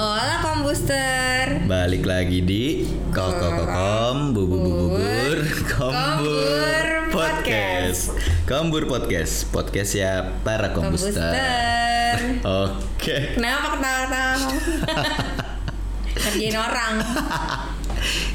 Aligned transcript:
Hola 0.00 0.40
kombuster. 0.40 1.60
Balik 1.68 2.08
lagi 2.08 2.40
di 2.40 2.88
Kokokokom 3.12 4.32
Bubu 4.32 4.56
Bubur 4.56 5.36
Kombur 5.68 6.84
Podcast. 7.12 8.16
Kombur 8.48 8.88
Podcast 8.88 9.52
Podcast 9.52 9.92
ya 9.92 10.40
para 10.40 10.72
kombuster 10.72 11.12
Kombuster. 11.12 12.16
Oke. 12.48 13.36
Kenapa 13.36 13.76
ketawa-ketawa? 13.76 14.48
Kerjain 16.24 16.56
orang. 16.56 16.94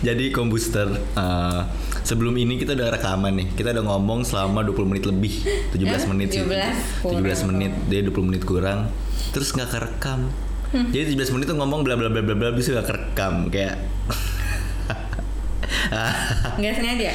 Jadi 0.06 0.26
kombuster 0.30 0.86
eh, 1.18 1.62
Sebelum 2.06 2.38
ini 2.38 2.62
kita 2.62 2.78
udah 2.78 2.94
rekaman 2.94 3.42
nih. 3.42 3.48
Kita 3.58 3.74
udah 3.74 3.90
ngomong 3.90 4.22
selama 4.22 4.62
20 4.62 4.86
menit 4.86 5.10
lebih. 5.10 5.34
17 5.74 5.82
Eh, 5.82 6.06
menit 6.14 6.28
sih. 6.30 6.46
17 6.46 7.10
17 7.10 7.50
menit. 7.50 7.74
Dia 7.90 8.06
20 8.06 8.22
menit 8.22 8.46
kurang. 8.46 8.94
Terus 9.34 9.50
gak 9.50 9.74
kerekam 9.74 10.30
Hmm. 10.74 10.90
Jadi 10.90 11.14
17 11.14 11.34
menit 11.38 11.46
tuh 11.52 11.58
ngomong 11.58 11.86
bla 11.86 11.94
bla 12.00 12.10
bla 12.10 12.22
bla 12.26 12.36
bla 12.36 12.50
Bisa 12.56 12.74
gak 12.78 12.90
kerekam 12.90 13.50
Kayak 13.54 13.78
Nggak 16.60 16.74
sengaja. 16.78 17.12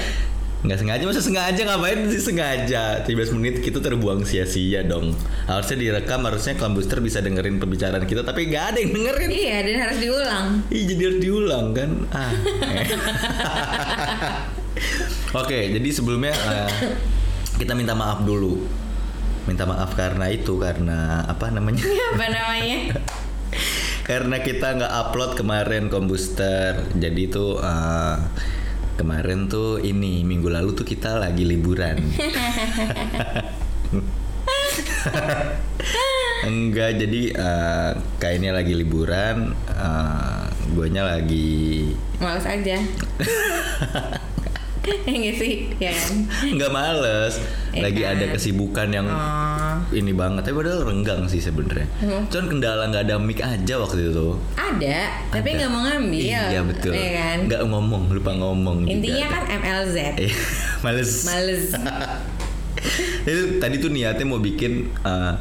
Nggak 0.60 0.76
sengaja, 0.76 1.02
masa 1.08 1.24
sengaja 1.24 1.60
ngapain 1.64 2.04
sih 2.12 2.20
sengaja 2.20 3.00
13 3.08 3.32
menit 3.40 3.64
kita 3.64 3.80
terbuang 3.80 4.28
sia-sia 4.28 4.84
dong 4.84 5.16
Harusnya 5.48 5.80
direkam, 5.80 6.20
harusnya 6.28 6.52
kombuster 6.60 7.00
bisa 7.00 7.24
dengerin 7.24 7.56
pembicaraan 7.56 8.04
kita 8.04 8.20
Tapi 8.28 8.52
nggak 8.52 8.64
ada 8.76 8.78
yang 8.84 8.92
dengerin 8.92 9.30
Iya, 9.32 9.56
dan 9.64 9.76
harus 9.88 9.98
diulang. 10.04 10.46
Ih 10.68 10.84
jadi 10.84 11.02
harus 11.08 11.20
diulang 11.24 11.66
kan 11.72 11.90
ah. 12.12 12.32
eh. 12.76 12.86
Oke, 15.40 15.58
jadi 15.80 15.88
sebelumnya 15.96 16.36
eh, 16.36 16.70
kita 17.56 17.72
minta 17.72 17.96
maaf 17.96 18.20
dulu 18.28 18.60
Minta 19.48 19.64
maaf 19.64 19.96
karena 19.96 20.28
itu, 20.28 20.60
karena 20.60 21.24
apa 21.24 21.48
namanya 21.48 21.88
Apa 21.88 22.26
namanya? 22.28 22.78
karena 24.08 24.42
kita 24.42 24.76
nggak 24.78 24.92
upload 25.06 25.32
kemarin 25.38 25.88
kombuster 25.92 26.86
jadi 26.96 27.22
tuh 27.30 27.60
eh, 27.62 28.16
kemarin 28.96 29.48
tuh 29.48 29.80
ini 29.80 30.22
minggu 30.26 30.50
lalu 30.52 30.76
tuh 30.76 30.84
kita 30.84 31.16
lagi 31.16 31.44
liburan 31.48 32.00
enggak 36.50 37.00
jadi 37.00 37.22
eh, 37.36 37.90
kayaknya 38.20 38.50
lagi 38.56 38.74
liburan 38.76 39.56
eh, 39.72 40.44
guanya 40.74 41.16
lagi 41.16 41.92
Males 42.20 42.44
aja. 42.44 42.76
Enggak 45.06 45.36
sih, 45.36 45.68
ya 45.76 45.92
kan? 45.92 46.12
nggak 46.50 46.70
males 46.70 47.34
Iya 47.70 47.82
lagi 47.84 48.00
kan? 48.00 48.16
ada 48.16 48.24
kesibukan 48.32 48.88
yang 48.88 49.06
Oh. 49.06 49.76
ini 49.92 50.10
banget 50.10 50.40
tapi 50.42 50.56
padahal 50.56 50.82
renggang 50.82 51.24
sih 51.26 51.38
sebenarnya 51.38 51.84
Hmm. 51.98 52.24
cuman 52.26 52.46
kendala 52.48 52.82
nggak 52.88 53.04
ada 53.04 53.16
mic 53.16 53.38
aja 53.38 53.74
waktu 53.76 54.08
itu 54.08 54.40
Ada, 54.54 54.98
tapi 55.28 55.48
Ada. 55.48 55.56
nggak 55.58 55.70
mau 55.70 55.82
ngambil. 55.82 56.20
iya 56.24 56.60
betul 56.62 56.92
Iya 56.92 57.10
kan? 57.12 57.38
nggak 57.46 57.62
ngomong 57.66 58.02
lupa 58.08 58.32
ngomong. 58.32 58.76
Intinya 58.86 59.26
kan 59.30 59.42
MLZ. 59.54 59.96
Eh, 60.16 60.32
males. 60.84 61.10
Males. 61.24 61.64
Itu 63.22 63.42
tadi 63.58 63.76
tuh 63.76 63.90
niatnya 63.90 64.24
mau 64.24 64.38
bikin 64.38 64.88
eh, 64.96 65.34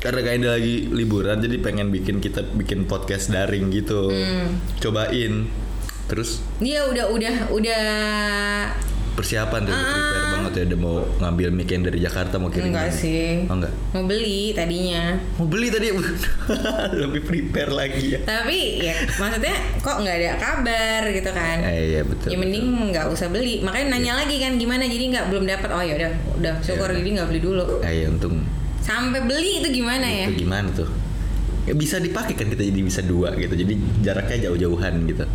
karena 0.00 0.20
kayak 0.22 0.38
dia 0.40 0.50
lagi 0.50 0.88
liburan 0.88 1.36
jadi 1.38 1.60
pengen 1.60 1.92
bikin 1.92 2.18
kita 2.18 2.40
bikin 2.50 2.86
podcast 2.86 3.28
daring 3.28 3.68
gitu. 3.68 4.08
Hmm. 4.08 4.56
Cobain. 4.80 5.44
Terus 6.10 6.42
Dia 6.58 6.84
udah 6.84 7.06
udah 7.08 7.34
udah 7.48 7.82
persiapan 9.10 9.60
tuh 9.62 9.74
udah 9.74 9.84
prepare 9.84 10.26
banget 10.32 10.52
ya 10.54 10.62
udah 10.72 10.78
mau 10.80 10.96
ngambil 11.20 11.48
mic 11.52 11.68
dari 11.68 11.98
Jakarta 12.00 12.40
mau 12.40 12.48
kirim. 12.48 12.72
enggak 12.72 12.88
sih. 12.88 13.44
Oh 13.46 13.54
enggak. 13.54 13.72
Mau 13.92 14.04
beli 14.06 14.56
tadinya. 14.56 15.18
Mau 15.36 15.44
beli 15.44 15.68
tadi 15.68 15.92
lebih 17.04 17.20
prepare 17.20 17.68
lagi 17.68 18.16
ya. 18.16 18.20
Tapi 18.22 18.80
ya 18.80 18.94
maksudnya 19.18 19.54
kok 19.78 19.96
nggak 20.00 20.16
ada 20.16 20.30
kabar 20.40 21.02
gitu 21.10 21.30
kan? 21.30 21.58
Eh, 21.62 21.82
iya 21.90 22.00
betul. 22.00 22.28
ya 22.32 22.36
mending 22.38 22.64
nggak 22.90 23.06
usah 23.12 23.28
beli. 23.28 23.60
Makanya 23.60 23.86
nanya 23.92 24.12
lagi 24.24 24.40
kan 24.40 24.56
gimana 24.56 24.88
jadi 24.88 25.04
nggak 25.10 25.24
belum 25.28 25.44
dapat. 25.44 25.68
Oh 25.68 25.82
ya 25.84 25.94
udah 25.96 26.10
udah 26.40 26.54
syukur 26.58 26.88
Iya. 26.88 26.98
jadi 26.98 27.08
nggak 27.20 27.28
beli 27.28 27.40
dulu. 27.44 27.64
Eh, 27.84 27.92
ya 27.92 28.06
untung 28.08 28.40
Sampai 28.80 29.20
beli 29.20 29.60
itu 29.60 29.68
gimana 29.76 30.06
ya? 30.08 30.26
itu 30.26 30.48
gimana 30.48 30.66
tuh? 30.72 30.88
Ya, 31.68 31.76
bisa 31.76 32.00
dipakai 32.00 32.32
kan 32.32 32.48
kita 32.48 32.64
jadi 32.64 32.80
bisa 32.80 33.04
dua 33.04 33.36
gitu. 33.36 33.52
Jadi 33.52 33.76
jaraknya 34.00 34.48
jauh-jauhan 34.48 35.04
gitu. 35.04 35.28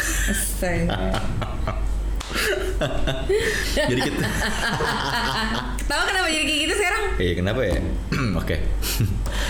Jadi 3.74 4.00
kita 4.00 4.22
Tahu 5.90 6.02
kenapa 6.06 6.28
jadi 6.30 6.44
kayak 6.46 6.60
gitu 6.64 6.74
sekarang? 6.78 7.02
Eh 7.18 7.34
kenapa 7.34 7.60
ya? 7.66 7.82
Oke. 8.40 8.56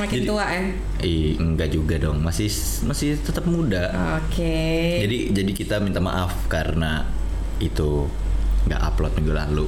Makin 0.01 0.17
Jadi- 0.25 0.29
tua 0.29 0.45
ya. 0.49 0.63
Eh 1.05 1.37
enggak 1.37 1.69
juga 1.69 2.01
dong, 2.01 2.25
masih 2.25 2.49
masih 2.89 3.21
tetap 3.21 3.45
muda. 3.45 3.93
Oke. 4.19 5.05
Jadi 5.05 5.37
jadi 5.37 5.53
kita 5.53 5.77
minta 5.79 6.01
maaf 6.01 6.33
karena 6.49 7.05
itu 7.61 8.09
nggak 8.65 8.81
upload 8.81 9.13
minggu 9.21 9.37
lalu. 9.37 9.67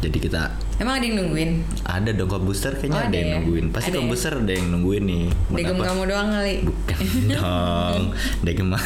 Jadi 0.00 0.16
kita 0.16 0.55
Emang 0.76 1.00
ada 1.00 1.04
yang 1.04 1.16
nungguin? 1.16 1.50
ada 1.82 2.10
dong 2.10 2.28
kombuster 2.28 2.68
kayaknya 2.70 2.92
Oh, 2.92 3.00
ada 3.00 3.08
ada 3.08 3.16
yang 3.16 3.26
ya? 3.26 3.34
nungguin. 3.38 3.64
Pasti 3.70 3.88
Ada 3.88 3.96
ya? 3.96 4.00
kombuster 4.02 4.32
ada 4.36 4.52
yang 4.52 4.66
nungguin 4.68 5.04
nih. 5.04 5.24
Buat 5.46 5.56
Degem 5.56 5.78
kamu 5.80 6.02
doang 6.04 6.28
kali. 6.30 6.54
Bukan 6.62 6.98
dong. 7.32 8.02
Degem 8.42 8.68
apa? 8.68 8.80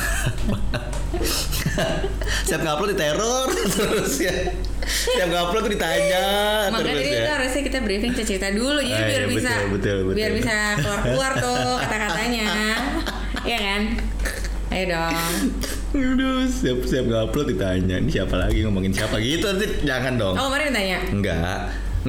Siap 2.44 2.60
ngupload 2.60 2.90
di 2.90 2.96
teror 2.96 3.46
terus 3.50 4.14
ya. 4.18 4.34
Siap 4.86 5.28
ngupload 5.28 5.62
tuh 5.64 5.72
ditanya 5.72 6.24
Makanya 6.68 6.82
terus 6.92 7.02
itu 7.04 7.18
ya. 7.18 7.30
harusnya 7.34 7.62
kita 7.62 7.78
briefing 7.80 8.12
cerita 8.14 8.48
dulu 8.48 8.78
jadi 8.78 8.94
Ah, 8.96 9.06
biar 9.06 9.20
iya, 9.20 9.28
bisa 9.28 9.50
betul, 9.50 9.68
betul, 9.72 9.98
betul. 10.04 10.14
biar 10.14 10.30
bisa 10.32 10.54
keluar-keluar 10.78 11.32
tuh 11.36 11.62
kata-katanya. 11.82 12.48
Iya 13.42 13.58
kan? 13.58 13.82
Ayo 14.70 14.84
dong. 14.88 15.26
Aduh, 15.90 16.46
siap 16.46 16.86
siap 16.86 17.04
ngupload 17.10 17.50
ditanya. 17.50 17.98
Ini 17.98 18.10
siapa 18.10 18.38
lagi 18.38 18.62
ngomongin 18.62 18.94
siapa 18.94 19.18
gitu 19.18 19.50
nanti 19.50 19.66
jangan 19.82 20.14
dong. 20.14 20.38
Oh 20.38 20.46
kemarin 20.46 20.70
ditanya 20.70 20.98
Enggak. 21.10 21.60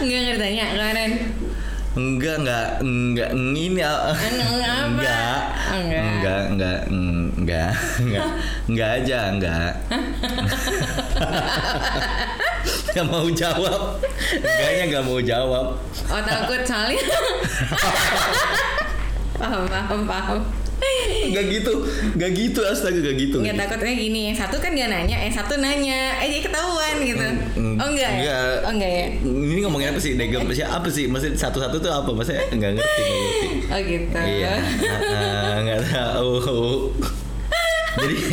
Enggak 0.00 0.18
nggak 0.24 0.34
ditanya 0.40 0.64
kemarin 0.74 1.10
Enggak, 1.90 2.38
enggak, 2.38 2.78
enggak, 2.86 3.30
ini 3.34 3.82
ah, 3.82 4.14
Enggak 4.14 4.46
enggak, 4.46 4.78
Enggak. 4.86 5.42
enggak, 5.74 6.06
enggak, 6.46 6.86
enggak, 6.86 7.74
enggak, 7.98 8.30
enggak 8.70 8.90
aja, 9.02 9.18
enggak. 9.34 9.74
Enggak 12.90 13.06
mau 13.10 13.26
jawab, 13.34 13.98
enggaknya 14.38 14.82
enggak 14.86 15.02
mau 15.02 15.18
jawab. 15.18 15.66
Oh 16.10 16.22
takut 16.22 16.62
soalnya 16.62 17.02
Paham 19.40 19.64
paham 19.64 20.00
paham 20.04 20.38
Enggak 21.20 21.44
gitu, 21.52 21.72
enggak 22.16 22.30
gitu, 22.32 22.60
astaga, 22.64 22.96
enggak 22.98 23.16
gitu. 23.20 23.36
Enggak 23.38 23.54
takutnya 23.62 23.94
gini 23.94 24.20
Yang 24.28 24.36
satu 24.40 24.56
kan 24.58 24.70
dia 24.72 24.86
nanya 24.86 25.16
Yang 25.20 25.34
satu 25.36 25.52
nanya 25.56 25.98
Eh 26.18 26.26
jadi 26.30 26.42
ketahuan 26.42 26.94
gitu 27.02 27.26
Mm, 27.52 27.74
Oh 27.76 27.86
enggak 27.88 28.08
ya? 28.08 28.16
enggak. 28.16 28.52
Oh 28.64 28.70
enggak 28.72 28.90
ya? 28.90 29.04
Ini 29.22 29.58
ngomongin 29.60 29.86
apa 29.90 29.98
sih? 29.98 30.10
Degem 30.14 30.40
sih 30.48 30.62
apa 30.62 30.88
sih? 30.88 31.04
Maksudnya 31.04 31.36
satu-satu 31.36 31.76
tuh 31.78 31.90
apa? 31.90 32.08
Maksudnya 32.10 32.42
enggak 32.48 32.70
ngerti, 32.74 33.00
enggak 33.00 33.20
ngerti. 33.20 33.46
Oh 33.68 33.80
gitu 33.82 34.18
Iya, 34.20 34.52
nggak 35.60 35.80
tahu. 35.86 36.32
jadi, 37.92 38.16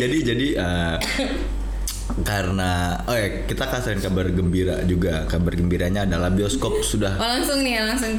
jadi 0.00 0.16
jadi 0.24 0.46
eh, 0.54 0.94
karena 2.18 2.70
oh 3.04 3.12
ya 3.12 3.44
kita 3.44 3.64
kasihin 3.64 4.00
kabar 4.00 4.26
gembira 4.28 4.80
juga. 4.82 5.24
Kabar 5.24 5.52
gembiranya 5.52 6.02
adalah 6.02 6.28
bioskop 6.28 6.80
sudah. 6.80 7.14
Oh 7.16 7.28
langsung 7.28 7.60
nih 7.60 7.78
langsung 7.78 8.16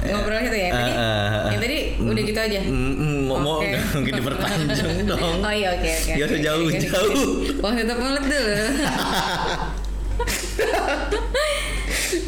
ngobrol 0.00 0.40
gitu 0.40 0.56
ya 0.56 0.68
tadi? 0.72 0.92
Eh, 0.92 0.96
eh, 0.96 1.28
eh, 1.28 1.44
yang 1.52 1.60
tadi 1.60 1.78
udah 2.00 2.22
gitu 2.24 2.40
aja? 2.40 2.60
Mm, 2.64 2.94
mm, 2.96 3.18
mau 3.28 3.36
mau 3.36 3.56
Oke. 3.60 3.76
mungkin 3.94 4.12
diperpanjang 4.16 4.96
dong. 5.10 5.20
Oh 5.40 5.52
iya 5.52 5.76
oke 5.76 5.88
oke. 5.88 6.12
Gak 6.16 6.24
usah 6.24 6.36
oke, 6.36 6.44
jauh 6.44 6.64
oke, 6.64 6.72
oke. 6.72 6.84
jauh. 6.84 7.28
Wah 7.64 7.72
tutup 7.76 7.98
mulut 8.00 8.24
dulu. 8.24 8.54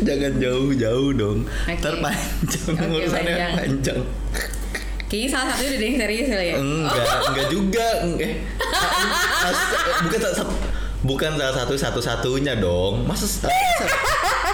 Jangan 0.03 0.33
jauh-jauh 0.37 1.11
dong. 1.15 1.39
Oke. 1.47 1.79
Ntar 1.79 1.95
panjang 1.99 2.75
Oke, 2.75 2.87
urusannya 2.99 3.35
panjang. 3.35 3.53
panjang. 3.57 4.01
Kayaknya 5.07 5.29
salah 5.29 5.47
satu 5.53 5.63
udah 5.63 5.77
ada 5.77 5.85
yang 5.85 5.97
serius 6.01 6.27
kali 6.27 6.47
ya. 6.49 6.55
Enggak, 6.57 7.05
enggak 7.29 7.47
juga. 7.49 7.87
Eh, 8.17 8.33
bukan 10.03 10.19
satu 10.21 10.43
bukan 11.03 11.35
salah 11.35 11.55
satu 11.55 11.75
satu-satunya 11.75 12.59
dong. 12.63 13.05
Masa 13.07 13.27
salah, 13.27 13.53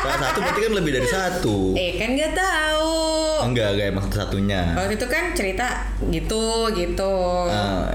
salah 0.01 0.19
satu 0.29 0.41
berarti 0.41 0.61
kan 0.65 0.73
lebih 0.75 0.93
dari 0.97 1.09
satu. 1.09 1.77
Eh 1.77 2.01
kan 2.01 2.17
nggak 2.17 2.33
tahu. 2.33 2.97
Enggak, 3.39 3.69
enggak 3.77 3.87
emang 3.95 4.05
satu-satunya. 4.09 4.61
Waktu 4.75 4.95
itu 4.99 5.07
kan 5.07 5.25
cerita 5.37 5.67
gitu 6.11 6.73
gitu. 6.75 7.15
Nah, 7.47 7.95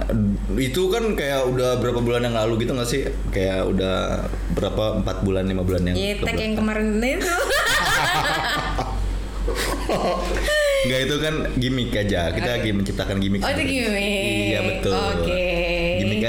itu 0.55 0.81
kan 0.87 1.03
kayak 1.17 1.49
udah 1.49 1.81
berapa 1.81 1.99
bulan 1.99 2.23
yang 2.29 2.37
lalu 2.37 2.63
gitu 2.63 2.71
nggak 2.77 2.89
sih? 2.89 3.03
Kayak 3.33 3.67
udah 3.67 4.23
berapa 4.55 5.03
empat 5.03 5.25
bulan 5.25 5.49
lima 5.49 5.65
bulan 5.65 5.83
yang 5.91 5.97
Iya, 5.97 6.23
yang 6.23 6.55
kemarin 6.55 7.01
itu. 7.01 7.27
Enggak 10.83 10.99
itu 11.07 11.15
kan 11.23 11.35
gimmick 11.55 11.95
aja. 11.95 12.31
Kita 12.35 12.49
lagi 12.59 12.69
menciptakan 12.75 13.17
gimmick. 13.23 13.39
Oh, 13.43 13.51
itu 13.51 13.63
gimmick. 13.63 14.51
Iya 14.51 14.59
betul. 14.67 14.95
Oke. 14.95 15.23
Gimmick 15.31 15.52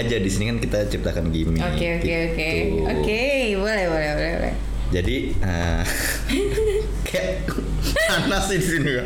aja 0.05 0.17
di 0.21 0.29
sini 0.29 0.53
kan 0.53 0.59
kita 0.61 0.79
ciptakan 0.93 1.33
gimmick. 1.33 1.65
Oke 1.65 1.99
oke 1.99 2.13
oke 2.13 2.49
gitu. 2.53 2.85
oke 2.85 3.23
boleh 3.57 3.85
boleh 3.89 4.11
boleh 4.13 4.33
boleh. 4.37 4.55
Jadi 4.93 5.17
eh, 5.41 5.83
kayak 7.09 7.49
panas 8.07 8.45
di 8.53 8.61
sini 8.61 8.91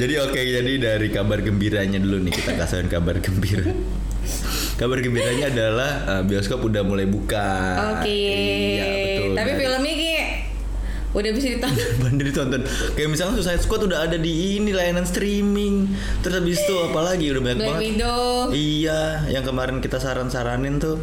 jadi 0.00 0.14
oke, 0.24 0.40
jadi 0.40 0.72
dari 0.80 1.12
kabar 1.12 1.44
gembiranya 1.44 2.00
dulu 2.00 2.24
nih 2.24 2.32
kita 2.32 2.56
kasihin 2.56 2.88
kabar 2.88 3.20
gembira. 3.20 3.68
Kabar 4.80 4.98
gembiranya 5.04 5.52
adalah 5.52 5.90
eh, 6.08 6.22
bioskop 6.24 6.64
udah 6.64 6.80
mulai 6.80 7.04
buka. 7.04 7.76
Oke. 7.98 8.08
Iya 8.08 8.86
betul. 8.88 9.32
Tapi 9.36 9.52
udah 11.12 11.30
bisa 11.32 11.46
ditonton. 11.52 11.88
Bandar 12.02 12.24
ditonton. 12.24 12.62
Kayak 12.96 13.08
misalnya 13.12 13.32
Suicide 13.36 13.62
Squad 13.62 13.84
udah 13.84 14.08
ada 14.08 14.16
di 14.16 14.56
ini 14.56 14.72
layanan 14.72 15.04
streaming. 15.04 15.92
Terus 16.24 16.40
habis 16.40 16.56
itu 16.58 16.74
apalagi 16.88 17.28
udah 17.32 17.42
banyak 17.44 17.58
Black 17.60 17.68
banget. 17.76 17.82
Widow. 17.96 18.22
Iya, 18.52 19.00
yang 19.28 19.44
kemarin 19.44 19.76
kita 19.78 20.00
saran-saranin 20.00 20.80
tuh 20.80 20.96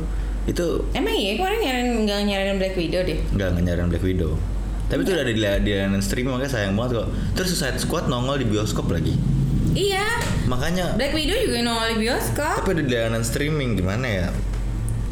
itu 0.50 0.81
Emang 0.97 1.13
iya 1.13 1.38
kemarin 1.38 1.59
nyariin 1.61 1.89
nggak 2.09 2.19
nyariin 2.25 2.57
Black 2.57 2.73
Widow 2.73 3.01
deh. 3.06 3.19
nggak 3.38 3.50
nyariin 3.61 3.89
Black 3.94 4.01
Widow. 4.01 4.33
Tapi 4.89 5.06
itu 5.06 5.11
udah 5.13 5.21
ada 5.21 5.29
di, 5.29 5.41
di 5.61 5.71
layanan 5.77 6.01
streaming 6.01 6.33
makanya 6.33 6.53
sayang 6.57 6.73
banget 6.73 7.06
kok. 7.06 7.07
Terus 7.38 7.47
Suicide 7.53 7.77
Squad 7.77 8.09
nongol 8.09 8.41
di 8.41 8.47
bioskop 8.50 8.89
lagi. 8.89 9.13
Iya. 9.77 10.01
Makanya 10.50 10.97
Black 10.97 11.13
Widow 11.13 11.38
juga 11.38 11.61
nongol 11.61 11.88
di 11.94 12.09
bioskop. 12.09 12.65
tapi 12.65 12.69
ada 12.73 12.81
di 12.81 12.89
layanan 12.89 13.21
streaming 13.21 13.77
gimana 13.77 14.06
ya? 14.09 14.27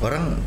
Orang 0.02 0.42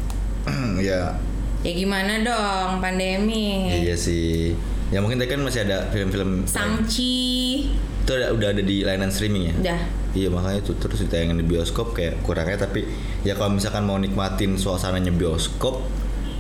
ya 0.82 1.14
Ya 1.60 1.72
gimana 1.74 2.12
dong 2.20 2.80
pandemi. 2.80 3.68
iya 3.68 3.92
sih. 3.92 4.56
Ya 4.88 4.98
mungkin 4.98 5.20
tadi 5.20 5.30
kan 5.30 5.40
masih 5.40 5.62
ada 5.62 5.86
film-film 5.88 6.42
Sangchi. 6.44 7.68
itu 8.00 8.10
ada, 8.10 8.32
udah 8.32 8.48
ada 8.50 8.58
di 8.60 8.80
layanan 8.80 9.12
streaming 9.12 9.44
ya. 9.46 9.54
Udah. 9.54 9.80
Iya 10.10 10.28
makanya 10.28 10.58
itu 10.58 10.72
terus 10.74 10.98
ditayangin 11.00 11.36
di 11.36 11.46
bioskop 11.46 11.92
kayak 11.92 12.18
kurangnya 12.20 12.58
tapi 12.58 12.82
ya 13.22 13.36
kalau 13.36 13.54
misalkan 13.54 13.84
mau 13.84 13.94
nikmatin 13.94 14.56
suasananya 14.56 15.12
bioskop 15.12 15.86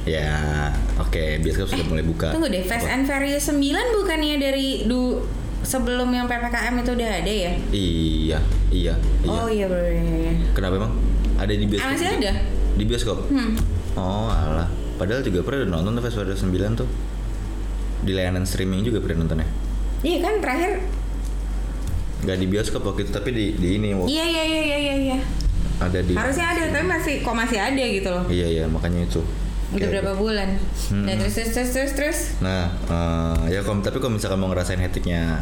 ya 0.02 0.66
oke 0.96 1.38
bioskop 1.38 1.68
sudah 1.68 1.86
mulai 1.86 2.02
buka. 2.02 2.32
Tunggu 2.32 2.48
deh, 2.48 2.64
Fast 2.64 2.88
and 2.88 3.04
Furious 3.04 3.46
9 3.46 3.60
bukannya 3.94 4.40
dari 4.40 4.82
du 4.82 5.22
sebelum 5.60 6.08
yang 6.08 6.24
PPKM 6.26 6.74
itu 6.80 6.90
udah 6.90 7.10
ada 7.14 7.30
ya? 7.30 7.52
Iya, 7.70 8.38
iya, 8.72 8.94
iya. 9.22 9.30
Oh 9.30 9.46
iya 9.46 9.68
bener 9.68 9.92
iya, 9.92 10.02
iya. 10.18 10.32
Kenapa 10.50 10.74
emang? 10.74 10.92
Ada 11.36 11.52
di 11.52 11.62
Ah, 11.62 11.70
bioskop? 11.70 11.90
masih 11.92 12.08
juga? 12.08 12.16
ada? 12.18 12.32
Di 12.74 12.84
bioskop? 12.88 13.18
Hmm. 13.28 13.50
Oh 13.94 14.26
alah. 14.26 14.66
Padahal 15.00 15.24
juga 15.24 15.40
pernah 15.40 15.64
udah 15.64 15.70
nonton 15.80 15.96
tuh 15.96 16.02
Fast 16.04 16.16
Furious 16.20 16.44
9 16.44 16.76
tuh. 16.76 16.88
Di 18.04 18.12
layanan 18.12 18.44
streaming 18.44 18.84
juga 18.84 19.00
pernah 19.00 19.24
nontonnya. 19.24 19.48
Iya 20.04 20.18
kan 20.20 20.44
terakhir. 20.44 20.84
Gak 22.20 22.36
di 22.36 22.46
bioskop 22.52 22.84
waktu 22.84 23.08
itu 23.08 23.12
tapi 23.16 23.32
di, 23.32 23.56
di 23.56 23.80
ini 23.80 23.96
Iya 23.96 24.24
iya 24.28 24.44
iya 24.44 24.60
iya 24.60 24.78
iya. 24.78 24.94
iya. 25.00 25.18
ada 25.80 25.96
di 26.04 26.12
Harusnya 26.12 26.52
ada 26.52 26.68
tapi 26.68 26.84
masih 26.84 27.14
kok 27.24 27.32
masih 27.32 27.56
ada 27.56 27.80
gitu 27.80 28.08
loh. 28.12 28.24
Iya 28.28 28.46
iya 28.60 28.64
makanya 28.68 29.08
itu. 29.08 29.24
Udah 29.72 29.80
Kayak- 29.80 30.04
berapa 30.04 30.12
bulan? 30.20 30.48
Hmm. 30.92 31.08
Nah, 31.08 31.14
terus 31.16 31.32
terus 31.32 31.50
terus 31.56 31.70
terus 31.72 31.92
terus. 31.96 32.18
Nah, 32.44 32.68
eh, 32.84 33.56
ya 33.56 33.64
kalau 33.64 33.80
tapi 33.80 33.96
kalau 33.96 34.12
misalkan 34.12 34.36
mau 34.36 34.52
ngerasain 34.52 34.76
hektiknya, 34.76 35.40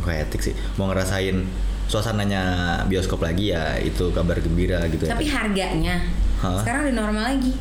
bukan 0.00 0.24
hektik 0.24 0.40
sih, 0.40 0.54
mau 0.80 0.88
ngerasain 0.88 1.44
suasananya 1.84 2.42
bioskop 2.88 3.20
lagi 3.20 3.52
ya 3.52 3.76
itu 3.76 4.08
kabar 4.16 4.40
gembira 4.40 4.80
gitu 4.88 5.04
ya. 5.04 5.12
Tapi 5.12 5.28
harganya 5.28 6.00
Hah? 6.40 6.64
sekarang 6.64 6.88
udah 6.88 6.96
normal 6.96 7.24
lagi. 7.36 7.52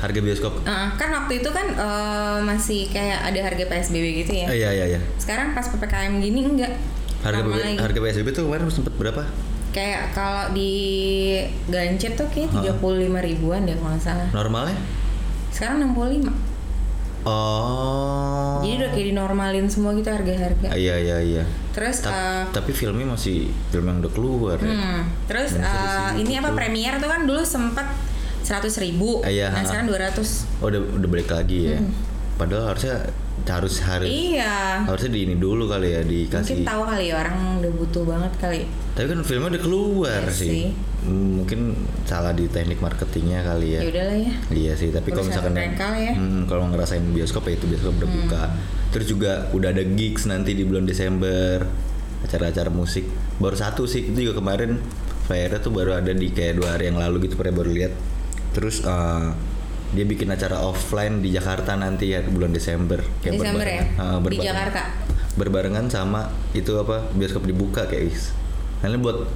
Harga 0.00 0.18
bioskop? 0.18 0.52
Eh, 0.62 0.88
kan 0.94 1.08
waktu 1.10 1.32
itu 1.38 1.48
kan 1.48 1.66
eh, 1.68 2.38
masih 2.42 2.88
kayak 2.88 3.20
ada 3.22 3.40
harga 3.42 3.64
PSBB 3.66 4.06
gitu 4.18 4.32
ya. 4.34 4.46
Eh, 4.48 4.56
iya 4.58 4.70
iya 4.72 4.84
iya. 4.88 5.00
Sekarang 5.16 5.52
pas 5.52 5.64
PPKM 5.66 6.18
gini 6.18 6.40
enggak. 6.42 6.72
Harga 7.20 7.44
normal 7.44 7.52
P- 7.54 7.64
lagi. 7.66 7.76
harga 7.78 7.98
PSBB 8.00 8.28
tuh 8.32 8.42
kemarin 8.46 8.64
sempat 8.66 8.94
berapa? 8.94 9.22
Kayak 9.70 10.10
kalau 10.10 10.50
di 10.50 10.72
Gancet 11.66 12.16
tuh 12.16 12.26
kayak 12.26 12.50
Hah? 12.50 12.74
35 12.74 12.82
ribuan 13.22 13.62
deh 13.62 13.76
kalau 13.76 13.92
nggak 13.92 14.02
salah. 14.02 14.28
Normalnya? 14.30 14.74
Sekarang 15.50 15.84
65. 15.86 16.32
Oh. 17.22 18.64
Jadi 18.64 18.72
udah 18.76 18.90
kayak 18.90 19.06
dinormalin 19.12 19.66
semua 19.68 19.92
gitu 19.92 20.08
harga-harga. 20.08 20.66
Ah, 20.66 20.76
Iya 20.76 20.96
iya 20.96 21.16
iya. 21.20 21.44
Terus 21.70 22.00
Ta- 22.00 22.10
eh, 22.10 22.42
tapi 22.50 22.72
filmnya 22.72 23.06
masih 23.06 23.46
film 23.68 23.84
yang 23.84 24.00
udah 24.00 24.10
keluar 24.10 24.56
ya. 24.56 24.66
hmm, 24.66 25.00
terus 25.26 25.54
di 25.54 25.60
eh, 25.60 25.68
situ 25.70 26.24
ini 26.24 26.32
apa 26.34 26.48
tuh. 26.48 26.56
premier 26.56 26.92
tuh 26.96 27.06
kan 27.06 27.20
dulu 27.22 27.42
sempet 27.42 27.86
100 28.50 28.82
ribu. 28.82 29.22
Iya, 29.22 29.54
nah 29.54 29.62
sekarang 29.62 29.86
200. 29.86 30.58
Oh 30.58 30.66
udah 30.66 30.80
udah 30.98 31.08
balik 31.08 31.30
lagi 31.30 31.70
ya. 31.70 31.78
Padahal 32.34 32.74
harusnya 32.74 33.06
harus 33.40 33.80
harus 33.80 34.04
Hmm. 34.04 34.36
Iya. 34.36 34.84
harusnya 34.84 35.10
di 35.10 35.20
ini 35.24 35.34
dulu 35.34 35.64
kali 35.64 35.88
ya 35.90 36.02
dikasih. 36.02 36.60
Mungkin 36.60 36.68
tahu 36.68 36.82
kali 36.84 37.04
ya 37.08 37.14
orang 37.18 37.36
udah 37.62 37.72
butuh 37.72 38.02
banget 38.04 38.32
kali. 38.36 38.60
Tapi 38.92 39.06
kan 39.06 39.18
filmnya 39.22 39.48
udah 39.54 39.62
keluar 39.62 40.22
Iya 40.24 40.32
sih. 40.34 40.50
sih. 40.50 40.66
Hmm, 41.00 41.40
Mungkin 41.40 41.60
salah 42.04 42.36
di 42.36 42.44
teknik 42.46 42.78
marketingnya 42.78 43.40
kali 43.40 43.76
ya. 43.76 43.80
Ya 43.80 43.88
udahlah 43.88 44.18
ya. 44.18 44.34
Iya 44.50 44.72
sih, 44.76 44.88
tapi 44.90 45.08
kalau 45.08 45.24
misalkan 45.24 45.56
ya. 45.56 46.12
Hmm. 46.12 46.16
hmm, 46.18 46.42
kalau 46.44 46.68
ngerasain 46.68 47.00
bioskop 47.06 47.46
ya 47.46 47.54
itu 47.54 47.64
bioskop 47.64 47.96
udah 47.96 48.10
buka. 48.10 48.42
Terus 48.90 49.06
juga 49.06 49.48
udah 49.50 49.70
ada 49.70 49.84
gigs 49.86 50.26
nanti 50.26 50.52
di 50.52 50.66
bulan 50.66 50.84
Desember, 50.84 51.64
acara-acara 52.20 52.68
musik. 52.68 53.08
Baru 53.38 53.56
satu 53.56 53.86
sih, 53.86 54.04
itu 54.06 54.28
juga 54.28 54.36
kemarin 54.36 54.76
flyernya 55.24 55.60
tuh 55.60 55.72
baru 55.72 55.94
ada 55.94 56.12
di 56.12 56.28
kayak 56.28 56.60
dua 56.60 56.76
hari 56.76 56.90
yang 56.90 56.98
lalu 56.98 57.24
gitu, 57.24 57.38
pernah 57.38 57.54
baru 57.54 57.70
lihat. 57.70 57.92
Terus 58.50 58.82
eh, 58.82 59.26
dia 59.90 60.04
bikin 60.04 60.28
acara 60.28 60.60
offline 60.60 61.18
di 61.18 61.30
Jakarta 61.30 61.74
nanti 61.74 62.10
ya 62.10 62.22
bulan 62.22 62.50
Desember. 62.50 63.02
Desember 63.20 63.62
ya? 63.62 63.82
berbarengan- 63.90 64.22
eh, 64.22 64.30
Di 64.30 64.38
Jakarta? 64.40 64.82
Berbarengan 65.32 65.86
sama 65.86 66.20
itu 66.52 66.74
apa 66.74 67.10
bioskop 67.12 67.42
dibuka 67.42 67.84
kayak 67.84 68.08
guys. 68.08 68.34
Nah, 68.80 68.88
ini 68.88 68.98
buat 68.98 69.26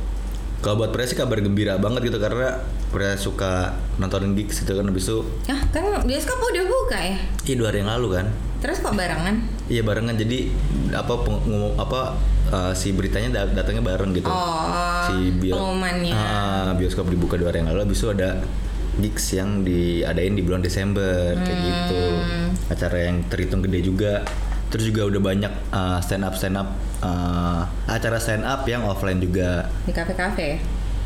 kalau 0.58 0.80
buat 0.80 0.90
Pres 0.90 1.12
sih 1.12 1.18
kabar 1.18 1.38
gembira 1.38 1.76
banget 1.76 2.08
gitu 2.08 2.16
karena 2.16 2.56
Pres 2.88 3.20
suka 3.20 3.76
nontonin 3.94 4.32
gigs 4.32 4.58
gitu 4.58 4.72
kan 4.72 4.82
habis 4.82 5.04
itu 5.04 5.20
Ah 5.44 5.60
kan 5.68 5.84
bioskop 6.00 6.40
udah 6.40 6.64
buka 6.64 6.96
ya. 6.96 7.18
iya 7.42 7.54
dua 7.54 7.68
hari 7.68 7.78
yang 7.78 7.92
lalu 7.92 8.08
kan 8.14 8.26
Terus 8.58 8.80
kok 8.80 8.96
barengan? 8.96 9.44
iya 9.66 9.84
barengan 9.84 10.16
jadi 10.16 10.48
apa 10.90 11.20
peng- 11.20 11.44
ngomong 11.44 11.76
apa 11.76 12.16
uh, 12.48 12.72
si 12.72 12.90
beritanya 12.90 13.28
dat- 13.36 13.52
datangnya 13.54 13.84
bareng 13.84 14.16
gitu 14.16 14.24
Oh, 14.24 15.04
si 15.04 15.36
bio- 15.36 15.52
pengumumannya. 15.52 16.16
Ah, 16.16 16.72
bioskop 16.72 17.06
dibuka 17.06 17.36
dua 17.36 17.52
hari 17.52 17.60
yang 17.60 17.68
lalu 17.68 17.84
habis 17.84 18.00
itu 18.00 18.08
ada 18.08 18.40
gigs 18.96 19.32
yang 19.32 19.62
diadain 19.62 20.32
di 20.32 20.42
bulan 20.42 20.60
Desember 20.60 21.34
kayak 21.36 21.58
gitu 21.60 22.02
Hmm. 22.14 22.50
acara 22.66 22.98
yang 23.04 23.22
terhitung 23.26 23.60
gede 23.60 23.80
juga 23.82 24.22
terus 24.68 24.86
juga 24.86 25.06
udah 25.06 25.20
banyak 25.20 25.52
uh, 25.70 25.98
stand 25.98 26.22
up 26.22 26.34
stand 26.34 26.56
up 26.56 26.68
uh, 27.00 27.62
acara 27.86 28.18
stand 28.18 28.42
up 28.42 28.64
yang 28.64 28.82
offline 28.82 29.18
juga 29.18 29.70
Di 29.84 29.92
kafe-kafe 29.92 30.44
ya? 30.44 30.58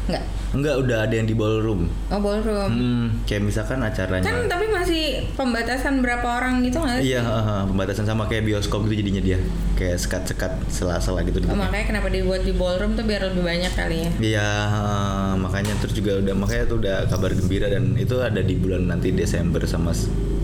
Enggak. 0.08 0.24
enggak 0.48 0.74
udah 0.78 0.98
ada 1.04 1.12
yang 1.12 1.24
di 1.24 1.32
ballroom 1.32 1.92
Oh, 2.08 2.16
ballroom. 2.16 2.70
hmm, 2.70 3.06
kayak 3.22 3.44
misalkan 3.44 3.78
acaranya 3.78 4.24
Kan 4.24 4.48
tapi 4.48 4.64
masih 4.66 5.02
pembatasan 5.36 6.00
berapa 6.00 6.24
orang 6.24 6.64
gitu 6.64 6.80
nggak 6.80 6.98
sih? 6.98 7.12
Iya, 7.12 7.20
heeh, 7.20 7.60
pembatasan 7.66 8.04
sama 8.04 8.24
kayak 8.24 8.42
bioskop 8.42 8.84
gitu 8.84 8.98
jadinya 8.98 9.20
dia. 9.20 9.38
Kayak 9.74 10.00
sekat-sekat 10.00 10.52
sela-sela 10.66 11.20
gitu. 11.22 11.44
Oh, 11.44 11.52
makanya 11.52 11.84
kenapa 11.86 12.08
dibuat 12.08 12.40
di 12.40 12.50
ballroom 12.50 12.92
tuh 12.92 13.04
biar 13.04 13.28
lebih 13.28 13.44
banyak 13.44 13.68
kali 13.70 13.96
ya. 14.00 14.10
Iya, 14.18 14.48
heeh, 14.66 15.30
makanya 15.36 15.76
terus 15.76 15.92
juga 15.92 16.16
udah 16.16 16.34
makanya 16.34 16.64
tuh 16.64 16.76
udah 16.80 16.96
kabar 17.06 17.30
gembira 17.30 17.68
dan 17.68 17.92
itu 17.94 18.16
ada 18.16 18.40
di 18.40 18.54
bulan 18.54 18.88
nanti 18.88 19.12
Desember 19.12 19.60
sama 19.62 19.92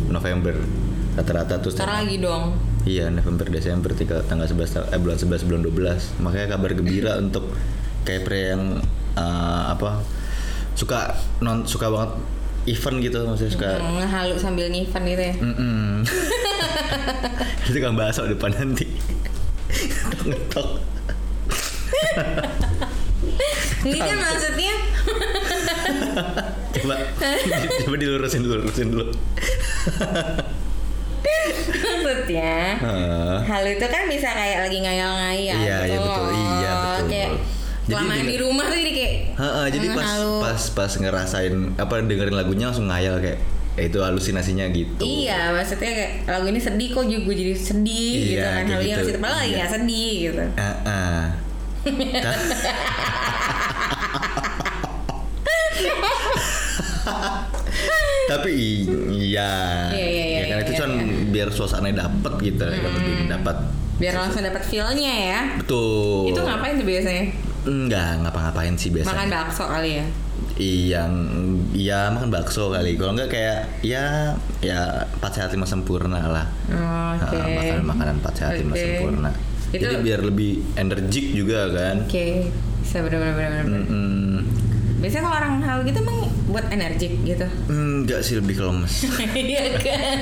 November. 0.06 0.52
Rata-rata 1.14 1.56
tuh 1.58 1.72
up. 1.72 1.86
lagi 1.86 2.18
dong. 2.18 2.52
Iya, 2.84 3.08
November 3.08 3.48
Desember 3.48 3.88
tiga, 3.90 4.20
tanggal 4.22 4.44
11 4.44 4.68
ta- 4.70 4.84
eh 4.86 4.98
bulan 4.98 5.16
11 5.16 5.40
bulan 5.42 5.62
12. 5.62 6.20
Makanya 6.20 6.46
kabar 6.50 6.70
gembira 6.70 7.12
untuk 7.24 7.48
kayak 8.04 8.22
pre 8.22 8.52
yang 8.52 8.84
eh, 9.14 9.62
apa 9.68 10.02
suka 10.74 11.14
non 11.38 11.62
suka 11.64 11.86
banget 11.86 12.10
event 12.66 12.96
gitu 12.98 13.18
maksudnya 13.22 13.52
suka 13.52 13.68
Hmm, 13.76 13.94
ngehalu 13.96 14.34
sambil 14.34 14.66
nyimpan 14.66 15.02
gitu 15.04 15.22
ya. 15.22 15.34
Mm-mm. 15.36 16.00
itu 17.68 17.78
kan 17.78 17.92
bahasa 17.92 18.24
depan 18.24 18.50
nanti 18.50 18.86
ngetok 20.26 20.68
Ini 23.84 24.00
kan 24.00 24.16
maksudnya 24.16 24.74
coba 26.74 26.94
coba 27.84 27.96
dilurusin 27.96 28.40
dulu 28.40 28.64
lurusin 28.64 28.88
dulu 28.88 29.12
maksudnya 31.84 32.80
Heeh. 32.80 33.34
halu 33.44 33.68
itu 33.76 33.86
kan 33.86 34.02
bisa 34.06 34.28
kayak 34.30 34.58
lagi 34.64 34.78
ngayal-ngayal 34.80 35.58
Iya, 35.58 35.76
gitu 35.84 35.92
iya, 35.92 35.98
betul. 36.00 36.28
Iya, 36.32 36.72
betul. 36.74 37.04
Kayak 37.08 37.30
Jadi 37.84 38.00
denger- 38.00 38.26
di 38.26 38.38
rumah 38.38 38.64
tuh 38.64 38.76
jadi 38.76 38.92
kayak 38.92 39.12
Heeh, 39.34 39.66
jadi 39.70 39.86
pas 39.92 40.10
pas 40.40 40.62
pas 40.72 40.92
ngerasain 40.94 41.54
apa 41.74 41.94
dengerin 42.00 42.32
lagunya 42.32 42.66
langsung 42.66 42.86
ngayal 42.86 43.18
kayak 43.18 43.38
eh, 43.74 43.86
itu 43.86 43.98
halusinasinya 43.98 44.64
gitu 44.70 45.02
Iya, 45.02 45.52
maksudnya 45.52 45.90
kayak 45.90 46.10
lagu 46.26 46.46
ini 46.46 46.58
sedih 46.58 46.88
kok 46.90 47.04
juga 47.04 47.20
gue 47.22 47.34
jadi 47.36 47.52
sedih 47.54 48.12
Iya, 48.14 48.24
gitu 48.24 48.46
kan. 48.46 48.64
Halunya 48.70 48.96
gitu. 48.96 49.18
padahal 49.18 49.36
lagi 49.36 49.46
Iya. 49.46 49.56
nggak 49.58 49.70
sedih 49.74 50.12
gitu. 50.22 50.44
Heeh. 50.54 51.20
Ta- 52.16 52.40
tapi 58.24 58.52
iya 59.12 59.52
Iya, 59.92 60.06
iya, 60.06 60.24
iya, 60.24 60.24
ya 60.24 60.42
kan 60.42 60.56
iya, 60.56 60.64
itu 60.64 60.72
iya, 60.72 60.80
kan 60.80 60.90
iya. 60.90 61.04
biar 61.28 61.48
suasananya 61.50 61.96
dapet 62.02 62.32
gitu 62.42 62.62
kan 62.64 62.80
lebih 62.90 63.28
dapat 63.28 63.56
Biar 63.94 64.14
langsung 64.16 64.42
dapat 64.42 64.62
feel-nya 64.64 65.14
ya. 65.14 65.40
betul 65.54 66.26
Itu 66.26 66.40
ngapain 66.42 66.74
tuh 66.74 66.82
biasanya? 66.84 67.24
Enggak 67.64 68.20
ngapa-ngapain 68.20 68.74
sih 68.74 68.88
biasanya 68.88 69.12
Makan 69.16 69.28
bakso 69.30 69.64
kali 69.66 69.90
ya. 69.94 70.06
Iya, 70.54 71.02
iya 71.72 72.00
makan 72.08 72.30
bakso 72.30 72.68
kali. 72.68 72.94
Kalau 72.94 73.12
enggak 73.12 73.30
kayak 73.30 73.58
ya 73.80 74.30
ya 74.60 74.80
empat 75.10 75.30
sehat 75.32 75.50
lima 75.50 75.64
sempurna 75.64 76.20
lah. 76.22 76.46
Oh, 76.68 77.10
Oke. 77.16 77.34
Ah, 77.34 77.48
makanan 77.50 77.84
makanan 77.84 78.14
empat 78.18 78.34
sehat 78.36 78.52
lima 78.56 78.72
Oke. 78.72 78.82
sempurna. 78.84 79.30
Itu- 79.70 79.82
Jadi 79.82 79.94
biar 80.00 80.20
lebih 80.22 80.50
energik 80.74 81.26
juga 81.32 81.66
kan. 81.68 81.96
Oke, 82.04 82.46
bisa 82.78 82.96
benar-benar 83.00 83.34
benar-benar. 83.34 83.82
Mm-mm. 83.82 84.43
Biasanya 85.04 85.28
kalau 85.28 85.36
orang 85.36 85.54
hal 85.60 85.78
gitu 85.84 86.00
emang 86.00 86.18
buat 86.48 86.64
energik 86.72 87.12
gitu. 87.28 87.44
Enggak 87.68 88.24
sih 88.24 88.40
lebih 88.40 88.56
ke 88.56 88.64
lemes. 88.64 89.04
Iya 89.36 89.64
kan. 89.76 90.18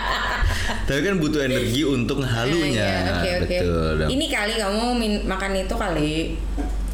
Tapi 0.88 1.00
kan 1.04 1.20
butuh 1.20 1.44
energi 1.44 1.84
untuk 1.84 2.24
ngehalunya. 2.24 2.80
Iya, 2.80 3.12
Oke 3.12 3.30
oke. 3.44 3.56
Betul. 3.60 3.90
dong. 4.00 4.08
Ini 4.08 4.24
kali 4.32 4.54
kamu 4.56 4.84
makan 5.28 5.52
itu 5.52 5.74
kali 5.76 6.12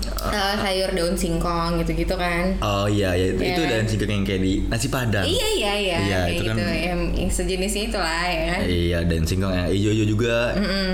eh, 0.08 0.54
sayur 0.56 0.90
daun 0.90 1.14
singkong 1.14 1.78
gitu-gitu 1.78 2.14
kan. 2.14 2.54
Oh 2.58 2.86
iya, 2.86 3.12
ya. 3.12 3.26
itu, 3.28 3.38
Iya. 3.38 3.50
itu 3.50 3.62
dan 3.64 3.84
singkong 3.84 4.10
yang 4.12 4.24
kayak 4.24 4.40
di 4.40 4.52
nasi 4.64 4.86
padang. 4.86 5.22
Iya 5.22 5.48
iya 5.52 5.72
iya. 5.74 5.98
Iya, 5.98 6.20
itu 6.30 6.42
kan- 6.44 6.56
gitu. 6.56 6.66
yang, 6.66 7.00
yang 7.12 7.28
sejenisnya 7.28 7.82
itu 7.86 7.98
lah 7.98 8.24
ya 8.24 8.42
kan. 8.48 8.60
Iya 8.64 8.98
dan 9.04 9.20
singkong 9.22 9.52
yang 9.52 9.66
hijau-hijau 9.68 10.06
juga 10.08 10.34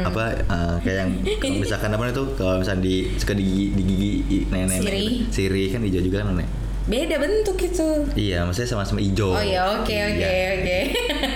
apa 0.03 0.25
eh, 0.39 0.75
kayak 0.81 0.97
yang 0.99 1.11
misalkan 1.57 1.91
apa 1.91 2.09
itu 2.09 2.25
kalau 2.35 2.59
misalkan 2.59 2.81
di 2.81 2.95
suka 3.15 3.33
di 3.33 3.43
gigi, 3.43 3.67
di 3.73 3.83
gigi 3.85 4.11
nenek 4.47 4.81
Sirih. 4.81 5.11
sirih 5.29 5.69
kan 5.69 5.81
hijau 5.81 6.01
juga 6.01 6.19
kan 6.21 6.33
nenek. 6.33 6.49
Beda 6.83 7.15
bentuk 7.15 7.55
itu. 7.57 7.89
Iya, 8.13 8.43
maksudnya 8.43 8.67
sama-sama 8.69 8.99
hijau. 8.99 9.31
Oh 9.31 9.39
ya 9.39 9.71
oke 9.73 9.87
oke 9.87 10.19
Iya. 10.19 10.47
oke. 10.59 10.79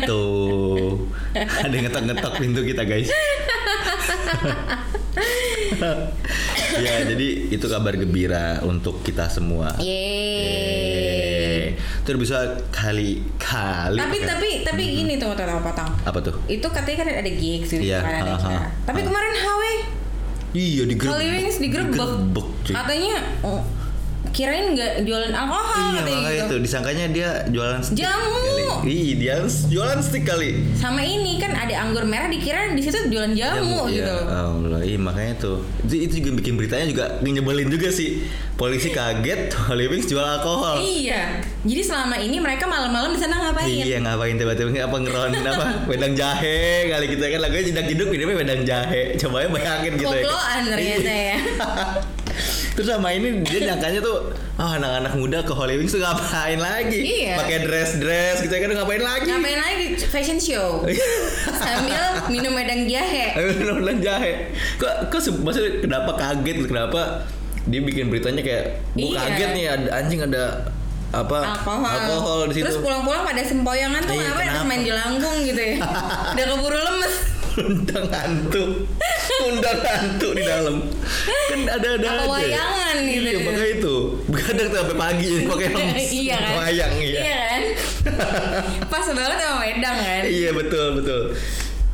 Tuh. 0.02 0.90
Ada 1.62 1.71
yang 1.71 1.87
ngetok-ngetok 1.87 2.33
pintu 2.37 2.61
kita, 2.64 2.83
guys. 2.83 3.06
ya, 6.85 6.95
jadi 7.04 7.28
itu 7.52 7.66
kabar 7.68 7.95
gembira 7.97 8.61
untuk 8.64 9.00
kita 9.04 9.28
semua. 9.28 9.76
Yeay. 9.80 9.97
Yeay. 10.42 11.64
Terus 12.06 12.18
bisa 12.23 12.38
kali 12.71 13.23
kali. 13.37 13.99
Tapi 13.99 14.16
kan? 14.23 14.28
tapi 14.38 14.49
tapi 14.62 14.83
gini 14.95 15.18
tuh 15.18 15.35
tata 15.35 15.59
potong. 15.59 15.90
apa 16.06 16.18
tuh? 16.23 16.35
Itu 16.47 16.71
katanya 16.71 16.97
kan 17.02 17.09
ada 17.26 17.30
gigs 17.35 17.68
gitu 17.75 17.83
Iya, 17.83 17.99
kan 17.99 18.14
ada 18.23 18.33
ha, 18.38 18.49
ha, 18.49 18.66
Tapi 18.87 19.00
ha. 19.02 19.06
kemarin 19.11 19.33
HW 19.35 19.62
Iya 20.56 20.83
di 20.88 20.95
grup. 20.97 21.12
Holy 21.12 21.28
Wings 21.28 21.59
digerebek. 21.61 22.11
Katanya 22.73 23.16
oh, 23.45 23.61
kirain 24.36 24.76
nggak 24.76 24.92
jualan 25.02 25.32
alkohol 25.32 25.64
Iya 25.88 26.00
makanya 26.04 26.28
gitu. 26.28 26.44
itu 26.44 26.56
disangkanya 26.60 27.04
dia 27.08 27.30
jualan 27.48 27.80
stick 27.80 28.04
Jamu. 28.04 28.36
kali. 28.36 28.64
Ih 28.84 29.10
dia 29.16 29.36
jualan 29.66 29.98
stick 29.98 30.22
kali. 30.22 30.50
Sama 30.76 31.00
ini 31.00 31.40
kan 31.40 31.56
ada 31.56 31.72
anggur 31.80 32.04
merah 32.04 32.28
dikira 32.28 32.68
di 32.70 32.84
situ 32.84 33.08
jualan 33.08 33.32
jamu, 33.32 33.88
Iya, 33.88 33.96
gitu. 33.96 34.14
Allah, 34.28 34.80
iya 34.84 34.98
makanya 35.00 35.34
tuh. 35.40 35.64
Itu, 35.82 35.94
itu 35.96 36.12
juga 36.20 36.30
bikin 36.36 36.54
beritanya 36.54 36.84
juga 36.84 37.04
nyebelin 37.22 37.66
juga 37.66 37.88
sih. 37.88 38.28
Polisi 38.54 38.92
kaget 38.92 39.56
Wings 39.90 40.04
jual 40.04 40.20
alkohol. 40.20 40.76
Iya. 40.78 41.40
Jadi 41.62 41.80
selama 41.80 42.18
ini 42.18 42.36
mereka 42.36 42.66
malam-malam 42.66 43.14
di 43.14 43.20
sana 43.22 43.40
ngapain? 43.40 43.70
Iya 43.70 44.02
ngapain 44.02 44.34
tiba-tiba 44.34 44.68
apa 44.76 44.96
ngeron 44.98 45.30
apa 45.40 45.64
wedang 45.90 46.12
jahe 46.12 46.90
kali 46.90 47.06
gitu 47.08 47.22
ya 47.22 47.30
kan 47.32 47.40
lagunya 47.40 47.64
jedak 47.70 47.86
jeduk 47.86 48.08
minumnya 48.10 48.36
wedang 48.36 48.62
jahe 48.62 49.14
coba 49.16 49.46
ya 49.46 49.48
bayangin 49.48 49.92
gitu 49.94 50.10
ya 50.10 50.22
Koploan 50.26 50.62
ternyata 50.66 51.06
Iya. 51.08 51.24
ya. 51.32 51.38
Terus 52.72 52.86
sama 52.86 53.08
ini 53.10 53.40
dia 53.40 53.72
nyangkanya 53.72 54.00
tuh 54.00 54.30
oh 54.56 54.70
anak-anak 54.72 55.12
muda 55.14 55.38
ke 55.40 55.52
Holy 55.52 55.76
Wings 55.76 55.90
tuh 55.90 56.00
ngapain 56.00 56.56
lagi? 56.56 57.00
Iya. 57.24 57.40
Pakai 57.40 57.58
dress-dress 57.62 58.44
gitu 58.44 58.52
ya 58.52 58.60
kan 58.62 58.70
ngapain 58.74 59.02
lagi? 59.02 59.28
Ngapain 59.28 59.58
lagi 59.58 59.84
fashion 60.06 60.36
show 60.36 60.84
sambil 61.64 62.02
minum 62.28 62.52
wedang 62.52 62.84
jahe. 62.84 63.32
Ayo 63.32 63.48
wedang 63.74 64.00
jahe. 64.00 64.52
Kok 64.76 65.08
kok 65.08 65.20
maksudnya 65.40 65.80
kenapa 65.80 66.10
kaget 66.14 66.56
kenapa 66.64 67.00
dia 67.66 67.80
bikin 67.82 68.08
beritanya 68.08 68.40
kayak 68.40 68.64
gue 68.94 69.10
Iya. 69.10 69.18
kaget 69.18 69.50
nih 69.52 69.64
ada 69.66 69.88
anjing 69.96 70.20
ada 70.22 70.44
apa 71.06 71.38
Alkohol. 71.54 71.86
alkohol 71.86 72.40
di 72.50 72.54
situ. 72.54 72.64
Terus 72.66 72.78
pulang-pulang 72.78 73.22
pada 73.24 73.40
sempoyongan 73.40 74.02
tuh 74.04 74.14
Iya, 74.14 74.26
ngapain 74.28 74.48
harus 74.50 74.64
main 74.66 74.82
di 74.82 74.92
langgung 74.92 75.38
gitu 75.42 75.62
ya. 75.62 75.76
Udah 76.34 76.44
keburu 76.46 76.78
lemes. 76.78 77.14
Undang 77.56 78.06
hantu 78.12 78.84
undang 79.42 79.78
hantu 79.80 80.28
di 80.32 80.42
dalam 80.42 80.76
kan 81.48 81.60
ada 81.72 81.88
ada 81.96 82.08
Apa 82.20 82.25
wayangan 82.28 82.96
gitu. 83.00 83.25
iya 83.25 83.38
makanya 83.40 83.68
itu 83.72 83.94
begadang 84.26 84.68
sampai 84.70 84.96
pagi 84.96 85.25
jadi 85.26 85.44
pakai 85.46 85.68
lemes 85.76 86.08
iya 86.10 86.36
kan? 86.36 86.54
wayang 86.60 86.94
iya 86.96 87.20
Iya 87.20 87.36
kan? 87.40 87.62
Pas 88.92 89.06
banget 89.08 89.36
sama 89.38 89.56
wedang 89.62 89.96
kan? 89.96 90.22
iya 90.25 90.50
betul 90.52 90.86
betul 91.00 91.22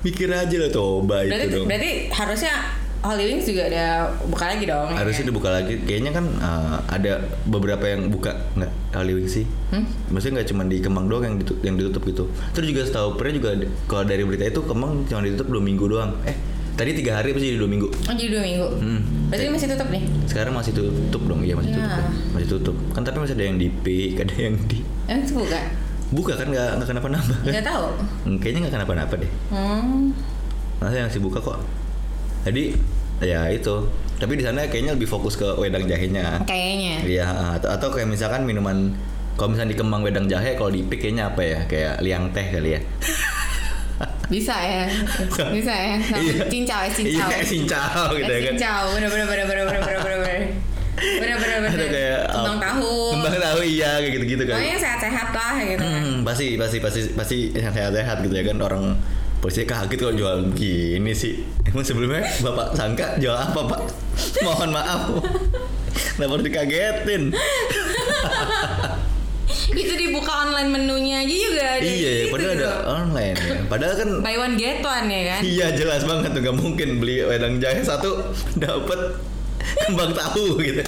mikir 0.02 0.28
aja 0.28 0.56
lah 0.58 0.70
coba 0.70 1.22
Berarti, 1.22 1.46
itu 1.46 1.54
dong 1.54 1.66
berarti 1.70 1.90
harusnya 2.10 2.54
Holy 3.02 3.24
Wings 3.26 3.44
juga 3.44 3.66
ada 3.66 3.86
buka 4.24 4.44
lagi 4.46 4.64
dong. 4.64 4.88
ya 4.88 4.96
harusnya 4.96 5.20
kan? 5.20 5.28
dibuka 5.28 5.48
lagi 5.50 5.74
kayaknya 5.80 6.10
kan 6.12 6.24
uh, 6.38 6.78
ada 6.86 7.18
beberapa 7.44 7.82
yang 7.84 8.06
buka 8.08 8.30
nggak 8.54 8.70
Holy 8.92 9.12
Wings 9.14 9.34
sih 9.34 9.46
Hmm? 9.68 9.82
maksudnya 10.08 10.38
nggak 10.38 10.48
cuma 10.48 10.62
di 10.64 10.78
Kemang 10.78 11.06
doang 11.06 11.24
yang 11.24 11.36
ditutup, 11.36 11.58
yang 11.60 11.74
ditutup 11.74 12.02
gitu 12.04 12.24
terus 12.52 12.66
juga 12.68 12.82
setahu 12.84 13.16
pernah 13.16 13.32
juga 13.34 13.50
kalau 13.86 14.04
dari 14.04 14.22
berita 14.22 14.44
itu 14.44 14.62
Kemang 14.62 15.02
cuma 15.04 15.20
ditutup 15.20 15.50
dua 15.50 15.60
minggu 15.60 15.84
doang 15.86 16.12
eh 16.22 16.36
tadi 16.72 16.94
tiga 16.94 17.16
hari 17.16 17.32
pasti 17.32 17.48
jadi 17.48 17.58
dua 17.58 17.68
minggu 17.68 17.88
Oh 17.88 18.14
jadi 18.14 18.30
dua 18.30 18.42
minggu. 18.42 18.66
Hmm. 18.78 19.00
Berarti 19.28 19.48
masih 19.50 19.68
tutup 19.68 19.88
nih? 19.88 20.02
Sekarang 20.24 20.52
masih 20.52 20.72
tutup 20.72 21.22
dong, 21.24 21.40
iya 21.40 21.52
masih 21.52 21.68
Ya. 21.68 21.80
tutup. 21.80 22.04
Masih 22.30 22.48
tutup. 22.50 22.76
Kan 22.90 23.02
tapi 23.02 23.16
masih 23.18 23.32
ada 23.32 23.44
yang 23.44 23.56
di 23.56 23.68
pick, 23.72 24.16
ada 24.18 24.34
yang 24.36 24.56
di 24.66 24.84
Emang 25.04 25.20
itu 25.22 25.32
buka? 25.34 25.60
buka 26.12 26.32
kan 26.36 26.46
nggak 26.46 26.68
nggak 26.76 26.88
kenapa-napa 26.88 27.32
kan? 27.34 27.44
Nggak 27.46 27.64
tahu. 27.66 27.84
Hmm, 28.24 28.36
Kayaknya 28.36 28.58
nggak 28.62 28.74
kenapa-napa 28.74 29.14
deh. 29.16 29.30
Hmm. 29.48 30.12
Masa 30.78 30.94
yang 30.94 31.08
masih 31.08 31.20
buka 31.20 31.38
kok. 31.40 31.56
Jadi 32.46 32.74
ya 33.22 33.48
itu. 33.50 33.88
Tapi 34.22 34.38
di 34.38 34.44
sana 34.46 34.62
kayaknya 34.70 34.94
lebih 34.94 35.10
fokus 35.10 35.34
ke 35.34 35.46
wedang 35.58 35.82
jahenya. 35.82 36.46
Kayaknya. 36.46 36.94
Iya, 37.02 37.26
atau, 37.58 37.74
atau 37.74 37.88
kayak 37.90 38.06
misalkan 38.06 38.46
minuman 38.46 38.94
kalau 39.34 39.56
misalnya 39.56 39.72
di 39.74 39.78
Kemang 39.80 40.02
wedang 40.04 40.26
jahe, 40.28 40.54
kalau 40.54 40.70
di 40.70 40.84
pick 40.84 41.02
kayaknya 41.02 41.32
apa 41.32 41.42
ya? 41.42 41.58
Kayak 41.66 41.94
liang 42.04 42.30
teh 42.30 42.46
kali 42.52 42.78
ya. 42.78 42.80
Bisa 44.32 44.56
ya. 44.60 44.84
Bisa 45.56 45.72
ya. 45.72 45.96
Iya. 45.98 46.34
Cincau 46.48 46.80
ya, 46.84 46.90
cincau. 46.92 47.28
Iya, 47.28 47.38
cincau 47.42 48.04
gitu 48.16 48.32
ya 48.32 48.40
kan. 48.40 48.52
Cincau. 48.54 48.84
Bener 48.94 49.08
bener 49.08 49.26
bener 49.26 49.44
bener 49.48 49.64
bener 49.66 49.80
bener 49.82 50.00
bener 50.00 50.18
bener. 50.20 50.40
Bener 50.92 51.36
bener 51.40 51.58
Ada 51.72 51.86
kayak 51.88 52.20
Kembang 52.28 52.58
oh, 52.58 52.62
tahu. 52.62 52.94
Kembang 53.16 53.34
tahu 53.40 53.60
iya 53.64 53.90
kayak 53.98 54.12
gitu-gitu 54.20 54.42
kan. 54.44 54.56
Pokoknya 54.60 54.78
sehat-sehat 54.78 55.28
lah 55.32 55.54
gitu 55.64 55.84
kan. 55.84 56.02
Hmm, 56.04 56.16
pasti 56.22 56.46
pasti 56.60 56.78
pasti 56.78 57.00
pasti 57.16 57.38
yang 57.56 57.72
sehat-sehat 57.72 58.16
gitu 58.22 58.34
ya 58.36 58.44
kan 58.44 58.56
orang 58.60 58.84
polisi 59.42 59.66
kaget 59.66 59.98
kalau 59.98 60.14
jual 60.14 60.36
gini 60.54 61.10
sih. 61.10 61.42
Emang 61.66 61.82
sebelumnya 61.82 62.22
bapak 62.46 62.78
sangka 62.78 63.18
jual 63.18 63.34
apa 63.34 63.58
pak? 63.66 63.80
Mohon 64.46 64.70
maaf. 64.70 65.02
Kenapa 66.14 66.38
dikagetin? 66.38 67.34
Itu 69.72 69.92
dibuka 69.98 70.46
online 70.46 70.70
menunya 70.70 71.26
aja 71.26 71.34
juga 71.34 71.64
ada 71.76 71.84
iya 71.84 71.90
ya, 71.90 72.12
gitu 72.24 72.32
padahal 72.32 72.52
ada 72.54 72.64
loh. 72.64 72.78
online 73.02 73.36
ya. 73.36 73.56
Padahal 73.68 73.94
kan 73.98 74.08
Buy 74.22 74.36
one 74.38 74.54
get 74.56 74.78
one 74.80 75.06
ya 75.10 75.22
kan? 75.28 75.40
iya 75.42 75.66
jelas 75.74 76.02
banget 76.06 76.30
tuh 76.32 76.40
gak 76.40 76.56
mungkin 76.56 76.88
beli 77.02 77.26
wedang 77.26 77.58
jahe 77.58 77.80
satu 77.82 78.32
dapat 78.56 79.18
kembang 79.88 80.12
tahu 80.14 80.56
gitu. 80.62 80.80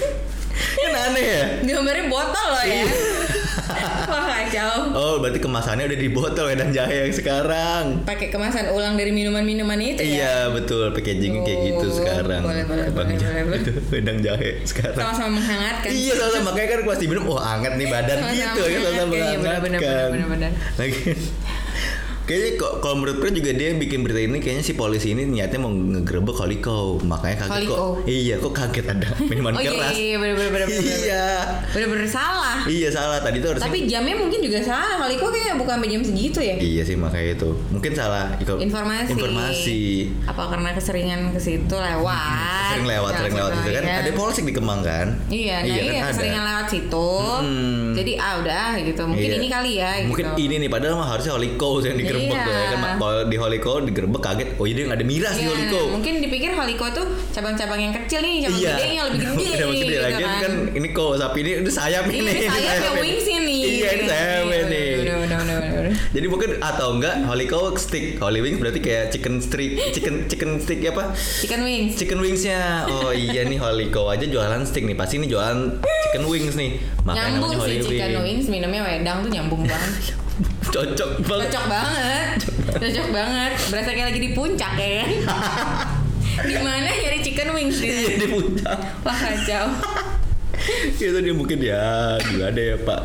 Kan 0.55 0.93
aneh 1.11 1.23
ya. 1.23 1.43
Gambarnya 1.63 2.05
botol 2.07 2.47
loh 2.49 2.63
ya. 2.63 2.75
Iya. 2.75 2.85
Wah 4.05 4.23
kacau. 4.23 4.73
Oh, 4.93 5.13
berarti 5.19 5.39
kemasannya 5.41 5.85
udah 5.85 5.97
di 5.97 6.09
botol 6.09 6.45
wedang 6.47 6.69
jahe 6.69 7.05
yang 7.05 7.13
sekarang. 7.13 7.83
Pakai 8.05 8.29
kemasan 8.29 8.71
ulang 8.71 8.93
dari 8.93 9.09
minuman-minuman 9.09 9.75
itu 9.77 10.01
ya. 10.01 10.05
Iya 10.05 10.35
betul 10.53 10.93
packagingnya 10.93 11.41
kayak 11.41 11.59
gitu 11.65 11.85
Oh, 11.85 11.93
sekarang. 11.93 12.41
boleh, 12.45 12.63
boleh, 12.63 12.85
jahe, 13.17 13.41
boleh, 13.41 13.43
boleh. 13.49 13.59
itu, 13.61 13.71
wedang 13.89 14.19
jahe 14.21 14.61
sekarang. 14.63 15.01
Sama-sama 15.01 15.41
menghangatkan. 15.41 15.89
Iya 15.89 16.13
sama 16.15 16.39
makanya 16.45 16.67
kan 16.69 16.79
pas 16.85 16.99
diminum 17.01 17.23
oh 17.27 17.39
hangat 17.41 17.73
nih 17.75 17.87
badan 17.89 18.17
Sama-sama 18.21 18.35
gitu 18.37 18.61
kan 18.61 18.69
sama 18.69 19.05
menghangatkan, 19.09 19.19
iya, 19.25 21.13
Kayaknya 22.25 22.51
kok 22.57 22.71
kalau 22.81 22.95
menurut 22.97 23.17
gue 23.19 23.31
juga 23.37 23.51
dia 23.53 23.69
bikin 23.71 24.01
berita 24.01 24.17
ini 24.17 24.41
kayaknya 24.41 24.61
si 24.61 24.73
polisi 24.73 25.13
ini 25.13 25.23
niatnya 25.23 25.61
mau 25.61 25.69
ngegerebek 25.69 26.33
Holiko 26.33 26.97
makanya 26.99 27.45
kaget 27.45 27.69
kok. 27.69 27.77
Holiko. 27.77 27.87
Iya 28.03 28.35
kok 28.41 28.53
kaget 28.55 28.85
ada 28.89 29.09
minuman 29.29 29.53
Oh 29.53 29.61
iya, 29.61 29.69
keras. 29.71 29.93
iya, 29.93 30.01
iya, 30.03 30.15
bener, 30.17 30.33
bener, 30.33 30.49
bener, 30.49 30.67
bener, 30.67 30.81
bener. 30.81 31.05
Iya. 31.05 31.25
Salah. 32.05 32.57
Iya 32.65 32.89
salah 32.89 33.17
tadi 33.21 33.37
tuh 33.37 33.53
harusnya. 33.53 33.69
Tapi 33.69 33.85
jamnya 33.85 34.17
mungkin 34.17 34.41
juga 34.41 34.57
salah. 34.59 35.05
Kali 35.05 35.15
kok 35.15 35.29
kayak 35.29 35.53
bukan 35.55 35.73
sampai 35.77 35.89
jam 35.89 36.01
segitu 36.01 36.39
ya? 36.41 36.55
Iya 36.57 36.81
sih 36.81 36.95
makanya 36.97 37.37
itu. 37.37 37.49
Mungkin 37.69 37.91
salah 37.93 38.25
Informasi. 38.41 39.09
Informasi. 39.13 39.81
Apa 40.25 40.49
karena 40.49 40.69
keseringan 40.73 41.29
ke 41.29 41.37
situ 41.37 41.75
lewat? 41.77 42.73
Sering 42.73 42.87
lewat, 42.89 43.11
sering 43.15 43.35
lewat 43.37 43.51
gitu 43.53 43.69
kan. 43.69 43.83
Iya. 43.85 43.95
Ada 44.01 44.11
polsek 44.17 44.43
di 44.43 44.53
Kemang 44.53 44.81
kan? 44.81 45.07
Iya, 45.29 45.61
nah 45.61 45.69
iya, 45.69 45.77
kan 45.77 45.93
ada. 45.93 46.09
keseringan 46.09 46.43
lewat 46.43 46.65
situ. 46.73 47.09
Hmm. 47.21 47.93
Jadi 47.93 48.11
ah 48.17 48.33
udah 48.41 48.67
gitu. 48.81 49.01
Mungkin 49.05 49.29
Iya. 49.29 49.37
ini 49.37 49.47
kali 49.47 49.71
ya 49.77 49.91
gitu. 50.01 50.09
Mungkin 50.09 50.25
ini 50.39 50.55
nih 50.65 50.69
padahal 50.73 50.95
mah 50.97 51.07
harusnya 51.07 51.33
Holiko 51.37 51.69
yang 51.79 51.95
digerebek 51.95 52.14
Iya. 52.17 52.41
tuh 52.41 52.51
ya 52.51 52.65
kan 52.65 52.79
kalau 52.95 53.21
di 53.25 53.37
Holiko 53.37 53.73
digerebek 53.81 54.21
kaget 54.21 54.49
oh 54.55 54.65
jadi 54.65 54.79
nggak 54.85 54.97
ada 54.97 55.05
miras 55.05 55.33
di 55.33 55.41
Iya, 55.41 55.49
Holiko 55.51 55.81
mungkin 55.91 56.13
dipikir 56.19 56.51
Holiko 56.51 56.85
tuh 56.89 57.05
cabang-cabang 57.31 57.79
yang 57.79 57.93
kecil 57.93 58.19
nih, 58.21 58.33
cabang 58.43 58.59
iya 58.59 58.73
gedenya 58.73 59.01
lebih 59.05 59.19
gede. 59.21 59.45
Cabang 59.59 59.75
gede 59.75 59.85
gitu 59.85 60.01
lagi 60.01 60.23
kan. 60.23 60.53
ini 60.73 60.87
kok 60.89 61.11
sapi 61.15 61.39
ini 61.41 61.51
udah 61.59 61.73
sayap 61.73 62.03
Ini 62.05 62.17
ini 62.17 62.47
wings 62.95 63.27
ini. 63.27 63.57
iya 63.59 63.89
ini 63.91 64.05
Iya, 64.05 65.15
bener, 65.21 65.39
bener, 65.39 65.57
bener. 65.61 65.85
Jadi 66.11 66.27
mungkin 66.27 66.49
atau 66.59 66.95
enggak 66.95 67.15
Holy 67.25 67.45
Cow 67.45 67.75
stick, 67.75 68.17
Holy 68.17 68.39
Wings 68.39 68.57
berarti 68.57 68.79
kayak 68.79 69.11
chicken 69.11 69.37
stick, 69.37 69.77
chicken 69.91 70.25
chicken 70.25 70.57
stick 70.57 70.79
apa? 70.85 71.11
Chicken 71.13 71.61
wings. 71.61 71.93
Chicken 71.95 72.19
wingsnya, 72.19 72.87
oh 72.87 73.11
iya 73.11 73.43
nih 73.43 73.59
Holy 73.59 73.87
Cow 73.89 74.09
aja 74.09 74.23
jualan 74.23 74.63
stick 74.63 74.83
nih, 74.83 74.95
pasti 74.95 75.17
ini 75.17 75.27
jualan 75.27 75.79
chicken 76.05 76.23
wings 76.25 76.55
nih. 76.55 76.79
Makanya 77.03 77.37
nyambung 77.37 77.51
sih 77.51 77.59
Holy 77.59 77.77
chicken 77.81 78.09
Wings. 78.15 78.25
wings 78.25 78.45
minumnya 78.47 78.81
wedang 78.81 79.17
tuh 79.21 79.29
nyambung 79.29 79.61
banget. 79.63 79.91
Cocok 80.65 81.09
banget. 81.21 81.47
Cocok 81.47 81.65
banget. 81.67 82.37
Cocok 82.75 83.07
banget. 83.09 83.51
Berasa 83.69 83.89
kayak 83.89 84.07
lagi 84.09 84.19
di 84.19 84.31
puncak 84.31 84.71
ya 84.75 84.89
kan. 84.99 85.09
Gimana 86.41 86.89
nyari 86.89 87.19
chicken 87.19 87.49
wings 87.51 87.79
di 87.79 87.87
Iya 87.87 88.11
di 88.17 88.27
puncak. 88.27 88.77
Wah 89.01 89.15
kacau. 89.15 89.65
Itu 90.91 91.17
dia 91.17 91.33
mungkin 91.33 91.59
ya 91.59 91.83
juga 92.21 92.49
ada 92.49 92.61
ya 92.61 92.77
Pak. 92.77 93.01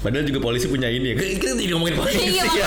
Padahal 0.00 0.26
juga 0.26 0.40
polisi 0.42 0.66
punya 0.66 0.84
ini 0.86 1.12
ya. 1.12 1.16
Kita 1.16 1.54
tidak 1.54 1.72
ngomongin 1.72 1.96
polisi 1.96 2.34
Iya, 2.34 2.44
ya. 2.44 2.66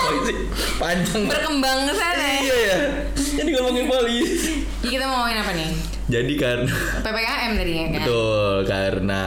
polisi. 0.00 0.32
Panjang. 0.78 1.22
Berkembang 1.26 1.78
ke 1.84 1.94
sana 1.94 2.24
ya. 2.24 2.40
Iya 2.40 2.56
ya. 2.56 2.76
Jadi 3.12 3.48
ngomongin 3.52 3.84
polisi. 3.84 4.64
Jadi 4.80 4.88
kita 4.88 5.04
mau 5.04 5.20
ngomongin 5.20 5.38
apa 5.38 5.52
nih? 5.52 5.70
Jadi 6.08 6.32
karena 6.34 6.72
PPKM 7.00 7.52
tadi 7.54 7.72
ya 7.72 7.84
kan? 7.84 7.92
betul 7.98 8.54
karena 8.64 9.22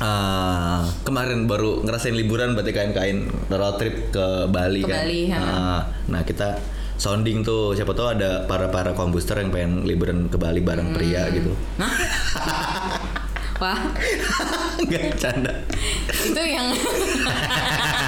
ah, 0.00 0.82
kemarin 1.00 1.44
baru 1.44 1.80
ngerasain 1.80 2.12
liburan 2.12 2.52
berarti 2.52 2.72
kain-kain 2.72 3.18
road 3.46 3.76
trip 3.76 4.10
ke 4.10 4.26
Bali 4.46 4.80
Ke 4.80 4.88
kan. 4.88 4.98
Bali, 5.00 5.20
ha. 5.28 5.38
Ah, 5.38 5.80
nah 6.06 6.22
kita 6.22 6.56
sounding 6.96 7.40
tuh 7.40 7.72
siapa 7.72 7.92
tahu 7.92 8.12
ada 8.12 8.44
para 8.44 8.68
para 8.68 8.92
kombuster 8.92 9.32
yang 9.34 9.48
pengen 9.48 9.84
liburan 9.84 10.26
ke 10.26 10.36
Bali 10.36 10.60
bareng 10.60 10.90
pria 10.90 11.24
Hmm. 11.24 11.34
gitu. 11.34 11.52
Hah? 11.76 11.92
Wah, 13.60 13.76
Enggak 14.78 15.20
canda. 15.20 15.52
itu 16.08 16.42
yang 16.42 16.72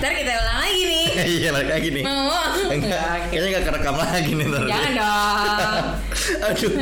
Ntar 0.00 0.12
kita 0.16 0.32
ulang 0.34 0.58
lagi 0.58 0.82
nih. 0.82 1.06
Iya 1.30 1.48
balik 1.52 1.70
lagi 1.70 1.88
nih. 1.92 2.02
Mau? 2.02 2.32
Enggak, 2.70 2.98
kayaknya 3.28 3.46
enggak 3.50 3.64
kerekam 3.68 3.94
lagi 3.94 4.30
nih 4.32 4.44
ntar. 4.48 4.62
Jangan 4.64 4.92
dong. 4.96 5.84
Aduh. 6.48 6.72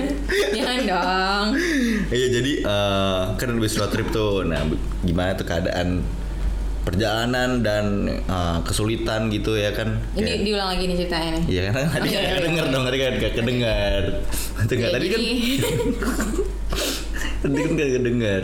Jangan 0.55 0.79
dong. 0.85 1.47
Iya 2.09 2.27
jadi 2.31 2.53
eh, 2.63 3.21
kan 3.35 3.47
habis 3.51 3.75
road 3.75 3.91
trip 3.91 4.09
tuh. 4.09 4.43
Nah, 4.43 4.63
gimana 5.03 5.35
tuh 5.35 5.45
keadaan 5.45 6.03
perjalanan 6.81 7.61
dan 7.61 7.85
eh, 8.21 8.59
kesulitan 8.63 9.29
gitu 9.29 9.55
ya 9.55 9.75
kan? 9.75 9.99
Ini 10.15 10.25
Kayak- 10.25 10.43
diulang 10.45 10.69
lagi 10.71 10.83
nih 10.87 10.97
ceritanya 10.97 11.29
nih. 11.35 11.43
Iya 11.49 11.61
kan 11.67 11.73
tadi 11.91 12.07
nggak 12.09 12.25
kedenger 12.39 12.65
iya. 12.65 12.73
dong 12.73 12.83
tadi 12.85 12.97
kan 12.97 13.13
gak 13.17 13.33
kedengar. 13.35 14.03
Itu 14.63 14.73
nggak 14.73 14.93
tadi 14.95 15.07
kan 15.09 15.19
tadi 17.43 17.57
kan 17.57 17.71
gak 17.75 17.91
kedengar. 17.93 18.43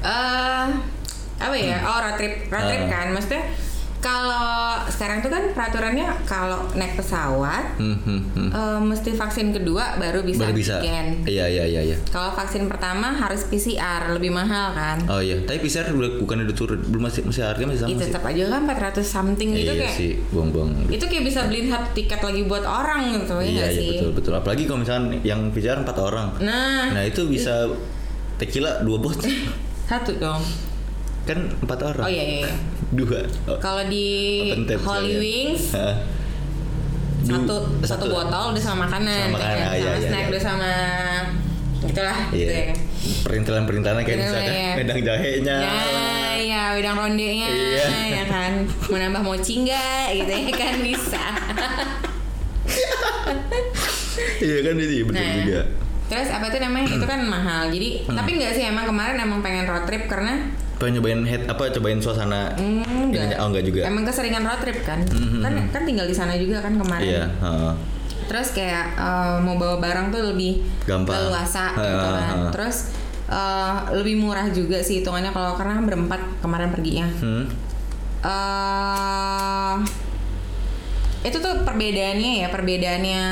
eh 0.00 0.66
apa 1.40 1.54
ya? 1.56 1.76
Oh 1.82 1.98
road 1.98 2.14
trip, 2.14 2.34
road 2.46 2.64
trip 2.64 2.82
Ah. 2.84 2.88
kan. 2.88 3.06
Maksudnya 3.10 3.42
kalau 4.00 4.50
sekarang 4.88 5.20
tuh 5.20 5.28
kan 5.28 5.52
peraturannya 5.52 6.08
kalau 6.24 6.64
naik 6.72 6.96
pesawat 6.96 7.76
Hmm, 7.76 7.96
hmm, 7.98 8.20
hmm. 8.32 8.48
eh, 8.48 8.80
mesti 8.80 9.12
vaksin 9.12 9.52
kedua 9.52 9.96
baru 9.96 10.20
bisa 10.20 10.40
Baru 10.42 10.56
bisa. 10.56 10.80
antigen. 10.80 11.20
Iya 11.22 11.44
iya 11.46 11.64
iya 11.66 11.80
iya. 11.84 11.96
Kalau 12.06 12.32
vaksin 12.32 12.64
pertama 12.64 13.12
harus 13.12 13.44
PCR 13.44 14.08
lebih 14.10 14.28
mahal 14.30 14.72
kan. 14.72 14.96
Oh 15.06 15.20
iya, 15.20 15.36
tapi 15.40 15.60
PCR 15.60 15.92
bukan 15.92 16.36
udah 16.42 16.56
turun, 16.56 16.80
belum 16.82 17.02
masih 17.02 17.22
masih 17.22 17.44
harganya 17.44 17.68
masih 17.70 17.80
sama 17.82 17.90
Itu 17.90 17.98
sih. 17.98 18.08
tetap 18.08 18.24
aja 18.24 18.42
kan 18.48 18.60
400 18.66 19.00
something 19.02 19.48
gitu 19.50 19.68
iya 19.70 19.84
kayak. 19.84 19.92
sih, 19.94 20.12
buang-buang. 20.28 20.68
Itu 20.88 21.04
kayak 21.04 21.24
bisa 21.26 21.40
beliin 21.44 21.68
satu 21.68 21.88
tiket 21.92 22.20
lagi 22.20 22.42
buat 22.42 22.64
orang 22.64 23.00
gitu 23.14 23.36
ya 23.38 23.44
Iya 23.44 23.66
iya 23.66 23.68
sih? 23.70 23.88
betul 23.94 24.10
betul. 24.14 24.32
Apalagi 24.34 24.62
kalau 24.64 24.80
misalkan 24.80 25.04
yang 25.20 25.40
PCR 25.50 25.76
empat 25.78 25.96
orang. 25.96 26.28
Nah, 26.40 26.88
Nah 26.90 27.02
itu 27.02 27.24
bisa 27.26 27.68
tequila 28.36 28.80
dua 28.80 28.96
bot 28.98 29.20
satu 29.90 30.16
dong. 30.16 30.40
kan 31.20 31.36
empat 31.54 31.78
orang. 31.84 32.04
Oh 32.04 32.10
iya 32.10 32.24
iya. 32.24 32.38
iya. 32.42 32.52
Dua. 32.90 33.22
Oh, 33.46 33.54
Kalau 33.56 33.86
di 33.86 34.06
Holy. 34.76 35.14
Wings 35.16 35.70
satu, 37.20 37.44
Du- 37.46 37.86
satu 37.86 38.04
botol 38.08 38.44
udah 38.50 38.58
sama 38.58 38.84
makanan, 38.84 39.28
Sama 39.28 39.36
makanan, 39.36 39.54
ya 39.54 39.60
kan? 39.60 39.70
iya, 39.70 39.84
sama 39.84 39.92
iya, 39.92 39.98
snack 40.02 40.20
iya. 40.20 40.30
udah 40.30 40.42
sama 40.42 40.70
gitulah 41.80 42.18
gitu 42.28 42.42
ya 42.42 42.50
Iya. 42.50 42.64
kan. 42.66 42.76
Perintilan-perintilannya 43.20 44.02
kayak 44.02 44.18
Bener, 44.18 44.26
misalkan 44.26 44.52
iya. 44.52 44.70
wedang 44.74 45.00
jahenya. 45.00 45.56
Ya, 45.60 45.78
ya 46.40 46.62
wedang 46.74 46.96
rondenya 46.96 47.46
Iya. 47.46 47.86
ya 48.10 48.24
kan. 48.26 48.52
Mau 48.84 48.98
nambah 48.98 49.22
mochi 49.22 49.52
enggak 49.60 50.06
gitu 50.12 50.30
ya 50.32 50.52
kan 50.52 50.74
bisa. 50.88 51.24
Iya 54.40 54.58
kan 54.62 54.74
itu 54.76 54.94
betul 55.04 55.16
Nah, 55.16 55.34
juga. 55.38 55.60
Terus 56.10 56.28
apa 56.28 56.46
tuh 56.48 56.58
namanya? 56.58 56.88
Itu 56.90 57.06
kan 57.06 57.20
mahal. 57.22 57.70
Jadi 57.70 57.88
Hmm. 58.02 58.16
tapi 58.16 58.30
enggak 58.34 58.52
sih 58.52 58.64
emang 58.64 58.84
kemarin 58.84 59.16
emang 59.16 59.40
pengen 59.40 59.64
road 59.64 59.84
trip 59.84 60.04
karena 60.06 60.50
Pengen 60.80 60.96
nyobain 60.96 61.20
head 61.22 61.44
apa 61.44 61.68
cobain 61.70 62.00
suasana 62.00 62.56
mm, 62.56 63.12
enggak. 63.12 63.28
ininya? 63.28 63.36
Oh 63.44 63.46
enggak 63.52 63.64
juga. 63.68 63.80
Emang 63.84 64.02
keseringan 64.02 64.42
road 64.42 64.60
trip 64.64 64.80
kan? 64.80 65.04
Mhm. 65.04 65.44
Kan 65.44 65.52
kan 65.68 65.82
tinggal 65.84 66.08
di 66.08 66.16
sana 66.16 66.32
juga 66.34 66.64
kan 66.64 66.72
kemarin. 66.74 67.04
Iya. 67.04 67.24
Terus 68.24 68.48
kayak 68.50 68.96
eh, 68.96 69.36
mau 69.44 69.54
bawa 69.54 69.76
barang 69.76 70.08
tuh 70.08 70.32
lebih 70.32 70.64
Gampang. 70.88 71.12
leluasa 71.12 71.76
gitu 71.76 72.08
kan. 72.08 72.48
Terus 72.48 72.76
eh, 73.28 73.76
lebih 73.92 74.16
murah 74.18 74.48
juga 74.48 74.80
sih 74.80 75.04
hitungannya 75.04 75.30
kalau 75.30 75.52
karena 75.54 75.84
berempat 75.84 76.40
kemarin 76.40 76.72
perginya. 76.72 77.06
Hmm. 77.20 77.44
eh 78.20 79.76
itu 81.20 81.36
tuh 81.36 81.52
perbedaannya 81.64 82.40
ya 82.40 82.48
perbedaannya 82.48 83.22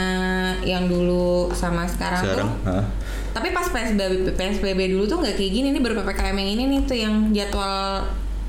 yang 0.60 0.84
dulu 0.84 1.48
sama 1.52 1.88
sekarang, 1.88 2.20
Sekarang, 2.20 2.48
tuh. 2.52 2.68
hah? 2.68 2.84
Tapi 3.38 3.54
pas 3.54 3.66
PSBB 3.70 4.34
PSBB 4.34 4.80
dulu 4.90 5.06
tuh 5.06 5.22
nggak 5.22 5.38
kayak 5.38 5.52
gini 5.54 5.70
nih 5.70 5.78
baru 5.78 6.02
PPKM 6.02 6.34
yang 6.34 6.50
ini 6.58 6.64
nih 6.66 6.80
tuh 6.82 6.96
yang 6.98 7.14
jadwal 7.30 8.02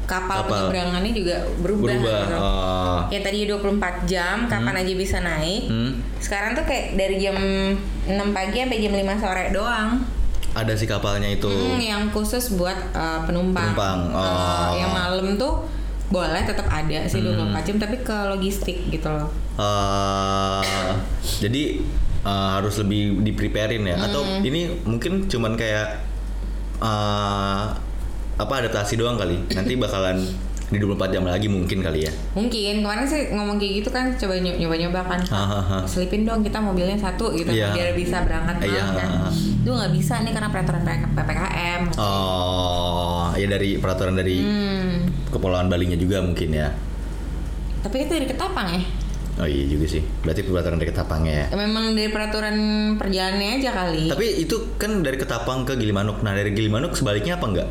kapal, 0.10 0.42
Kapal. 0.42 0.50
penyeberangannya 0.50 1.14
juga 1.14 1.38
berubah. 1.62 1.86
berubah. 1.94 2.18
gitu. 2.26 2.38
Oh. 2.42 3.00
Ya 3.14 3.20
tadi 3.22 3.46
24 3.46 4.10
jam 4.10 4.36
kapan 4.50 4.76
aja 4.82 4.94
bisa 4.98 5.18
naik. 5.22 5.70
Hmm. 5.70 6.02
Sekarang 6.18 6.58
tuh 6.58 6.66
kayak 6.66 6.98
dari 6.98 7.22
jam 7.22 7.38
6 7.38 8.18
pagi 8.34 8.58
sampai 8.58 8.82
jam 8.82 8.94
5 8.98 9.22
sore 9.22 9.46
doang. 9.54 10.02
Ada 10.58 10.74
si 10.74 10.90
kapalnya 10.90 11.30
itu. 11.30 11.46
Hmm, 11.46 11.78
yang 11.78 12.02
khusus 12.10 12.58
buat 12.58 12.74
uh, 12.98 13.22
penumpang. 13.30 13.70
Penumpang, 13.78 14.00
Uh, 14.10 14.18
oh. 14.18 14.70
yang 14.74 14.90
malam 14.90 15.38
tuh 15.38 15.62
boleh 16.10 16.42
tetap 16.42 16.66
ada 16.66 17.06
sih 17.06 17.22
Hmm. 17.22 17.54
24 17.54 17.70
jam 17.70 17.78
tapi 17.78 18.02
ke 18.02 18.18
logistik 18.34 18.90
gitu 18.90 19.06
loh. 19.06 19.30
Eh, 19.62 20.62
jadi 21.38 21.86
eh, 22.22 22.50
harus 22.54 22.76
lebih 22.78 23.22
di 23.22 23.32
preparein 23.32 23.84
ya 23.84 23.96
atau 23.98 24.22
Hmm. 24.22 24.42
ini 24.42 24.62
mungkin 24.84 25.26
cuman 25.26 25.54
kayak 25.54 26.04
eh, 26.78 27.64
apa 28.36 28.54
adaptasi 28.58 28.96
doang 28.96 29.16
kali 29.16 29.36
nanti 29.50 29.76
bakalan 29.76 30.24
di 30.70 30.78
24 30.78 31.10
jam 31.10 31.26
lagi 31.26 31.50
mungkin 31.50 31.82
kali 31.82 32.06
ya 32.06 32.14
Mungkin 32.32 32.80
kemarin 32.80 33.02
sih 33.04 33.34
ngomong 33.34 33.58
kayak 33.58 33.82
gitu 33.82 33.90
kan 33.90 34.14
coba 34.14 34.38
ny- 34.38 34.54
nyoba-nyoba 34.56 35.02
kan. 35.02 35.18
Hahaha. 35.20 35.82
Selipin 35.84 36.24
dong 36.24 36.40
kita 36.40 36.62
mobilnya 36.62 36.94
satu 36.94 37.34
gitu 37.34 37.50
Iya. 37.50 37.74
biar 37.74 37.98
bisa 37.98 38.22
berangkat 38.22 38.62
malam 38.62 38.70
Iya. 38.70 38.84
kan. 38.94 39.10
Itu 39.34 39.66
nggak 39.68 39.92
bisa 39.92 40.22
nih 40.22 40.30
karena 40.30 40.48
peraturan 40.48 40.82
PPKM. 40.86 41.82
oh 41.98 43.34
ya 43.34 43.48
dari 43.48 43.76
peraturan 43.76 44.14
dari 44.14 44.38
Hmm. 44.40 45.10
kepulauan 45.28 45.68
Balinya 45.68 45.96
juga 45.96 46.22
mungkin 46.22 46.54
ya 46.54 46.70
Tapi 47.80 48.06
itu 48.06 48.12
dari 48.14 48.28
Ketapang 48.28 48.68
ya. 48.70 48.82
Oh 49.40 49.48
iya 49.48 49.66
juga 49.66 49.86
sih 49.88 50.04
berarti 50.22 50.42
peraturan 50.44 50.78
dari 50.78 50.90
Ketapangnya 50.92 51.34
ya 51.34 51.46
Memang 51.56 51.96
dari 51.96 52.12
peraturan 52.12 52.56
perjalanannya 53.00 53.50
aja 53.58 53.72
kali. 53.72 54.04
tapi 54.08 54.26
itu 54.44 54.56
kan 54.76 55.00
dari 55.00 55.16
Ketapang 55.16 55.64
ke 55.64 55.80
Gilimanuk 55.80 56.20
nah 56.20 56.36
dari 56.36 56.52
Gilimanuk 56.52 56.92
sebaliknya 56.94 57.40
apa 57.40 57.46
enggak 57.48 57.70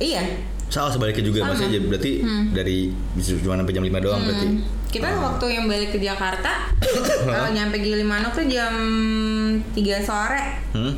iya. 0.00 0.24
Salah 0.70 0.94
sebaliknya 0.94 1.26
juga 1.26 1.42
Sama. 1.42 1.50
maksudnya 1.50 1.82
berarti 1.82 2.12
dari 2.54 2.94
cuma 3.42 3.58
sampai 3.58 3.74
jam 3.74 3.82
5 3.82 3.90
doang 3.98 4.22
berarti. 4.22 4.46
Hmm. 4.46 4.62
Kita 4.86 5.06
waktu 5.18 5.44
yang 5.50 5.64
balik 5.66 5.90
ke 5.90 5.98
Jakarta, 5.98 6.70
kalau 7.26 7.50
nyampe 7.50 7.82
Gilimanuk 7.82 8.30
tuh 8.30 8.46
jam 8.46 8.70
3 9.74 9.74
sore. 9.98 10.42
Hmm? 10.70 10.94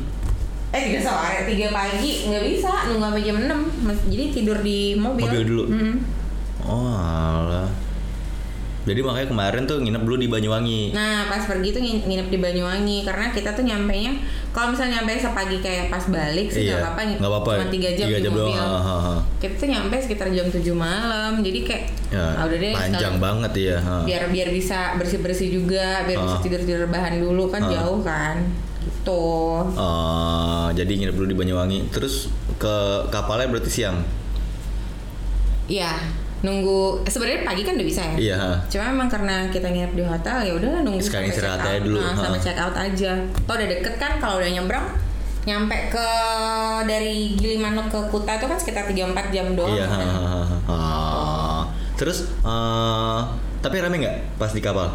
Eh 0.69 0.93
3 0.93 1.01
sore, 1.01 1.49
3 1.49 1.73
pagi 1.73 2.29
nggak 2.29 2.43
bisa 2.45 2.69
nunggu 2.85 3.01
sampai 3.01 3.23
jam 3.25 3.37
6. 3.41 3.49
Mas- 3.81 4.05
Jadi 4.05 4.23
tidur 4.29 4.61
di 4.61 4.93
mobil. 4.93 5.25
Mobil 5.25 5.41
dulu. 5.41 5.63
Mm. 5.65 5.95
Oh, 6.69 6.93
alah. 6.93 7.65
Jadi 8.83 8.99
makanya 8.99 9.27
kemarin 9.29 9.63
tuh 9.63 9.79
nginep 9.79 10.01
dulu 10.01 10.17
di 10.17 10.27
Banyuwangi. 10.27 10.91
Nah 10.91 11.25
pas 11.25 11.39
pergi 11.41 11.71
tuh 11.71 11.79
ngin- 11.79 12.03
nginep 12.03 12.27
di 12.27 12.37
Banyuwangi 12.37 12.97
karena 13.01 13.31
kita 13.31 13.51
tuh 13.51 13.63
nyampe 13.63 13.95
nya 13.95 14.11
kalau 14.51 14.69
misalnya 14.69 14.99
nyampe 14.99 15.15
sepagi 15.15 15.57
kayak 15.57 15.87
pas 15.87 16.03
balik 16.05 16.47
sih 16.47 16.67
nggak 16.67 16.75
iya. 16.75 16.83
apa-apa 16.83 17.01
Nggak 17.15 17.31
apa-apa. 17.31 17.51
cuma 17.55 17.67
3 17.69 17.89
jam 17.93 18.05
Tiga 18.05 18.11
di 18.13 18.21
jam 18.21 18.33
doang. 18.33 18.43
mobil. 18.45 18.59
ha, 18.59 18.77
ha, 18.77 18.95
ha. 18.99 19.15
Kita 19.37 19.53
tuh 19.55 19.67
nyampe 19.67 19.95
sekitar 19.97 20.27
jam 20.29 20.45
7 20.45 20.59
malam 20.73 21.31
jadi 21.39 21.59
kayak 21.61 21.83
Ya, 22.09 22.25
ah, 22.31 22.43
udah 22.43 22.57
deh 22.59 22.71
panjang 22.71 22.91
sekalian- 23.09 23.17
banget 23.19 23.53
ya. 23.57 23.77
ha. 23.79 23.95
biar 24.03 24.23
biar 24.27 24.49
bisa 24.49 24.79
bersih 24.93 25.19
bersih 25.19 25.49
juga 25.49 26.03
biar 26.03 26.19
bisa 26.19 26.37
Ah. 26.37 26.41
tidur 26.41 26.61
tidur 26.61 26.85
bahan 26.85 27.17
dulu 27.17 27.47
kan 27.47 27.61
Ah. 27.61 27.71
jauh 27.71 27.99
kan 27.99 28.35
gitu 28.79 29.23
Eh, 29.73 30.67
jadi 30.75 30.91
nginep 30.93 31.15
dulu 31.15 31.27
di 31.29 31.37
Banyuwangi. 31.37 31.79
Terus 31.89 32.27
ke 32.53 32.75
kapalnya 33.09 33.47
berarti 33.47 33.71
siang. 33.71 34.03
Iya, 35.65 35.95
nunggu 36.43 37.07
sebenarnya 37.07 37.47
pagi 37.47 37.63
kan 37.63 37.73
udah 37.79 37.87
bisa 37.87 38.01
ya. 38.03 38.15
Iya. 38.19 38.39
Cuma 38.67 38.83
memang 38.91 39.07
karena 39.07 39.47
kita 39.47 39.71
nginep 39.71 39.93
di 39.95 40.03
hotel 40.03 40.37
ya 40.43 40.53
udah 40.59 40.69
nunggu 40.83 40.99
sampai 40.99 41.31
istirahat 41.31 41.63
aja 41.63 41.79
dulu, 41.79 41.97
Nah, 42.03 42.13
sama 42.19 42.37
check 42.37 42.59
out 42.59 42.75
aja. 42.75 43.11
Toh 43.47 43.53
udah 43.55 43.67
deket 43.71 43.95
kan 43.95 44.19
kalau 44.19 44.43
udah 44.43 44.51
nyebrang 44.51 44.87
nyampe 45.43 45.75
ke 45.91 46.07
dari 46.87 47.35
Gilimanuk 47.35 47.91
ke 47.91 47.99
Kuta 48.07 48.39
itu 48.39 48.47
kan 48.47 48.55
sekitar 48.59 48.83
3-4 48.87 49.31
jam 49.31 49.47
doang. 49.55 49.71
Iya. 49.71 49.87
kan. 49.87 50.07
Ah. 50.67 51.61
Terus 51.95 52.27
eh 52.43 53.19
tapi 53.63 53.79
rame 53.79 53.95
nggak 54.03 54.35
pas 54.35 54.51
di 54.51 54.59
kapal? 54.59 54.91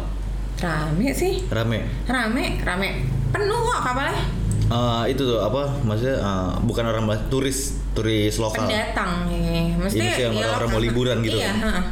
Rame 0.61 1.09
sih. 1.17 1.49
Rame. 1.49 1.81
Rame, 2.05 2.61
rame. 2.61 2.89
Penuh 3.33 3.57
kok 3.57 3.81
kapalnya. 3.81 4.21
Eh 4.69 5.03
itu 5.09 5.21
tuh 5.25 5.41
apa? 5.41 5.65
Maksudnya 5.81 6.17
eh, 6.17 6.49
bukan 6.61 6.83
orang 6.85 7.03
turis, 7.27 7.75
turis 7.91 8.37
lokal. 8.37 8.69
Pendatang 8.69 9.25
ya. 9.27 9.73
Mesti 9.75 9.97
sih 9.97 10.21
yang 10.23 10.33
ya 10.33 10.45
orang-orang 10.45 10.69
lokal. 10.69 10.73
mau 10.73 10.81
liburan 10.81 11.17
gitu. 11.21 11.37
Iya, 11.37 11.51
heeh. 11.57 11.83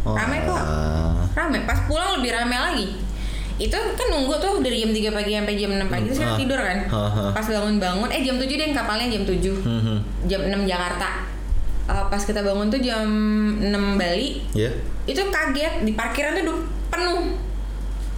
Oh, 0.00 0.16
Rame 0.16 0.36
kok. 0.46 0.62
Rame. 1.36 1.58
Pas 1.68 1.78
pulang 1.84 2.16
lebih 2.16 2.32
rame 2.32 2.56
lagi. 2.56 2.86
Itu 3.60 3.76
kan 3.76 4.06
nunggu 4.08 4.40
tuh 4.40 4.64
dari 4.64 4.80
jam 4.80 4.88
3 4.88 5.12
pagi 5.12 5.36
sampai 5.36 5.52
jam 5.52 5.70
6 5.76 5.84
pagi 5.84 6.04
terus 6.08 6.18
kita 6.18 6.32
Ah. 6.32 6.40
tidur 6.40 6.56
kan. 6.56 6.78
Ah, 6.88 6.96
ah. 6.96 7.30
Pas 7.30 7.44
bangun-bangun 7.44 8.08
eh 8.08 8.24
jam 8.24 8.40
7 8.40 8.48
deh 8.48 8.72
kapalnya 8.72 9.12
jam 9.12 9.22
7. 9.28 9.52
Hmm, 9.60 9.80
hmm. 9.84 9.98
Jam 10.24 10.40
6 10.48 10.64
Jakarta. 10.64 11.28
Eh, 11.84 12.04
pas 12.08 12.22
kita 12.22 12.40
bangun 12.40 12.70
tuh 12.70 12.80
jam 12.80 13.04
6 13.60 13.98
Bali, 13.98 14.40
Ya. 14.54 14.70
itu 15.04 15.20
kaget 15.20 15.84
di 15.84 15.92
parkiran 15.92 16.38
tuh 16.40 16.62
penuh. 16.88 17.36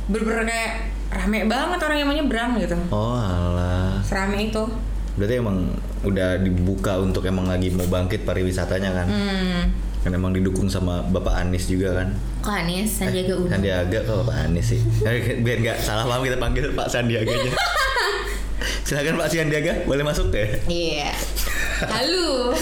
Bener-bener 0.06 0.44
kayak 0.46 0.72
rame 1.10 1.38
banget 1.44 1.78
orang 1.80 1.96
yang 1.96 2.06
mau 2.06 2.14
nyebrang 2.14 2.50
gitu. 2.58 2.76
Oh 2.88 3.18
alah. 3.18 3.91
Serame 4.04 4.50
itu. 4.50 4.64
Berarti 5.16 5.34
emang 5.38 5.76
udah 6.02 6.40
dibuka 6.40 6.96
untuk 6.98 7.24
emang 7.28 7.44
lagi 7.44 7.68
mau 7.72 7.84
bangkit 7.84 8.24
pariwisatanya 8.24 8.90
kan? 8.92 9.06
Hmm. 9.08 9.62
Kan 10.02 10.10
emang 10.18 10.34
didukung 10.34 10.66
sama 10.66 11.04
Bapak 11.06 11.46
Anies 11.46 11.70
juga 11.70 11.94
kan? 12.02 12.08
Kok 12.42 12.54
Anies 12.66 12.90
Sandiaga 12.90 13.38
Uno? 13.38 13.48
Sandiaga 13.52 13.98
kok 14.02 14.26
Pak 14.26 14.36
Anies 14.50 14.66
sih. 14.74 14.80
Eh, 15.06 15.38
Biar 15.44 15.58
nggak 15.62 15.78
salah 15.78 16.04
paham 16.08 16.26
kita 16.26 16.36
panggil 16.40 16.74
Pak 16.74 16.88
Sandiaganya. 16.90 17.52
Silakan 18.82 19.14
Pak 19.16 19.28
Sandiaga, 19.28 19.72
boleh 19.82 20.02
masuk 20.02 20.30
ya? 20.30 20.46
Iya. 20.66 21.10
Halo. 21.82 22.54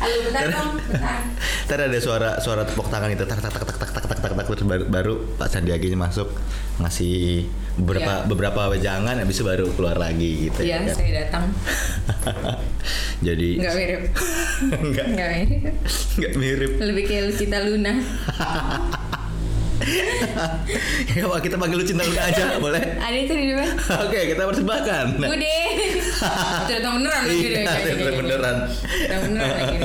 Halo 0.00 0.16
bentar 0.24 0.44
dong. 0.48 0.80
Bentar. 0.80 1.20
Ntar 1.68 1.78
ada 1.86 1.98
suara 2.00 2.30
suara 2.38 2.62
tepuk 2.64 2.88
tangan 2.88 3.08
itu 3.08 3.22
tak 3.22 3.38
tak 3.38 3.52
tak 3.52 3.62
tak 3.62 3.76
tak 3.76 3.90
tak 3.92 4.04
tak 4.08 4.16
tak 4.16 4.32
tak 4.32 4.44
terus 4.48 4.64
baru, 4.64 4.84
baru 4.86 5.14
Pak 5.36 5.48
Sandiaganya 5.48 5.98
masuk 6.00 6.28
ngasih 6.80 7.44
beberapa 7.76 8.12
Iya. 8.16 8.26
beberapa 8.26 8.60
wejangan 8.68 9.14
habis 9.14 9.36
itu 9.36 9.44
baru 9.44 9.68
keluar 9.70 9.94
lagi 9.94 10.48
gitu 10.48 10.60
Iya, 10.60 10.80
ya 10.80 10.88
kan? 10.88 10.96
saya 10.96 11.10
datang. 11.20 11.44
Jadi 13.26 13.60
Enggak 13.60 13.74
mirip. 13.76 14.02
enggak 14.82 15.06
Enggak 15.06 15.28
mirip. 15.30 15.74
enggak 16.16 16.32
mirip. 16.34 16.70
Lebih 16.80 17.04
kayak 17.04 17.22
Lucita 17.28 17.58
Luna. 17.60 17.92
ya 21.16 21.24
Pak, 21.26 21.40
kita 21.42 21.56
panggil 21.56 21.76
lu 21.78 21.84
cinta 21.84 22.02
Luna 22.02 22.22
aja 22.22 22.42
boleh? 22.56 22.82
Ada 22.96 23.16
itu 23.16 23.32
di 23.32 23.44
depan. 23.50 23.68
Oke, 24.06 24.20
kita 24.30 24.42
persembahkan. 24.46 25.04
Bude. 25.18 25.58
Itu 26.60 26.72
datang 26.76 26.92
beneran 27.00 27.22
lagi 27.24 27.46
deh. 27.48 27.62
Iya, 27.64 27.92
gini. 27.96 28.12
beneran. 28.12 28.56
Datang 28.68 29.20
beneran 29.26 29.50
lagi. 29.56 29.78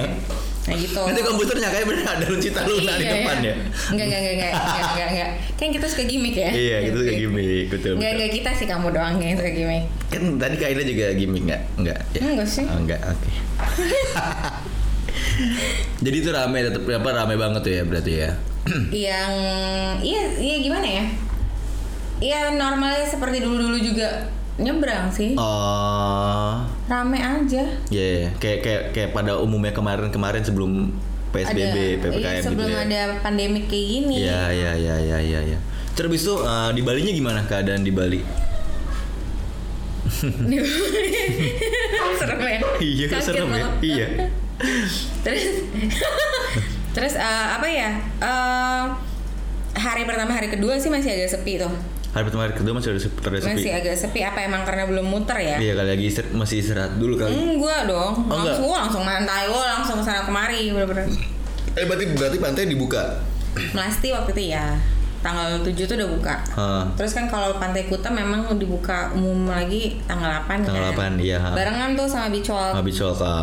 Nah 0.65 0.74
gitu. 0.82 0.98
Nanti 0.98 1.22
komputernya 1.22 1.70
kayak 1.70 1.86
bener 1.86 2.06
ada 2.10 2.26
Lucita 2.26 2.62
Luna 2.65 2.98
di 2.98 3.06
Iya, 3.06 3.12
depan 3.13 3.36
iya. 3.38 3.46
ya. 3.46 3.56
Enggak, 3.94 4.06
enggak, 4.10 4.20
enggak, 4.20 4.34
enggak, 4.34 4.52
enggak, 4.52 4.86
enggak, 4.89 5.10
enggak. 5.13 5.30
Kan 5.56 5.68
kita 5.72 5.86
suka 5.86 6.04
gimmick 6.10 6.36
ya. 6.36 6.50
Iya, 6.50 6.78
gitu 6.89 6.98
kayak 7.06 7.20
gimmick, 7.22 7.65
betul. 7.70 7.94
Enggak, 7.96 8.12
enggak 8.18 8.32
kita 8.34 8.50
sih 8.58 8.65
kamu 8.65 8.88
doang 8.89 9.15
yang 9.22 9.38
suka 9.38 9.52
gimmick. 9.54 9.84
Kan 10.10 10.22
tadi 10.41 10.56
Kak 10.58 10.70
Ina 10.74 10.84
juga 10.84 11.06
gimmick 11.13 11.44
nggak? 11.46 11.62
Enggak. 11.78 12.00
Ya? 12.18 12.22
Enggak 12.26 12.48
sih. 12.50 12.65
Oh, 12.65 12.78
enggak, 12.82 13.00
oke. 13.06 13.30
Jadi 16.06 16.15
itu 16.21 16.30
rame 16.32 16.58
tetap 16.63 16.84
apa 16.86 17.10
rame 17.12 17.36
banget 17.36 17.62
tuh 17.63 17.74
ya 17.74 17.84
berarti 17.84 18.13
ya. 18.15 18.32
yang 18.89 19.34
iya 20.02 20.26
iya 20.41 20.56
gimana 20.58 20.88
ya 20.89 21.06
Iya 22.17 22.39
normalnya 22.58 23.06
seperti 23.06 23.43
dulu-dulu 23.43 23.78
juga 23.78 24.26
nyebrang 24.56 25.12
sih 25.12 25.36
Oh, 25.36 26.63
rame 26.88 27.19
aja 27.19 27.63
ya 27.91 28.32
kayak 28.39 28.60
kayak 28.63 28.84
kayak 28.95 29.10
pada 29.12 29.36
umumnya 29.38 29.76
kemarin-kemarin 29.76 30.41
sebelum 30.41 30.95
PSBB, 31.36 31.76
ada, 32.00 32.08
PPKM 32.08 32.24
iya, 32.24 32.32
gitu 32.39 32.48
sebelum 32.48 32.71
ya. 32.71 32.80
ada 32.88 33.02
pandemik 33.19 33.67
kayak 33.67 33.88
gini 33.91 34.15
Iya, 34.24 34.41
iya, 34.56 34.71
iya, 34.80 34.95
iya, 35.04 35.17
iya, 35.19 35.39
iya. 35.43 35.60
Terus 35.91 36.24
itu 36.24 36.34
eh, 36.39 36.69
di 36.71 36.82
Balinya 36.82 37.12
gimana 37.12 37.43
keadaan 37.43 37.84
di 37.84 37.91
Bali? 37.91 38.24
serem 42.15 42.39
ya 42.39 42.60
Iya, 42.95 43.06
Kaget 43.12 43.26
serem 43.28 43.50
ya. 43.52 43.67
Iya. 43.84 44.08
Terus 45.22 45.44
terus 46.96 47.13
eh, 47.15 47.48
apa 47.52 47.68
ya 47.68 47.91
Eh, 48.18 48.84
hari 49.76 50.08
pertama 50.08 50.32
hari 50.32 50.48
kedua 50.48 50.80
sih 50.80 50.88
masih 50.88 51.12
agak 51.12 51.36
sepi 51.36 51.60
tuh 51.60 51.72
Hari 52.15 52.24
pertama 52.24 52.48
hari 52.48 52.56
kedua 52.56 52.72
masih 52.72 52.96
ada 52.96 53.02
sepi. 53.02 53.20
masih 53.44 53.72
agak 53.76 53.91
sepi 53.94 54.24
apa 54.24 54.39
emang 54.41 54.63
karena 54.63 54.88
belum 54.88 55.04
muter 55.04 55.36
ya 55.36 55.60
Iya 55.60 55.76
kali 55.76 55.89
lagi 55.91 56.06
istirahat, 56.08 56.32
masih 56.32 56.63
istirahat 56.63 56.96
dulu 56.96 57.20
kali. 57.20 57.36
enggak 57.36 57.91
dong 57.91 58.15
Oh, 58.26 58.39
langsung 58.39 58.63
gua 58.63 58.78
langsung 58.88 59.04
mantai 59.04 59.52
gua 59.52 59.63
langsung 59.76 60.00
ke 60.00 60.04
sana 60.04 60.24
kemari 60.24 60.72
bener-bener 60.72 61.04
Eh 61.76 61.84
berarti 61.84 62.08
berarti 62.15 62.38
pantai 62.39 62.72
dibuka. 62.72 63.20
Melasti 63.76 64.15
waktu 64.15 64.32
itu 64.32 64.56
ya 64.56 64.80
tanggal 65.20 65.60
7 65.60 65.76
tuh 65.76 65.98
udah 65.98 66.08
buka. 66.08 66.36
Hah. 66.56 66.84
Terus 66.96 67.12
kan 67.12 67.28
kalau 67.28 67.58
Pantai 67.58 67.89
Kuta 67.89 68.08
memang 68.08 68.46
dibuka 68.56 69.12
umum 69.12 69.50
lagi 69.50 70.00
tanggal 70.06 70.39
8 70.46 70.63
Tanggal 70.63 70.96
kan. 70.96 71.18
8, 71.18 71.20
iya. 71.20 71.41
Barengan 71.52 71.98
tuh 71.98 72.08
sama 72.08 72.30
Walk. 72.32 72.80
Habis 72.80 72.96
soal 72.96 73.12
ke 73.12 73.34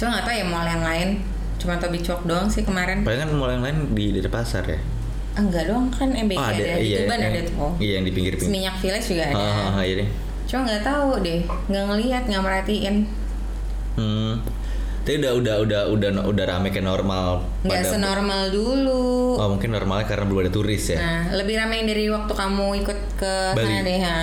Cuma 0.00 0.16
nggak 0.16 0.24
tahu 0.24 0.34
ya 0.40 0.44
mall 0.48 0.64
yang 0.64 0.80
lain. 0.80 1.08
Cuma 1.60 1.76
Beach 1.76 2.08
Walk 2.08 2.24
doang 2.24 2.48
sih 2.48 2.64
kemarin. 2.64 3.04
Paling 3.04 3.20
kan 3.20 3.30
mall 3.36 3.52
yang 3.52 3.60
lain 3.60 3.92
di 3.92 4.16
dari 4.16 4.30
pasar 4.32 4.64
ya. 4.64 4.80
Enggak 5.36 5.68
doang 5.68 5.92
kan 5.92 6.08
MBK 6.08 6.40
Oh, 6.40 6.48
ada, 6.48 6.64
di 6.80 6.96
Tuban 6.96 7.20
yang- 7.20 7.34
ada 7.36 7.40
tuh. 7.44 7.70
Iya 7.76 7.92
yang 8.00 8.04
di 8.08 8.12
pinggir-pinggir. 8.16 8.48
Seminyak 8.48 8.76
Village 8.80 9.06
juga 9.12 9.24
ada. 9.28 9.36
Ah, 9.36 9.44
ah, 9.44 9.70
ah, 9.76 9.82
iya 9.84 9.94
deh. 10.00 10.08
Cuma 10.48 10.60
nggak 10.64 10.82
tahu 10.82 11.20
deh, 11.20 11.40
nggak 11.44 11.84
ngelihat, 11.84 12.22
nggak 12.24 12.42
merhatiin. 12.42 12.96
Hmm. 14.00 14.32
Tapi 15.00 15.16
udah 15.16 15.32
udah 15.32 15.54
udah 15.64 15.82
udah 15.90 16.10
udah 16.28 16.44
rame 16.44 16.68
kayak 16.68 16.84
normal. 16.84 17.40
Pada- 17.64 17.88
senormal 17.88 18.52
dulu. 18.52 19.34
Oh 19.40 19.48
mungkin 19.48 19.72
normalnya 19.72 20.04
karena 20.04 20.28
belum 20.28 20.44
ada 20.44 20.52
turis 20.52 20.92
ya. 20.92 21.00
Nah, 21.00 21.22
lebih 21.34 21.56
ramai 21.56 21.88
dari 21.88 22.12
waktu 22.12 22.28
kamu 22.30 22.84
ikut 22.84 22.98
ke 23.16 23.34
Bali. 23.56 23.64
sana 23.64 23.80
deh. 23.80 24.00
ha. 24.04 24.20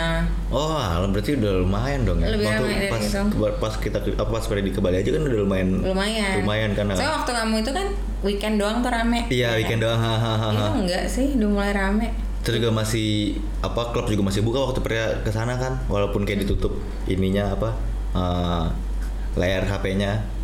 Oh, 0.48 0.78
berarti 1.10 1.34
udah 1.34 1.66
lumayan 1.66 2.06
dong 2.06 2.22
ya. 2.22 2.30
Lebih 2.30 2.46
waktu 2.46 2.62
ramai 2.62 2.78
dari 2.78 2.92
pas 2.94 3.02
itu. 3.02 3.20
pas 3.58 3.74
kita 3.76 3.98
apa 4.00 4.30
pas 4.30 4.46
pergi 4.46 4.70
ke 4.70 4.80
Bali 4.80 4.98
aja 5.02 5.10
kan 5.10 5.22
udah 5.26 5.40
lumayan. 5.42 5.68
Lumayan. 5.82 6.34
Lumayan 6.46 6.70
kan. 6.78 6.86
Soalnya 6.94 7.14
waktu 7.18 7.32
kamu 7.34 7.56
itu 7.60 7.72
kan 7.74 7.88
weekend 8.22 8.56
doang 8.62 8.78
tuh 8.86 8.92
rame. 8.94 9.20
Iya, 9.28 9.50
Ya 9.50 9.58
weekend 9.58 9.82
doang. 9.82 9.98
Ha, 9.98 10.14
ha, 10.14 10.34
ha, 10.38 10.48
Itu 10.54 10.62
ha. 10.62 10.78
enggak 10.78 11.04
sih, 11.10 11.34
udah 11.36 11.50
mulai 11.50 11.74
rame. 11.74 12.14
Terus 12.46 12.62
juga 12.62 12.72
masih 12.72 13.36
apa 13.60 13.92
klub 13.92 14.08
juga 14.08 14.24
masih 14.24 14.40
buka 14.40 14.62
waktu 14.62 14.80
pernah 14.80 15.20
ke 15.20 15.34
sana 15.34 15.58
kan, 15.58 15.84
walaupun 15.90 16.24
kayak 16.24 16.48
ditutup 16.48 16.80
ininya 17.04 17.52
apa 17.52 17.76
eh, 18.14 18.66
layar 19.36 19.66
HP-nya. 19.66 20.37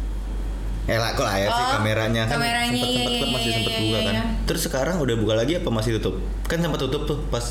Eh 0.83 0.99
lah, 0.99 1.15
kok 1.15 1.23
layar 1.23 1.47
sih 1.47 1.63
Oh, 1.63 1.69
kameranya 1.79 2.21
kan 2.27 2.35
kameranya, 2.35 2.75
sempet, 2.75 2.91
iya, 2.91 3.03
sempet 3.07 3.23
iya, 3.23 3.31
masih 3.31 3.47
iya, 3.47 3.55
sempet 3.55 3.71
iya, 3.71 3.79
buka 3.79 3.87
iya, 3.87 3.99
kan. 4.03 4.13
iya. 4.13 4.23
Terus 4.43 4.61
sekarang 4.67 4.95
udah 4.99 5.15
buka 5.15 5.33
lagi 5.39 5.53
apa 5.55 5.69
masih 5.71 5.91
tutup? 5.95 6.15
Kan 6.43 6.57
sempat 6.59 6.79
tutup 6.83 7.01
tuh 7.07 7.17
pas 7.31 7.45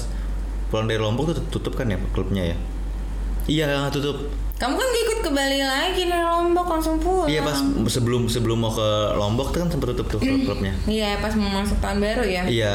pulang 0.68 0.85
dari 0.85 1.01
Lombok 1.01 1.33
tuh 1.33 1.37
tutup 1.49 1.73
kan 1.73 1.88
ya 1.88 1.97
klubnya 2.12 2.53
ya. 2.53 2.57
Iya 3.49 3.88
tutup. 3.88 4.29
Kamu 4.61 4.79
kan 4.79 4.87
gak 4.87 5.03
ikut 5.03 5.18
ke 5.27 5.31
Bali 5.33 5.59
lagi 5.59 6.03
dari 6.07 6.23
Lombok 6.23 6.66
langsung 6.68 7.01
pulang. 7.01 7.27
Iya 7.27 7.40
pas 7.40 7.57
sebelum 7.88 8.29
sebelum 8.29 8.59
mau 8.61 8.71
ke 8.71 8.88
Lombok 9.16 9.57
tuh 9.57 9.64
kan 9.64 9.68
sempat 9.73 9.97
tutup 9.97 10.07
tuh 10.12 10.18
klub-klubnya. 10.29 10.77
Iya, 10.85 11.18
pas 11.25 11.33
mau 11.35 11.49
masuk 11.49 11.81
tahun 11.81 11.99
baru 12.05 12.25
ya. 12.29 12.42
Iya. 12.45 12.75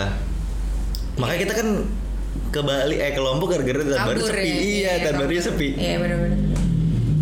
Makanya 1.22 1.40
kita 1.46 1.54
kan 1.54 1.68
ke 2.50 2.60
Bali 2.66 2.96
eh 2.98 3.14
ke 3.14 3.22
Lombok 3.22 3.54
gara-gara 3.54 3.78
tahun 3.86 4.08
baru 4.10 4.20
sepi. 4.26 4.42
ya. 4.50 4.58
Iya, 4.58 4.92
tahun 5.06 5.16
barunya 5.22 5.44
sepi. 5.46 5.70
Iya, 5.78 5.96
benar-benar. 6.02 6.40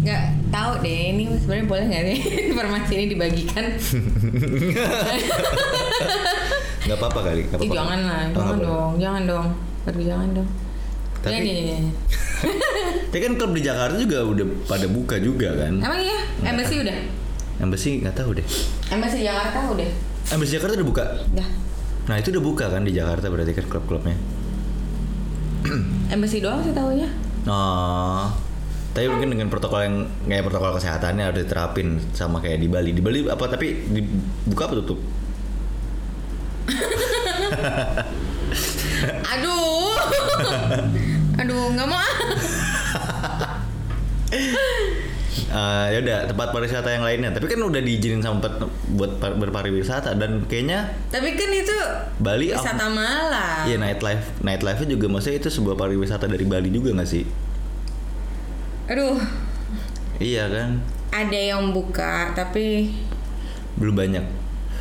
Nggak 0.08 0.24
tahu 0.48 0.72
deh, 0.80 1.02
ini 1.12 1.24
sebenarnya 1.36 1.66
boleh 1.66 1.86
nggak 1.86 2.04
sih 2.06 2.18
informasi 2.50 2.92
ini 2.94 3.06
dibagikan? 3.10 3.64
Nggak 6.86 6.98
apa-apa 6.98 7.20
kali. 7.24 7.42
nggak 7.44 7.58
Ih, 7.58 7.66
apa-apa. 7.66 7.76
jangan 7.76 8.00
lah, 8.04 8.22
Oh, 8.22 8.34
jangan 8.36 8.58
dong, 8.60 8.92
jangan 9.00 9.24
dong. 9.26 9.48
Baru 9.84 10.02
jangan 10.02 10.30
dong. 10.32 10.50
Tapi- 11.20 11.34
Ya, 11.34 11.40
nih, 11.42 11.54
nih, 11.56 11.64
nih. 11.82 11.94
Tapi 13.08 13.20
kan 13.20 13.34
klub 13.36 13.52
di 13.52 13.62
Jakarta 13.64 13.96
juga 13.96 14.22
udah 14.22 14.46
pada 14.64 14.86
buka 14.86 15.16
juga 15.18 15.50
kan. 15.56 15.74
Emang 15.76 15.98
iya? 15.98 16.20
Embassy 16.44 16.76
udah? 16.80 16.98
Embassy 17.58 17.90
nggak 17.98 18.14
tahu 18.14 18.38
deh. 18.38 18.46
Embassy 18.88 19.26
Jakarta 19.26 19.66
udah? 19.66 19.90
Embassy 20.30 20.52
Jakarta 20.54 20.74
udah 20.76 20.86
buka. 20.86 21.06
Udah. 21.28 21.48
Nah 22.06 22.16
itu 22.22 22.30
udah 22.30 22.44
buka 22.44 22.66
kan 22.70 22.86
di 22.86 22.94
Jakarta 22.94 23.26
berarti 23.26 23.52
kan 23.52 23.66
klub-klubnya. 23.66 24.14
Embassy 26.14 26.38
doang 26.38 26.62
sih 26.62 26.70
tahunya. 26.70 27.10
Oh. 27.48 28.30
Tapi 28.96 29.12
mungkin 29.12 29.36
dengan 29.36 29.52
protokol 29.52 29.82
yang 29.84 29.96
kayak 30.24 30.48
protokol 30.48 30.80
kesehatannya 30.80 31.24
harus 31.28 31.44
diterapin 31.44 32.00
sama 32.16 32.40
kayak 32.40 32.64
di 32.64 32.72
Bali. 32.72 32.96
Di 32.96 33.04
Bali 33.04 33.28
apa 33.28 33.44
tapi 33.46 33.84
dibuka 33.92 34.72
apa 34.72 34.76
tutup? 34.80 35.00
Aduh. 39.36 40.00
Aduh, 41.44 41.64
nggak 41.76 41.88
mau. 41.92 42.00
Eh, 45.46 45.86
ya 45.96 46.04
udah 46.04 46.28
tempat 46.28 46.52
pariwisata 46.52 46.92
yang 46.92 47.08
lainnya. 47.08 47.32
Tapi 47.32 47.48
kan 47.48 47.64
udah 47.64 47.80
diizinin 47.80 48.20
sama 48.20 48.44
pet- 48.44 48.60
buat 48.92 49.24
par- 49.24 49.40
berpariwisata 49.40 50.12
dan 50.20 50.44
kayaknya 50.52 50.92
Tapi 51.08 51.32
kan 51.32 51.48
itu 51.48 51.72
Bali 52.20 52.52
wisata 52.52 52.92
malam. 52.92 53.64
Iya 53.64 53.80
nightlife, 53.80 54.36
nightlife 54.44 54.84
juga 54.84 55.08
maksudnya 55.08 55.40
itu 55.40 55.48
sebuah 55.48 55.80
pariwisata 55.80 56.28
dari 56.28 56.44
Bali 56.44 56.68
juga 56.68 57.00
nggak 57.00 57.08
sih? 57.08 57.24
Aduh, 58.86 59.18
Iya 60.16 60.48
kan, 60.48 60.80
ada 61.12 61.36
yang 61.36 61.76
buka 61.76 62.32
tapi 62.32 62.96
belum 63.76 63.96
banyak. 64.00 64.26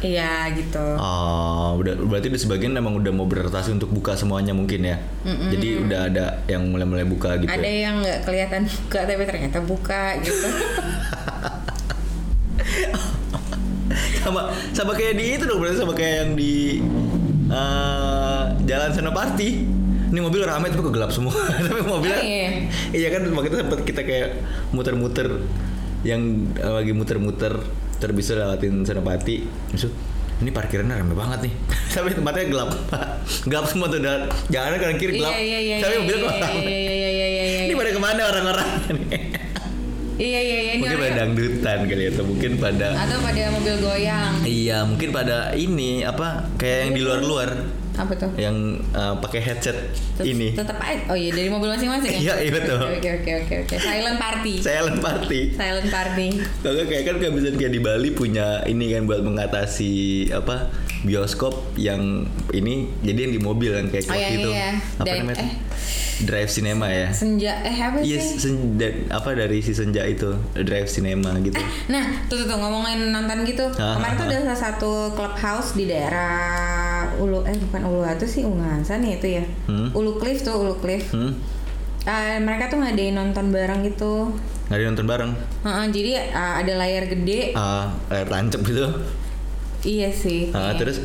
Iya 0.05 0.53
gitu. 0.53 0.85
Oh, 1.01 1.81
udah 1.81 1.97
berarti 2.05 2.29
di 2.29 2.37
sebagian 2.37 2.77
emang 2.77 3.01
udah 3.01 3.09
mau 3.11 3.25
beradaptasi 3.25 3.73
untuk 3.73 3.89
buka 3.89 4.13
semuanya 4.15 4.53
mungkin 4.53 4.85
ya. 4.85 5.01
Jadi 5.25 5.89
udah 5.89 6.01
ada 6.13 6.45
yang 6.47 6.69
mulai-mulai 6.69 7.09
buka 7.09 7.41
gitu. 7.41 7.49
Ada 7.49 7.65
ya? 7.65 7.89
yang 7.89 8.05
nggak 8.05 8.21
kelihatan 8.29 8.69
buka 8.69 9.01
tapi 9.09 9.23
ternyata 9.25 9.59
buka 9.65 10.03
gitu. 10.21 10.49
sama 14.25 14.53
sama 14.73 14.93
kayak 14.97 15.15
di 15.21 15.37
itu 15.37 15.45
dong 15.45 15.61
berarti 15.61 15.79
sama 15.81 15.93
kayak 15.97 16.15
yang 16.21 16.31
di 16.37 16.85
eh, 17.49 18.43
Jalan 18.69 18.93
Senopati. 18.93 19.51
Ini 20.15 20.23
mobil 20.23 20.47
rame 20.47 20.71
tapi 20.71 20.79
kok 20.79 20.95
gelap 20.95 21.11
semua. 21.11 21.35
tapi 21.67 21.83
mobilnya 21.83 22.23
Oh, 22.23 22.23
iya. 22.23 22.71
Iya 22.95 23.09
kan 23.11 23.27
waktu 23.35 23.51
itu 23.51 23.57
sempat 23.67 23.81
kita 23.83 24.07
kayak 24.07 24.29
muter-muter 24.71 25.43
yang 26.07 26.55
lagi 26.63 26.95
muter-muter 26.95 27.59
terbisa 27.99 28.39
lewatin 28.39 28.87
Senopati. 28.87 29.43
Maksud 29.75 29.91
ini 30.39 30.55
parkirannya 30.55 31.03
rame 31.03 31.19
banget 31.19 31.51
nih. 31.51 31.55
tapi 31.99 32.15
tempatnya 32.15 32.47
gelap. 32.47 32.71
gelap 33.51 33.67
semua 33.67 33.91
tuh 33.91 33.99
dan 33.99 34.31
jangan 34.55 34.79
kanan 34.79 35.03
kiri 35.03 35.19
gelap. 35.19 35.35
Iya 35.35 35.43
iya 35.43 35.59
iya. 35.59 35.77
Tapi 35.83 35.91
iya, 35.91 36.01
mobil 36.07 36.17
kok 36.23 36.31
iya, 36.31 36.43
rame. 36.47 36.63
iya 36.63 36.79
iya 36.79 36.93
iya 36.95 37.09
iya 37.11 37.27
iya. 37.27 37.61
Ini 37.67 37.75
pada 37.75 37.91
ke 37.91 37.99
mana 37.99 38.23
orang-orang? 38.31 38.69
Iya 40.15 40.41
iya 40.41 40.59
iya. 40.61 40.73
Mungkin 40.77 40.99
pada 41.01 41.17
dangdutan 41.19 41.79
kali 41.85 42.03
ya, 42.03 42.11
atau 42.11 42.25
mungkin 42.25 42.51
pada 42.57 42.87
atau 42.97 43.19
pada 43.19 43.43
mobil 43.51 43.75
goyang. 43.79 44.33
iya 44.43 44.79
mungkin 44.83 45.09
pada 45.11 45.37
ini 45.53 46.03
apa 46.03 46.47
kayak 46.55 46.79
yang 46.81 46.93
di 46.93 47.03
luar-luar 47.03 47.51
Apa 47.95 48.11
tuh? 48.13 48.31
yang 48.35 48.55
uh, 48.91 49.15
pakai 49.17 49.39
headset 49.41 49.75
Tet- 50.15 50.23
ini 50.25 50.51
Tetap 50.53 50.75
aja. 50.77 51.03
Oh 51.09 51.15
iya 51.15 51.31
dari 51.31 51.47
mobil 51.47 51.67
masing-masing 51.69 52.11
ya. 52.13 52.19
Iya, 52.21 52.35
iya, 52.41 52.51
betul. 52.53 52.79
Oke 52.81 53.11
oke 53.13 53.31
oke 53.41 53.55
oke. 53.61 53.75
Silent 53.77 54.19
party. 54.19 54.53
silent 54.61 54.99
party 54.99 55.41
Silent 55.53 55.89
party. 55.89 56.29
kalau 56.61 56.85
kayak 56.85 57.03
kan 57.05 57.15
kayak 57.19 57.33
bisa 57.33 57.49
kayak 57.53 57.73
di 57.73 57.81
Bali 57.81 58.09
punya 58.11 58.47
ini 58.65 58.91
kan 58.91 59.03
buat 59.05 59.19
mengatasi 59.21 59.93
apa 60.31 60.71
bioskop 61.03 61.53
yang 61.77 62.25
ini 62.51 62.87
jadi 63.01 63.29
yang 63.29 63.33
di 63.33 63.41
mobil 63.41 63.71
yang 63.73 63.87
kayak 63.89 64.05
Oh, 64.05 64.17
iya, 64.17 64.29
gitu 64.33 64.49
iya. 64.49 64.71
apa 64.95 65.05
Dan- 65.05 65.19
namanya 65.23 65.43
eh. 65.45 65.55
Drive 66.23 66.47
cinema 66.47 66.87
ya 66.87 67.11
Senja 67.11 67.59
eh 67.67 67.75
apa 67.75 67.99
sih? 67.99 68.15
Yes, 68.15 68.39
senja, 68.39 68.89
apa 69.11 69.35
dari 69.35 69.59
si 69.59 69.75
senja 69.75 70.07
itu 70.07 70.31
drive 70.55 70.87
cinema 70.87 71.35
gitu. 71.43 71.59
Nah, 71.91 72.23
tuh 72.31 72.39
tuh, 72.39 72.47
tuh 72.47 72.57
ngomongin 72.61 73.11
nonton 73.11 73.43
gitu. 73.43 73.67
Ah, 73.75 73.99
Kemarin 73.99 74.15
tuh 74.15 74.27
ah, 74.27 74.31
ada 74.31 74.39
salah 74.47 74.61
satu 74.71 74.93
clubhouse 75.19 75.75
di 75.75 75.91
daerah 75.91 77.11
Ulu 77.19 77.43
eh 77.47 77.57
bukan 77.69 77.83
Uluwatu 77.91 78.25
sih 78.29 78.47
Ungasan 78.47 79.03
ya 79.03 79.19
itu 79.19 79.29
ya. 79.41 79.45
Hmm. 79.67 79.91
Ulu 79.91 80.23
Cliff 80.23 80.47
tuh 80.47 80.55
Ulu 80.55 80.79
Cliff. 80.79 81.11
Hmm? 81.11 81.35
Eh, 82.05 82.39
mereka 82.39 82.69
tuh 82.69 82.79
ngadain 82.85 83.17
nonton 83.17 83.51
bareng 83.51 83.81
gitu. 83.83 84.31
Nggak 84.71 84.79
ada 84.79 84.85
nonton 84.93 85.09
bareng? 85.09 85.33
Heeh, 85.65 85.85
jadi 85.91 86.11
eh, 86.31 86.55
ada 86.63 86.73
layar 86.79 87.05
gede. 87.11 87.57
Ah, 87.57 87.91
layar 88.13 88.29
tancap 88.31 88.61
gitu. 88.63 88.87
Iya 89.85 90.09
sih. 90.13 90.49
Ah, 90.53 90.73
kayak 90.73 90.81
terus? 90.81 90.99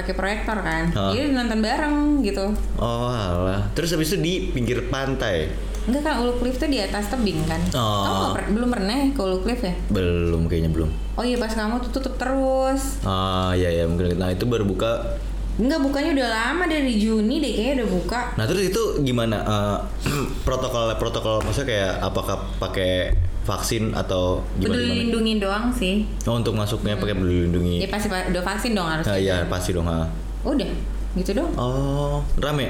Pakai 0.00 0.14
proyektor 0.16 0.58
kan. 0.64 0.88
Ah. 0.96 1.12
Jadi 1.12 1.36
nonton 1.36 1.60
bareng 1.60 2.24
gitu. 2.24 2.46
Oh 2.80 3.08
alah. 3.08 3.68
Terus 3.76 3.92
habis 3.94 4.10
itu 4.10 4.18
di 4.18 4.34
pinggir 4.50 4.88
pantai. 4.88 5.52
Enggak 5.88 6.02
kan 6.12 6.14
Ulu 6.20 6.36
Cliff 6.36 6.60
tuh 6.60 6.68
di 6.68 6.76
atas 6.76 7.08
tebing 7.08 7.40
kan. 7.48 7.60
Oh. 7.72 8.04
Kamu 8.04 8.24
per- 8.36 8.50
belum 8.52 8.68
pernah 8.68 8.94
ya 8.94 9.06
ke 9.16 9.20
Ulu 9.20 9.38
Cliff 9.44 9.60
ya? 9.64 9.74
Belum 9.88 10.44
kayaknya 10.44 10.70
belum. 10.72 10.90
Oh 11.16 11.24
iya 11.24 11.36
pas 11.40 11.52
kamu 11.52 11.80
tuh 11.88 12.00
tutup 12.00 12.14
terus. 12.20 13.00
Ah 13.04 13.52
ya 13.56 13.68
ya 13.72 13.88
mungkin. 13.88 14.16
Nah 14.20 14.28
itu 14.32 14.44
baru 14.44 14.64
buka. 14.68 15.16
Enggak 15.60 15.80
bukanya 15.84 16.10
udah 16.16 16.28
lama 16.32 16.64
dari 16.68 16.96
Juni 16.96 17.40
deh 17.40 17.52
kayaknya 17.52 17.84
udah 17.84 17.88
buka. 17.92 18.20
Nah 18.36 18.44
terus 18.48 18.72
itu 18.72 18.82
gimana 19.04 19.36
eh, 19.44 19.78
protokol 20.46 20.92
protokol 20.96 21.44
maksudnya 21.44 21.68
kayak 21.68 21.92
apakah 22.00 22.36
pakai 22.60 23.12
vaksin 23.40 23.90
atau 23.90 24.44
gimana 24.54 24.76
Peduli 24.76 24.88
lindungi 25.02 25.32
doang 25.38 25.72
sih. 25.72 26.04
Oh 26.24 26.36
untuk 26.36 26.52
masuknya 26.52 26.94
pakai 26.94 27.16
peduli 27.16 27.48
lindungi. 27.48 27.80
Ya 27.80 27.88
pasti 27.88 28.06
pa- 28.06 28.28
udah 28.28 28.42
vaksin 28.44 28.72
dong 28.72 28.86
harus. 28.86 29.04
Ah 29.04 29.16
iya 29.16 29.48
pasti 29.48 29.72
dong. 29.72 29.88
ah. 29.88 30.04
Udah, 30.42 30.68
gitu 31.16 31.30
dong. 31.32 31.50
Oh 31.56 32.20
rame. 32.36 32.68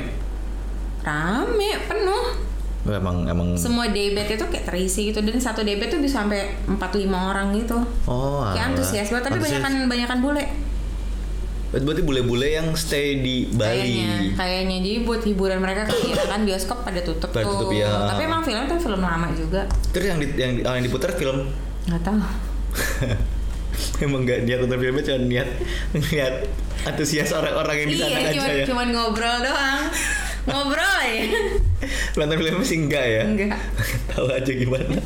Rame, 1.01 1.71
penuh. 1.89 2.25
Emang 2.83 3.29
emang. 3.29 3.53
Semua 3.57 3.89
debet 3.89 4.25
itu 4.31 4.45
kayak 4.47 4.65
terisi 4.65 5.13
gitu 5.13 5.21
dan 5.21 5.37
satu 5.37 5.61
debet 5.61 5.89
tuh 5.89 6.01
bisa 6.01 6.25
sampai 6.25 6.57
4 6.65 6.77
5 6.77 7.13
orang 7.13 7.53
gitu. 7.53 7.77
Oh 8.09 8.41
Kayak 8.51 8.73
antusias 8.73 9.09
banget, 9.11 9.25
tapi 9.29 9.39
banyakan 9.39 9.73
banyakan 9.85 10.19
bule. 10.23 10.45
Berarti 11.71 12.03
bule-bule 12.03 12.49
yang 12.51 12.75
stay 12.75 13.19
di 13.19 13.47
Bali. 13.47 13.79
Kayaknya, 13.79 14.13
kayaknya 14.35 14.77
jadi 14.83 14.99
buat 15.03 15.23
hiburan 15.23 15.59
mereka 15.59 15.87
kali 15.87 16.11
ya 16.11 16.25
kan 16.27 16.43
bioskop 16.43 16.83
pada 16.83 16.99
tutup 17.01 17.31
Pada 17.31 17.47
tuh. 17.47 17.55
tutup, 17.63 17.71
iya. 17.71 18.11
Tapi 18.11 18.27
emang 18.27 18.43
film 18.43 18.67
tuh 18.67 18.77
film 18.77 19.01
lama 19.01 19.31
juga. 19.31 19.71
Terus 19.91 20.07
yang 20.07 20.19
di, 20.19 20.27
yang, 20.35 20.53
oh, 20.63 20.75
yang 20.75 20.85
diputar 20.85 21.15
film 21.15 21.47
Nggak 21.87 22.03
tahu. 22.03 22.19
Emang 24.05 24.25
gak 24.25 24.45
niat 24.45 24.61
nonton 24.61 24.77
filmnya 24.79 25.05
cuma 25.05 25.19
niat 25.23 25.49
niat 25.95 26.35
antusias 26.83 27.31
orang-orang 27.31 27.77
yang 27.79 27.89
di 27.89 27.97
sana 27.97 28.19
Iya, 28.19 28.29
aja 28.33 28.51
ya. 28.53 28.65
cuman 28.67 28.89
ngobrol 28.91 29.37
doang. 29.41 29.83
ngobrol 30.45 30.99
ya. 31.01 31.25
Nonton 32.19 32.37
filmnya 32.37 32.67
sih 32.67 32.79
enggak 32.79 33.05
ya. 33.07 33.23
Enggak. 33.25 33.57
Tahu 34.11 34.27
aja 34.29 34.53
gimana. 34.53 34.99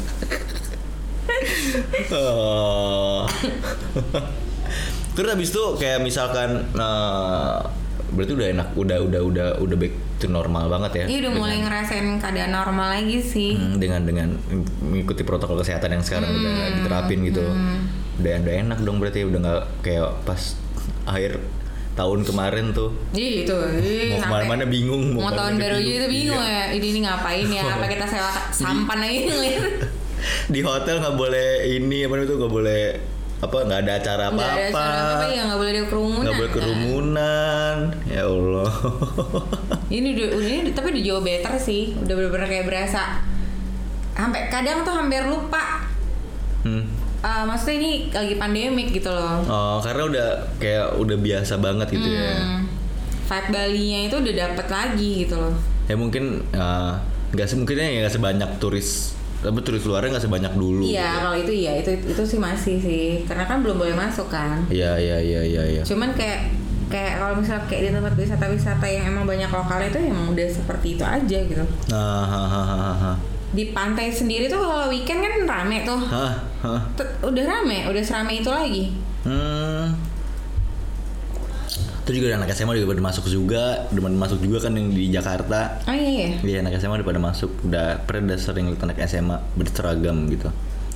oh. 2.11 3.27
Terus 5.15 5.29
habis 5.29 5.49
itu 5.49 5.63
kayak 5.77 5.99
misalkan 6.01 6.67
nah, 6.73 7.63
berarti 8.11 8.33
udah 8.33 8.49
enak, 8.51 8.69
udah 8.75 8.99
udah 9.01 9.21
udah 9.23 9.47
udah 9.59 9.77
back 9.77 9.95
to 10.17 10.27
normal 10.27 10.67
banget 10.69 10.93
ya. 10.97 11.05
Iya 11.09 11.19
udah 11.21 11.33
mulai 11.35 11.57
ngerasain 11.59 12.19
keadaan 12.19 12.53
normal 12.53 12.89
lagi 12.93 13.19
sih. 13.19 13.55
Hmm, 13.55 13.77
dengan 13.77 14.03
dengan 14.03 14.29
mengikuti 14.81 15.23
protokol 15.23 15.59
kesehatan 15.59 15.91
yang 15.93 16.03
sekarang 16.03 16.29
udah 16.29 16.51
Hmm. 16.51 16.75
diterapin 16.77 17.19
gitu. 17.25 17.43
Udah 18.17 18.33
udah 18.41 18.55
enak 18.61 18.79
dong 18.81 18.99
berarti 18.99 19.23
udah 19.23 19.39
nggak 19.41 19.63
kayak 19.81 20.07
pas 20.23 20.55
akhir 21.05 21.39
tahun 21.95 22.23
kemarin 22.23 22.71
tuh 22.71 22.91
Iya 23.11 23.31
itu. 23.43 23.55
Mau 24.11 24.19
ke 24.19 24.27
mana-mana 24.29 24.65
bingung 24.65 25.15
Mau 25.15 25.31
tahun 25.31 25.55
ke 25.55 25.57
mana 25.57 25.63
baru 25.65 25.77
aja 25.77 25.93
itu 25.93 26.07
bingung 26.09 26.39
Iya. 26.41 26.51
ya. 26.51 26.65
Ini, 26.73 26.87
ini 26.89 27.01
ngapain 27.03 27.47
ya? 27.49 27.63
Apa 27.69 27.87
kita 27.87 28.05
sewa 28.05 28.31
sampan 28.59 28.99
aja 29.01 29.19
ngeliat. 29.25 29.63
di 30.47 30.59
hotel 30.59 30.99
nggak 30.99 31.15
boleh 31.15 31.49
ini 31.71 32.03
apa 32.03 32.17
itu 32.19 32.35
nggak 32.35 32.49
boleh 32.51 32.83
apa 33.45 33.57
nggak 33.61 33.81
ada 33.81 33.93
acara 33.95 34.25
Nggak 34.27 34.41
ada 34.47 34.63
apa-apa 34.65 34.81
acara 34.81 35.27
ya 35.29 35.43
nggak 35.45 35.59
boleh 35.59 35.73
ada 35.73 35.83
kerumunan. 35.85 36.23
nggak 36.23 36.35
boleh 36.35 36.49
kan? 36.49 36.57
kerumunan 36.57 37.77
ya 38.07 38.23
Allah 38.25 38.71
Ini 39.95 40.09
udah, 40.11 40.29
ini 40.41 40.71
tapi 40.71 40.87
udah 40.91 41.05
jauh 41.05 41.23
better 41.23 41.55
sih. 41.57 41.95
Udah 41.95 42.13
bener-bener 42.13 42.49
kayak 42.49 42.67
berasa. 42.67 43.23
Sampai 44.11 44.49
kadang 44.49 44.83
tuh 44.83 44.91
hampir 44.93 45.23
lupa. 45.23 45.87
hmm. 46.63 46.85
Eh, 47.21 47.43
maksudnya 47.43 47.77
ini 47.79 47.91
lagi 48.11 48.35
pandemik 48.35 48.93
gitu 48.93 49.09
loh. 49.09 49.41
oh 49.43 49.77
karena 49.81 50.03
udah 50.05 50.29
kayak 50.59 50.93
udah 50.95 51.17
biasa 51.17 51.57
banget 51.57 51.89
gitu 51.91 52.05
ya 52.07 52.37
Hmm, 52.37 52.69
vibe 53.25 53.49
Bali-nya 53.49 53.99
itu 54.05 54.17
udah 54.19 54.35
dapet 54.39 54.67
lagi 54.69 55.11
gitu 55.23 55.33
loh. 55.35 55.57
ya 55.85 55.95
mungkin 55.95 56.25
eh, 56.51 56.93
nggak 57.31 57.47
se 57.47 57.57
mungkinnya 57.57 57.87
ya 57.87 57.99
nggak 58.03 58.15
sebanyak 58.15 58.51
turis 58.59 59.17
tapi 59.45 59.61
turis 59.61 59.85
luarnya 59.85 60.17
nggak 60.17 60.25
sebanyak 60.25 60.55
dulu 60.57 60.89
Iya, 60.89 61.21
kalau 61.21 61.37
itu 61.37 61.53
iya 61.53 61.73
itu 61.77 61.93
itu 62.01 62.23
sih 62.25 62.41
masih 62.41 62.81
sih. 62.81 63.05
Karena 63.29 63.45
kan 63.45 63.61
belum 63.61 63.77
boleh 63.77 63.93
masuk 63.93 64.33
kan. 64.33 64.65
iya 64.73 64.97
iya 64.97 65.21
iya 65.21 65.41
iya 65.45 65.63
iya 65.69 65.83
Cuman 65.85 66.17
kayak 66.17 66.49
kayak 66.89 67.21
kalau 67.21 67.37
misal 67.37 67.61
kayak 67.69 67.83
di 67.85 67.91
tempat 67.93 68.13
wisata-wisata 68.17 68.87
yang 68.87 69.05
emang 69.13 69.25
banyak 69.29 69.51
lokalnya 69.53 69.89
itu 69.93 70.01
emang 70.01 70.33
udah 70.33 70.49
seperti 70.49 70.97
itu 70.97 71.05
aja 71.05 71.39
gitu. 71.45 71.65
nah 71.93 72.25
ha, 72.25 72.43
ha, 72.49 72.63
ha, 72.65 72.93
ha. 72.97 73.13
Di 73.55 73.71
pantai 73.71 74.09
sendiri 74.11 74.49
tuh 74.49 74.59
kalau 74.59 74.89
weekend 74.89 75.21
kan 75.21 75.45
rame 75.45 75.85
tuh. 75.85 76.01
Udah 77.23 77.45
rame, 77.45 77.87
udah 77.87 78.03
serame 78.03 78.41
itu 78.41 78.51
lagi. 78.51 78.91
Hmm. 79.23 79.93
Itu 82.05 82.11
juga 82.15 82.37
anak 82.37 82.53
SMA 82.53 82.77
juga 82.77 82.93
pada 82.93 83.03
masuk 83.03 83.25
juga, 83.27 83.89
udah 83.89 84.03
pada 84.03 84.17
masuk 84.21 84.39
juga 84.39 84.59
kan 84.61 84.73
yang 84.73 84.89
di 84.89 85.09
Jakarta. 85.09 85.81
Oh 85.83 85.97
iya 85.97 86.11
iya. 86.11 86.29
Iya 86.39 86.57
anak 86.61 86.77
SMA 86.77 87.01
udah 87.01 87.09
pada 87.09 87.21
masuk, 87.23 87.51
udah 87.65 87.87
pernah 88.05 88.23
udah 88.29 88.39
sering 88.39 88.69
lihat 88.69 88.85
anak 88.85 88.99
SMA 89.03 89.37
berseragam 89.55 90.29
gitu. 90.29 90.53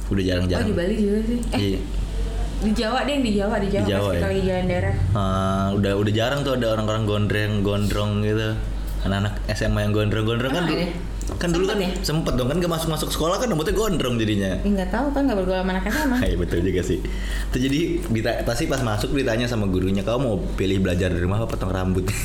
Udah 0.08 0.20
Oh 0.20 0.26
jarang-jarang. 0.26 0.68
di 0.68 0.76
Bali 0.76 0.94
juga 0.94 1.18
sih. 1.24 1.38
Eh 1.48 1.60
Iya. 1.64 1.80
di 2.58 2.72
Jawa 2.74 3.06
deh 3.06 3.12
yang 3.14 3.22
di 3.22 3.32
Jawa 3.32 3.56
di 3.56 3.68
Jawa, 3.68 3.86
Di 3.86 3.90
Jawa 3.90 4.10
ya? 4.10 4.20
lagi 4.20 4.42
jalan 4.42 4.66
darat. 4.66 4.96
Ah, 5.12 5.66
udah 5.72 5.92
udah 5.94 6.12
jarang 6.12 6.40
tuh 6.42 6.52
ada 6.54 6.66
orang-orang 6.70 7.02
gondreng 7.04 7.52
gondrong 7.62 8.20
gitu. 8.20 8.48
Anak-anak 9.00 9.34
SMA 9.48 9.80
yang 9.80 9.92
gondrong-gondrong 9.94 10.52
kan 10.52 10.64
iya. 10.68 10.90
Kan 11.36 11.52
dulu 11.52 11.68
kan 11.68 11.76
ya? 11.76 11.90
sempet 12.00 12.32
dong 12.40 12.48
kan 12.48 12.56
gak 12.56 12.72
masuk-masuk 12.72 13.12
sekolah 13.12 13.36
kan 13.36 13.52
rambutnya 13.52 13.76
gondrong 13.76 14.16
jadinya. 14.16 14.56
Nggak 14.64 14.88
tahu 14.88 15.12
kan 15.12 15.28
nggak 15.28 15.38
bergaul 15.44 15.60
sama 15.60 15.70
anak 15.76 15.84
SMA. 15.92 16.16
Iya 16.28 16.36
betul 16.40 16.58
juga 16.64 16.80
sih. 16.80 16.98
Itu 17.52 17.56
jadi 17.60 17.80
pasti 18.48 18.64
pas 18.64 18.80
masuk 18.80 19.12
ditanya 19.12 19.44
sama 19.44 19.68
gurunya, 19.68 20.00
"Kamu 20.00 20.18
mau 20.20 20.36
pilih 20.56 20.80
belajar 20.80 21.12
di 21.12 21.20
rumah 21.20 21.44
apa 21.44 21.52
potong 21.52 21.72
rambut?" 21.72 22.08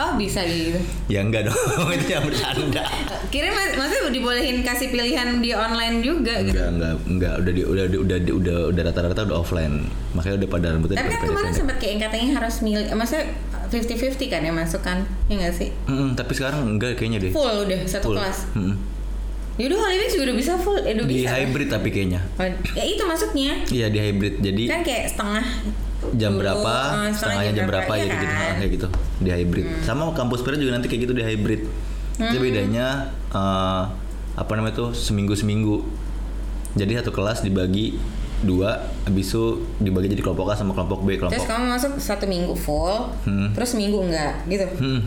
Oh 0.00 0.16
bisa 0.16 0.40
gitu. 0.48 0.80
ya 1.12 1.20
enggak 1.20 1.44
dong, 1.52 1.56
itu 1.96 2.08
yang 2.08 2.24
bercanda. 2.24 2.82
Kira 3.28 3.52
mas, 3.52 3.76
maksudnya 3.76 4.08
dibolehin 4.08 4.64
kasih 4.64 4.88
pilihan 4.88 5.44
di 5.44 5.52
online 5.52 6.00
juga 6.00 6.40
gitu. 6.40 6.56
Enggak, 6.56 6.68
enggak, 6.72 6.94
enggak 7.04 7.34
udah 7.36 7.52
di, 7.52 7.62
udah 7.68 7.84
udah 7.84 8.00
udah 8.00 8.18
udah 8.32 8.58
udah 8.72 8.82
rata-rata 8.88 9.20
udah 9.28 9.36
offline. 9.36 9.84
Makanya 10.16 10.34
udah 10.40 10.48
pada 10.48 10.66
rambutnya 10.72 10.96
Tapi 11.04 11.12
kan 11.12 11.22
kemarin 11.28 11.52
sempat 11.52 11.76
kayak 11.76 11.96
katanya 12.08 12.28
harus 12.40 12.56
milih, 12.64 12.88
maksudnya 12.96 13.24
50-50 13.70 14.26
kan 14.26 14.40
ya 14.42 14.52
masuk 14.52 14.82
kan? 14.82 14.98
Ya 15.30 15.34
nggak 15.38 15.54
sih? 15.54 15.70
Mm-mm, 15.86 16.14
tapi 16.14 16.32
sekarang 16.34 16.66
enggak 16.66 16.98
kayaknya 16.98 17.18
deh. 17.22 17.30
Full 17.30 17.56
udah 17.64 17.78
satu 17.86 18.10
Full. 18.10 18.16
kelas. 18.18 18.38
Mm-mm. 18.54 18.74
Yaudah 19.60 19.92
Wings 19.92 20.16
juga 20.16 20.24
udah 20.32 20.36
bisa 20.40 20.52
full, 20.56 20.78
eh 20.80 20.96
udah 20.96 21.04
Di 21.04 21.20
bisa. 21.20 21.36
hybrid 21.36 21.68
tapi 21.68 21.88
kayaknya. 21.92 22.20
Oh, 22.40 22.48
Ya 22.72 22.80
itu 22.80 23.02
masuknya. 23.04 23.52
Iya 23.68 23.86
di 23.92 23.98
hybrid. 24.00 24.34
Jadi 24.40 24.62
Kan 24.64 24.80
kayak 24.80 25.04
setengah 25.12 25.44
jam 26.16 26.32
dulu, 26.32 26.40
berapa, 26.40 26.74
eh, 26.96 27.12
setengahnya 27.12 27.52
jam 27.52 27.64
berapa 27.68 27.92
iya 27.92 28.00
ya 28.00 28.14
gitu, 28.16 28.24
kan? 28.32 28.54
kayak 28.56 28.72
gitu 28.72 28.86
di 29.20 29.30
hybrid. 29.30 29.66
Sama 29.84 30.08
kampus 30.16 30.40
Pira 30.40 30.56
juga 30.56 30.72
nanti 30.72 30.88
kayak 30.88 31.02
gitu 31.04 31.12
di 31.12 31.20
hybrid. 31.20 31.62
Itu 32.16 32.36
bedanya 32.40 33.12
eh, 33.28 33.82
apa 34.32 34.52
namanya 34.56 34.80
tuh 34.80 34.90
seminggu 34.96 35.36
seminggu. 35.36 35.84
Jadi 36.72 36.96
satu 36.96 37.12
kelas 37.12 37.44
dibagi 37.44 38.00
dua, 38.40 38.70
habis 39.02 39.26
itu 39.26 39.44
dibagi 39.76 40.08
jadi 40.08 40.20
kelompok 40.20 40.48
A 40.48 40.54
sama 40.54 40.72
kelompok 40.72 41.02
B, 41.02 41.14
Terus 41.14 41.20
kelompok. 41.30 41.44
kamu 41.46 41.64
masuk 41.70 41.92
satu 41.96 42.24
minggu 42.24 42.54
full, 42.54 43.12
Hmm. 43.22 43.52
terus 43.52 43.72
minggu 43.72 44.00
enggak 44.02 44.44
gitu. 44.46 44.66
Hmm, 44.76 45.00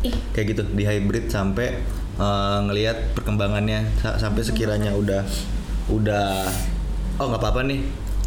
Ih, 0.00 0.14
kayak 0.30 0.46
gitu 0.48 0.62
di 0.68 0.82
hybrid 0.82 1.26
sampai 1.26 1.82
eh, 2.16 2.58
ngelihat 2.60 3.12
perkembangannya 3.12 3.86
Sa- 3.96 4.14
sampai 4.16 4.42
sekiranya 4.42 4.90
udah 4.92 5.22
udah 5.88 6.46
oh 7.16 7.26
nggak 7.26 7.38
apa-apa 7.40 7.62
nih 7.64 7.82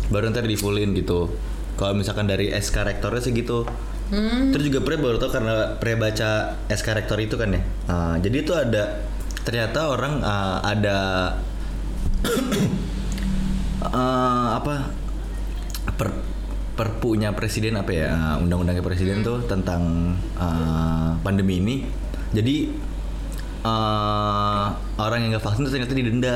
baru 0.07 0.27
ntar 0.29 0.43
di 0.43 0.55
fullin 0.55 0.91
gitu 0.91 1.27
kalau 1.73 1.91
misalkan 1.93 2.23
dari 2.23 2.51
SK 2.51 2.83
rektornya 2.85 3.19
sih 3.19 3.31
gitu 3.31 3.63
hmm, 4.09 4.51
terus 4.51 4.63
juga 4.65 4.79
pre 4.79 4.95
baru 4.95 5.15
tau 5.15 5.27
karena 5.29 5.75
pre 5.75 5.95
baca 5.95 6.29
SK 6.67 6.87
rektor 6.93 7.15
itu 7.17 7.35
kan 7.35 7.51
ya 7.51 7.61
Ah, 7.85 8.15
jadi 8.17 8.35
itu 8.37 8.51
ada 8.51 9.03
ternyata 9.41 9.87
orang 9.89 10.19
ah, 10.21 10.59
ada 10.61 10.97
eh, 13.81 14.49
apa 14.55 14.75
per 15.97 16.09
perpunya 16.71 17.35
presiden 17.35 17.77
apa 17.77 17.91
ya 17.93 18.09
undang-undangnya 18.41 18.81
presiden 18.81 19.21
tuh 19.21 19.43
tentang 19.45 20.15
ah, 20.39 21.17
pandemi 21.21 21.59
ini. 21.59 21.75
Jadi 22.31 22.71
eh, 23.65 24.65
orang 24.97 25.19
yang 25.21 25.29
nggak 25.35 25.45
vaksin 25.45 25.67
tuh 25.67 25.71
ternyata 25.73 25.93
didenda. 25.97 26.35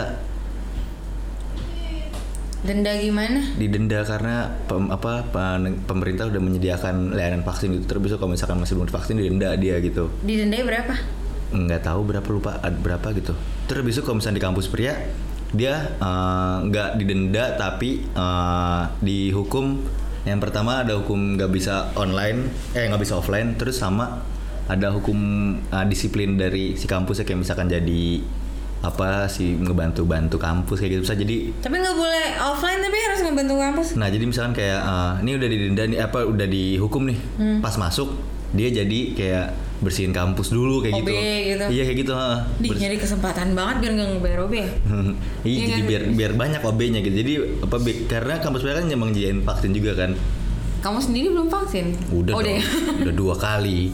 Denda 2.66 2.98
gimana? 2.98 3.46
didenda 3.62 4.02
karena 4.02 4.50
pem- 4.66 4.90
apa 4.90 5.22
pemerintah 5.86 6.34
udah 6.34 6.42
menyediakan 6.42 7.14
layanan 7.14 7.46
vaksin 7.46 7.78
gitu. 7.78 7.86
Terus 7.86 8.18
kalau 8.18 8.34
misalkan 8.34 8.58
masih 8.58 8.74
belum 8.74 8.90
divaksin 8.90 9.22
didenda 9.22 9.54
dia 9.54 9.78
gitu. 9.86 10.10
Didendanya 10.26 10.66
berapa? 10.66 10.96
nggak 11.56 11.82
tahu 11.86 12.02
berapa 12.10 12.28
lupa 12.34 12.58
berapa 12.60 13.08
gitu. 13.16 13.38
Terus 13.70 13.82
besok 13.86 14.10
kalau 14.10 14.18
misalnya 14.18 14.42
di 14.42 14.46
kampus 14.50 14.66
pria 14.68 14.98
dia 15.56 15.96
eh, 15.98 16.56
nggak 16.68 17.00
didenda 17.00 17.56
tapi 17.56 18.04
eh, 18.06 18.84
dihukum. 19.02 19.82
Yang 20.26 20.40
pertama 20.42 20.82
ada 20.82 20.98
hukum 20.98 21.38
nggak 21.38 21.52
bisa 21.54 21.94
online 21.98 22.50
eh 22.78 22.86
nggak 22.86 23.02
bisa 23.02 23.18
offline. 23.18 23.56
Terus 23.58 23.80
sama 23.80 24.22
ada 24.70 24.92
hukum 24.94 25.18
eh, 25.60 25.86
disiplin 25.90 26.38
dari 26.38 26.76
si 26.78 26.86
kampusnya 26.86 27.26
kayak 27.26 27.40
misalkan 27.42 27.72
jadi 27.72 28.22
apa 28.86 29.26
sih 29.26 29.58
ngebantu-bantu 29.58 30.38
kampus 30.38 30.78
kayak 30.78 31.00
gitu. 31.00 31.02
Bisa 31.10 31.18
jadi 31.18 31.38
Tapi 31.58 31.76
nggak 31.82 31.98
boleh 31.98 32.26
offline 32.38 32.80
tapi 32.86 32.98
harus 33.02 33.20
ngebantu 33.26 33.54
kampus. 33.58 33.88
Nah 33.98 34.08
jadi 34.14 34.24
misalkan 34.30 34.54
kayak 34.54 34.82
eh, 34.84 35.14
ini 35.26 35.32
udah 35.40 35.48
didenda 35.50 35.84
nih 35.90 36.00
apa 36.06 36.20
udah 36.28 36.48
dihukum 36.50 37.10
nih. 37.10 37.18
Pas 37.66 37.74
masuk 37.80 38.14
dia 38.56 38.70
jadi 38.72 39.00
kayak 39.18 39.48
bersihin 39.84 40.16
kampus 40.16 40.56
dulu 40.56 40.80
kayak 40.80 40.96
OB 40.96 41.08
gitu. 41.08 41.12
gitu. 41.52 41.66
Iya 41.68 41.84
kayak 41.84 41.98
gitu. 42.00 42.14
heeh. 42.16 42.38
Di 42.64 42.68
Bers- 42.72 42.82
nyari 42.82 42.98
kesempatan 43.00 43.48
banget 43.52 43.76
biar 43.84 43.92
nggak 43.96 44.08
ngebayar 44.16 44.40
OB 44.48 44.54
ya. 44.54 44.60
Iya 44.64 44.72
Iya 45.44 45.64
jadi 45.68 45.82
kan? 45.82 45.90
biar 45.90 46.02
biar 46.16 46.32
banyak 46.36 46.62
OB-nya 46.64 47.00
gitu. 47.04 47.16
Jadi 47.16 47.34
apa 47.64 47.76
karena 48.08 48.34
kampus 48.40 48.62
mereka 48.64 48.78
kan 48.82 48.88
emang 48.92 49.10
nyediain 49.12 49.40
vaksin 49.44 49.72
juga 49.76 49.92
kan. 49.96 50.12
Kamu 50.80 51.00
sendiri 51.02 51.28
belum 51.34 51.50
vaksin? 51.50 51.86
Udah 52.14 52.34
oh, 52.38 52.42
dong. 52.46 52.62
udah 53.04 53.16
dua 53.16 53.36
kali. 53.36 53.90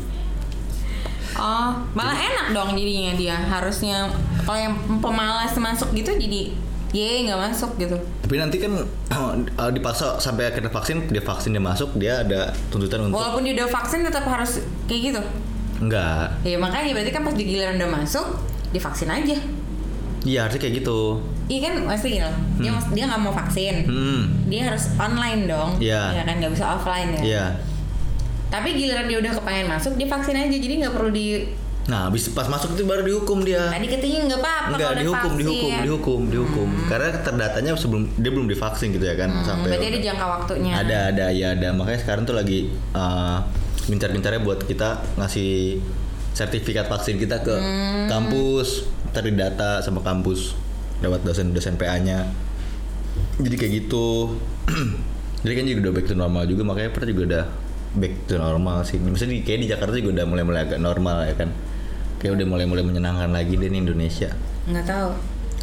Oh, 1.32 1.72
malah 1.96 2.18
enak 2.20 2.52
dong 2.52 2.76
jadinya 2.76 3.16
dia. 3.16 3.38
Harusnya 3.40 4.12
kalau 4.44 4.60
yang 4.60 4.76
pemalas 5.00 5.56
masuk 5.56 5.96
gitu 5.96 6.12
jadi 6.14 6.52
ye 6.92 7.24
nggak 7.24 7.40
masuk 7.40 7.80
gitu. 7.80 7.96
Tapi 7.96 8.36
nanti 8.36 8.60
kan 8.60 8.76
eh, 9.64 9.72
dipaksa 9.72 10.20
sampai 10.20 10.52
akhirnya 10.52 10.68
vaksin 10.68 11.08
dia 11.08 11.24
vaksin 11.24 11.56
dia 11.56 11.64
masuk 11.64 11.96
dia 11.96 12.20
ada 12.22 12.52
tuntutan 12.68 13.08
untuk 13.08 13.16
Walaupun 13.16 13.48
dia 13.48 13.64
udah 13.64 13.70
vaksin 13.72 14.04
tetap 14.04 14.28
harus 14.28 14.60
kayak 14.92 15.02
gitu. 15.16 15.22
Enggak. 15.82 16.40
Ya 16.44 16.56
makanya 16.56 16.94
berarti 16.94 17.12
kan 17.12 17.22
pas 17.22 17.34
di 17.34 17.44
giliran 17.44 17.76
udah 17.76 17.90
masuk 17.92 18.28
divaksin 18.70 19.10
aja. 19.10 19.38
Iya 20.22 20.46
harusnya 20.46 20.62
kayak 20.62 20.76
gitu. 20.80 21.00
Iya 21.50 21.60
kan 21.66 21.74
pasti 21.90 22.08
gitu. 22.14 22.30
Dia 22.62 22.72
dia 22.94 23.04
nggak 23.10 23.20
mau 23.20 23.34
vaksin. 23.34 23.76
Hmm. 23.84 24.22
Dia 24.46 24.70
harus 24.70 24.94
online 24.96 25.50
dong. 25.50 25.70
Iya. 25.82 26.14
Ya 26.14 26.24
kan 26.24 26.38
nggak 26.38 26.54
bisa 26.54 26.66
offline 26.70 27.10
ya. 27.18 27.22
Iya. 27.22 27.46
Tapi 28.48 28.76
giliran 28.76 29.08
dia 29.08 29.18
udah 29.18 29.32
kepengen 29.34 29.68
masuk, 29.68 29.96
dia 29.96 30.06
vaksin 30.06 30.36
aja. 30.36 30.52
Jadi 30.52 30.74
nggak 30.78 30.94
perlu 30.94 31.10
di. 31.10 31.26
Nah, 31.82 32.06
habis 32.06 32.30
pas 32.30 32.46
masuk 32.46 32.78
itu 32.78 32.86
baru 32.86 33.02
dihukum 33.02 33.42
dia. 33.42 33.66
Tadi 33.74 33.90
katanya 33.90 34.20
nggak 34.30 34.40
apa-apa 34.40 34.70
udah 34.78 34.90
dihukum, 35.02 35.32
vaksin. 35.34 35.40
dihukum, 35.42 35.72
dihukum, 35.82 36.22
dihukum. 36.30 36.70
Karena 36.86 37.10
terdatanya 37.18 37.72
sebelum 37.74 38.06
dia 38.14 38.30
belum 38.30 38.46
divaksin 38.46 38.94
gitu 38.94 39.02
ya 39.02 39.18
kan 39.18 39.34
Hmm, 39.34 39.42
sampai 39.42 39.74
berarti 39.74 39.88
ada 39.90 40.00
jangka 40.00 40.26
waktunya. 40.30 40.72
ada 40.78 40.98
ada 41.10 41.26
ya 41.34 41.48
ada 41.58 41.74
makanya 41.74 42.00
sekarang 42.00 42.24
tuh 42.24 42.38
lagi 42.38 42.70
uh, 42.94 43.42
gencar-gencarnya 43.84 44.40
buat 44.40 44.62
kita 44.62 45.16
ngasih 45.16 45.82
sertifikat 46.32 46.88
vaksin 46.88 47.16
kita 47.16 47.40
ke 47.40 47.52
Hmm. 47.52 48.08
kampus, 48.08 48.86
ntar 49.10 49.26
data 49.28 49.80
sama 49.80 50.00
kampus 50.00 50.56
lewat 51.00 51.22
dosen-dosen 51.22 51.76
PA-nya. 51.76 52.30
Jadi 53.38 53.56
kayak 53.56 53.74
gitu. 53.80 54.38
Jadi 55.42 55.54
kan 55.54 55.64
juga 55.66 55.80
udah 55.82 55.94
back 55.94 56.06
to 56.06 56.14
normal 56.14 56.44
juga 56.46 56.62
makanya 56.62 56.92
pernah 56.92 57.10
juga 57.10 57.22
udah 57.26 57.44
back 57.94 58.14
to 58.26 58.38
normal 58.38 58.78
sih. 58.84 58.96
Maksudnya 58.96 59.34
di, 59.34 59.42
kayak 59.42 59.60
di 59.60 59.68
Jakarta 59.68 59.94
juga 59.98 60.22
udah 60.22 60.26
mulai-mulai 60.26 60.62
agak 60.64 60.80
normal 60.80 61.26
ya 61.26 61.36
kan. 61.36 61.50
Kayak 62.18 62.38
udah 62.38 62.46
mulai-mulai 62.48 62.84
menyenangkan 62.86 63.30
lagi 63.30 63.58
deh 63.58 63.66
nih 63.66 63.82
Indonesia 63.82 64.30
Nggak 64.64 64.86
tahu. 64.86 65.10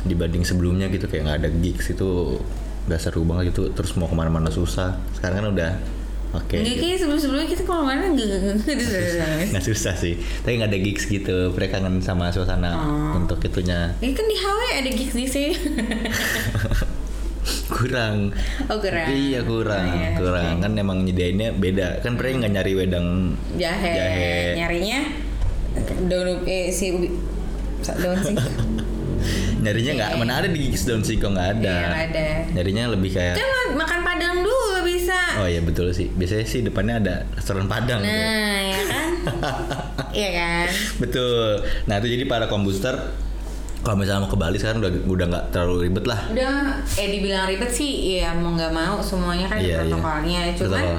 dibanding 0.00 0.42
sebelumnya 0.42 0.90
gitu 0.90 1.06
kayak 1.06 1.22
nggak 1.22 1.38
ada 1.38 1.50
gigs 1.54 1.86
itu 1.88 2.38
udah 2.86 2.98
seru 2.98 3.22
banget 3.22 3.50
gitu 3.50 3.70
terus 3.70 3.94
mau 3.94 4.06
ke 4.06 4.14
mana-mana 4.14 4.46
susah 4.48 4.94
sekarang 5.12 5.38
kan 5.38 5.48
udah 5.52 5.70
oke 6.30 6.52
Nggak 6.52 6.64
gitu. 6.68 6.82
kayak 6.82 6.98
sebelum-sebelumnya 6.98 7.48
kita 7.48 7.62
kalau 7.62 7.82
mana 7.82 8.12
nggak 9.50 9.64
susah 9.64 9.92
sih 9.92 10.12
tapi 10.38 10.56
nggak 10.56 10.68
ada 10.68 10.78
gigs 10.78 11.04
gitu 11.04 11.50
mereka 11.50 11.76
kangen 11.76 11.98
sama 11.98 12.28
suasana 12.28 12.72
Oh. 12.74 13.16
untuk 13.16 13.40
itunya 13.40 13.96
Ini 13.98 14.12
kan 14.12 14.24
di 14.24 14.36
HW 14.36 14.60
ada 14.76 14.90
gigs 14.90 15.14
di 15.14 15.24
sini. 15.24 15.52
kurang 17.70 18.28
oh 18.66 18.76
kurang. 18.76 19.06
iya 19.08 19.40
kurang 19.40 19.86
Oh, 19.86 19.94
iya, 19.94 20.08
kurang 20.14 20.54
oke. 20.54 20.62
kan 20.62 20.72
emang 20.74 20.98
nyediainnya 21.02 21.54
beda 21.54 22.00
kan 22.00 22.12
mereka 22.14 22.34
nggak 22.38 22.52
nyari 22.54 22.72
wedang 22.74 23.06
Jahe. 23.54 23.92
Jahe. 23.94 24.32
Nyarinya 24.54 24.98
daun 26.04 26.44
eh 26.44 26.68
si 26.68 26.90
ubi 26.90 27.08
daun 27.94 28.18
sih. 28.18 28.36
nyarinya 29.64 29.92
nggak 29.96 30.10
Iya. 30.10 30.18
mana 30.18 30.32
ada 30.38 30.48
di 30.48 30.58
gigs 30.60 30.84
daun 30.84 31.00
singkong 31.00 31.32
nggak 31.32 31.48
ada 31.56 31.72
Iya, 31.72 31.88
nggak 31.88 32.04
ada. 32.10 32.26
nyarinya 32.52 32.84
lebih 32.92 33.10
kayak 33.12 33.34
Kan 33.34 33.48
ma- 33.48 33.76
makan. 33.80 33.98
Oh 35.38 35.46
iya 35.46 35.60
betul 35.62 35.88
sih 35.90 36.10
biasanya 36.10 36.44
sih 36.44 36.60
depannya 36.60 36.94
ada 36.98 37.14
restoran 37.32 37.64
padang 37.64 38.02
gitu. 38.02 38.10
Nah, 38.10 38.58
ya 38.60 38.80
kan? 38.84 39.10
Iya 40.18 40.30
kan? 40.34 40.66
Betul. 40.98 41.62
Nah 41.84 41.94
itu 42.00 42.08
jadi 42.08 42.24
para 42.24 42.46
kombuster 42.46 42.96
kalau 43.78 44.02
misalnya 44.02 44.26
mau 44.26 44.30
ke 44.30 44.36
Bali 44.36 44.56
sekarang 44.58 44.82
udah 44.82 44.92
udah 45.06 45.26
nggak 45.30 45.44
terlalu 45.54 45.86
ribet 45.86 46.04
lah. 46.04 46.20
Udah 46.28 46.82
eh 46.98 47.08
dibilang 47.08 47.46
ribet 47.46 47.70
sih, 47.70 48.18
ya 48.18 48.34
mau 48.34 48.52
nggak 48.52 48.72
mau 48.74 48.98
semuanya 48.98 49.46
kan 49.46 49.62
Iya, 49.62 49.64
iya. 49.64 49.78
protokolnya. 49.86 50.40
Cuman 50.58 50.82
Protokol. 50.82 50.98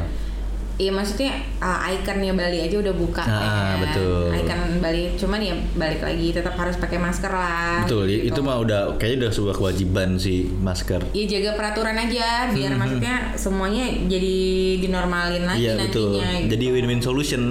Iya 0.79 0.95
maksudnya 0.95 1.35
uh, 1.59 1.91
ikonnya 1.91 2.31
Bali 2.31 2.63
aja 2.63 2.79
udah 2.79 2.95
buka 2.95 3.19
Ah, 3.19 3.75
kan. 3.75 3.83
betul. 3.83 4.31
Icon 4.31 4.79
Bali 4.79 5.11
cuman 5.13 5.39
ya 5.39 5.51
balik 5.75 5.99
lagi 5.99 6.31
tetap 6.31 6.55
harus 6.55 6.79
pakai 6.79 6.95
masker 6.95 7.27
lah. 7.27 7.83
Betul. 7.83 8.07
gitu. 8.07 8.31
Itu 8.31 8.39
mah 8.39 8.57
udah 8.57 8.95
kayaknya 8.95 9.17
udah 9.21 9.31
sebuah 9.33 9.55
kewajiban 9.55 10.15
sih 10.15 10.47
masker. 10.47 11.03
Ya 11.11 11.27
jaga 11.27 11.59
peraturan 11.59 11.99
aja 11.99 12.47
biar 12.49 12.79
maksudnya 12.79 13.35
semuanya 13.35 13.91
jadi 14.07 14.35
dinormalin 14.79 15.43
lagi 15.45 15.59
Iya 15.61 15.73
betul. 15.81 16.15
nantinya. 16.15 16.31
gitu. 16.39 16.49
Jadi 16.49 16.65
win-win 16.71 17.01
solution. 17.03 17.43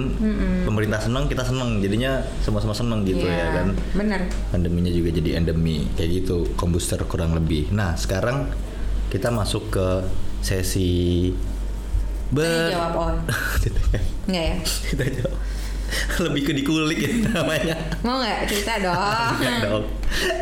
Pemerintah 0.65 0.97
seneng, 0.97 1.29
kita 1.29 1.45
seneng. 1.45 1.69
Jadinya 1.79 2.11
sama-sama 2.41 2.73
seneng 2.73 3.05
gitu 3.05 3.21
Iya, 3.21 3.37
ya 3.37 3.47
kan. 3.53 3.67
Bener. 3.93 4.25
Pandeminya 4.49 4.89
juga 4.89 5.13
jadi 5.13 5.37
endemi 5.37 5.85
kayak 5.93 6.25
gitu. 6.25 6.49
Kombuster 6.55 6.97
kurang 7.05 7.37
lebih. 7.37 7.69
Nah 7.69 7.93
sekarang 7.93 8.49
kita 9.07 9.29
masuk 9.29 9.69
ke 9.69 9.87
sesi 10.41 11.29
ber. 12.29 12.69
Jawab 12.69 12.93
on. 12.95 13.15
Enggak 14.29 14.43
ya? 14.45 14.55
kita 14.61 15.05
jawab. 15.11 15.37
Lebih 16.21 16.41
ke 16.45 16.53
dikulik 16.53 16.99
ya 17.01 17.09
namanya. 17.31 17.73
Mau 18.05 18.21
nggak 18.21 18.45
cerita 18.45 18.77
dong? 18.77 19.33
Enggak 19.41 19.57
dong. 19.63 19.83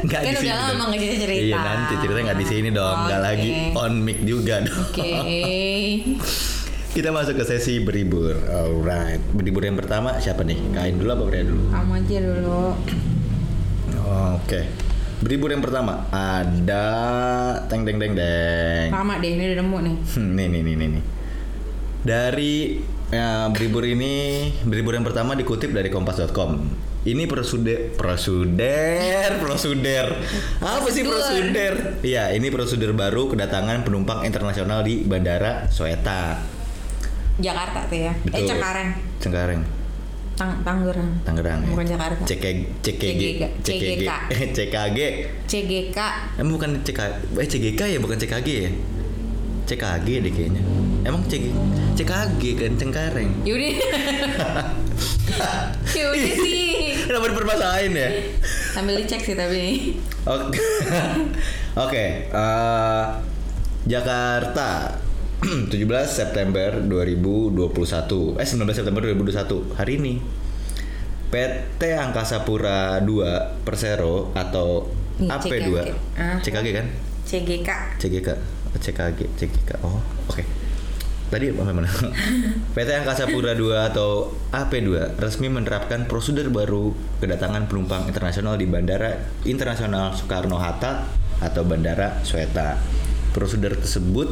Enggak 0.04 0.20
Kan 0.20 0.28
di 0.28 0.34
udah 0.34 0.42
sini 0.42 0.52
lama 0.52 0.68
dong. 0.68 0.88
nggak 0.90 1.00
cerita-cerita. 1.00 1.40
Iya, 1.42 1.58
nanti 1.58 1.94
ceritanya 1.98 2.24
enggak 2.24 2.40
di 2.40 2.46
sini 2.46 2.70
dong, 2.70 2.98
enggak 3.00 3.20
Oke. 3.20 3.28
lagi 3.28 3.50
on 3.74 3.94
mic 3.98 4.18
juga 4.22 4.56
dong. 4.60 4.84
Oke. 4.84 5.12
Kita 6.90 7.10
masuk 7.14 7.36
ke 7.38 7.44
sesi 7.46 7.80
beribur. 7.80 8.34
Alright. 8.44 9.22
Beribur 9.32 9.62
yang 9.62 9.78
pertama 9.78 10.18
siapa 10.18 10.42
nih? 10.42 10.58
Kain 10.74 10.98
dulu 10.98 11.10
apa 11.10 11.24
pria 11.26 11.44
dulu? 11.46 11.64
Kamu 11.70 11.92
aja 11.94 12.18
dulu. 12.20 12.62
Oke. 14.36 14.62
Beribur 15.18 15.50
yang 15.50 15.62
pertama 15.62 16.06
ada 16.10 16.86
teng 17.66 17.86
teng 17.86 17.98
teng 17.98 18.14
teng. 18.14 18.88
Lama 18.90 19.18
deh, 19.18 19.30
ini 19.30 19.44
udah 19.48 19.58
nemu 19.58 19.78
nih. 19.80 19.96
Hmm, 20.14 20.30
nih 20.34 20.46
nih 20.48 20.62
nih 20.62 20.76
nih 20.76 20.88
nih. 20.94 21.04
Dari 22.08 22.80
ya, 23.12 23.52
beribur 23.52 23.84
ini, 23.84 24.48
beribur 24.64 24.96
yang 24.96 25.04
pertama 25.04 25.36
dikutip 25.36 25.76
dari 25.76 25.92
kompas.com. 25.92 26.64
Ini 27.04 27.24
prosedur 27.28 27.96
prosedur 28.00 29.32
prosedur. 29.44 30.08
Apa 30.64 30.88
sih 30.88 31.04
Prosedur. 31.04 31.52
prosedur? 31.52 31.74
Iya, 32.08 32.32
ini 32.32 32.48
prosedur 32.48 32.96
baru 32.96 33.28
kedatangan 33.28 33.84
penumpang 33.84 34.24
internasional 34.24 34.88
di 34.88 35.04
Bandara 35.04 35.68
Soeta. 35.68 36.40
Jakarta 37.44 37.92
tuh 37.92 38.00
ya. 38.00 38.12
Eh 38.12 38.24
Betul. 38.24 38.48
Cengkareng. 38.56 38.90
Cengkareng. 39.20 39.62
Tang 40.38 40.54
Tangerang. 40.62 41.10
Tangerang 41.26 41.60
ya. 41.66 41.70
Bukan 41.74 41.86
Jakarta. 41.92 42.24
CKG 42.24 42.60
CKG 42.86 43.22
CGK. 43.66 44.10
CKG 44.54 45.00
CGK. 45.50 46.00
Emang 46.40 46.56
bukan 46.56 46.72
CK 46.88 47.00
eh 47.36 47.48
CGK 47.50 47.82
ya 47.98 48.00
bukan 48.00 48.16
CKG 48.16 48.48
ya 48.48 48.72
CKG 49.68 50.24
deh 50.24 50.32
kayaknya 50.32 50.64
Emang 51.04 51.22
CG 51.28 51.52
CKG 52.00 52.44
kan 52.56 52.72
Cengkareng 52.80 53.32
Yaudah. 53.48 53.76
Yaudah 55.98 56.34
sih. 56.40 56.96
Kenapa 57.04 57.26
dipermasalahin 57.32 57.92
ya 57.94 58.10
Sambil 58.72 59.04
dicek 59.04 59.22
sih 59.22 59.36
tapi. 59.36 59.96
Oke 60.24 60.60
Oke 61.84 62.06
eh, 62.32 63.06
Jakarta 63.88 64.96
17 65.70 65.78
September 66.08 66.82
2021 66.82 68.42
Eh 68.42 68.48
19 68.48 68.72
September 68.74 69.02
2021 69.04 69.78
Hari 69.78 69.94
ini 70.00 70.14
PT 71.28 71.82
Angkasa 72.00 72.48
Pura 72.48 73.04
2 73.04 73.68
Persero 73.68 74.32
atau 74.32 74.88
Nih, 75.20 75.28
AP2 75.34 75.52
CKG. 75.52 75.78
Ah. 76.16 76.38
CKG 76.40 76.68
kan 76.72 76.88
CGK. 77.28 77.70
CGK 78.00 78.30
CKG 78.76 79.20
CGK 79.40 79.70
oh 79.86 80.02
oke. 80.28 80.44
Tadi 81.28 81.52
apa 81.52 81.76
mana? 81.76 81.92
PT 82.76 82.90
Angkasa 83.04 83.28
Pura 83.28 83.52
II 83.52 83.76
atau 83.76 84.32
AP2 84.56 85.20
resmi 85.20 85.52
menerapkan 85.52 86.08
prosedur 86.08 86.48
baru 86.48 86.96
kedatangan 87.20 87.68
penumpang 87.68 88.08
internasional 88.08 88.56
di 88.56 88.64
Bandara 88.64 89.12
Internasional 89.44 90.16
Soekarno 90.16 90.56
Hatta 90.56 91.04
atau 91.44 91.68
Bandara 91.68 92.24
Sweta. 92.24 92.80
Prosedur 93.36 93.76
tersebut 93.76 94.32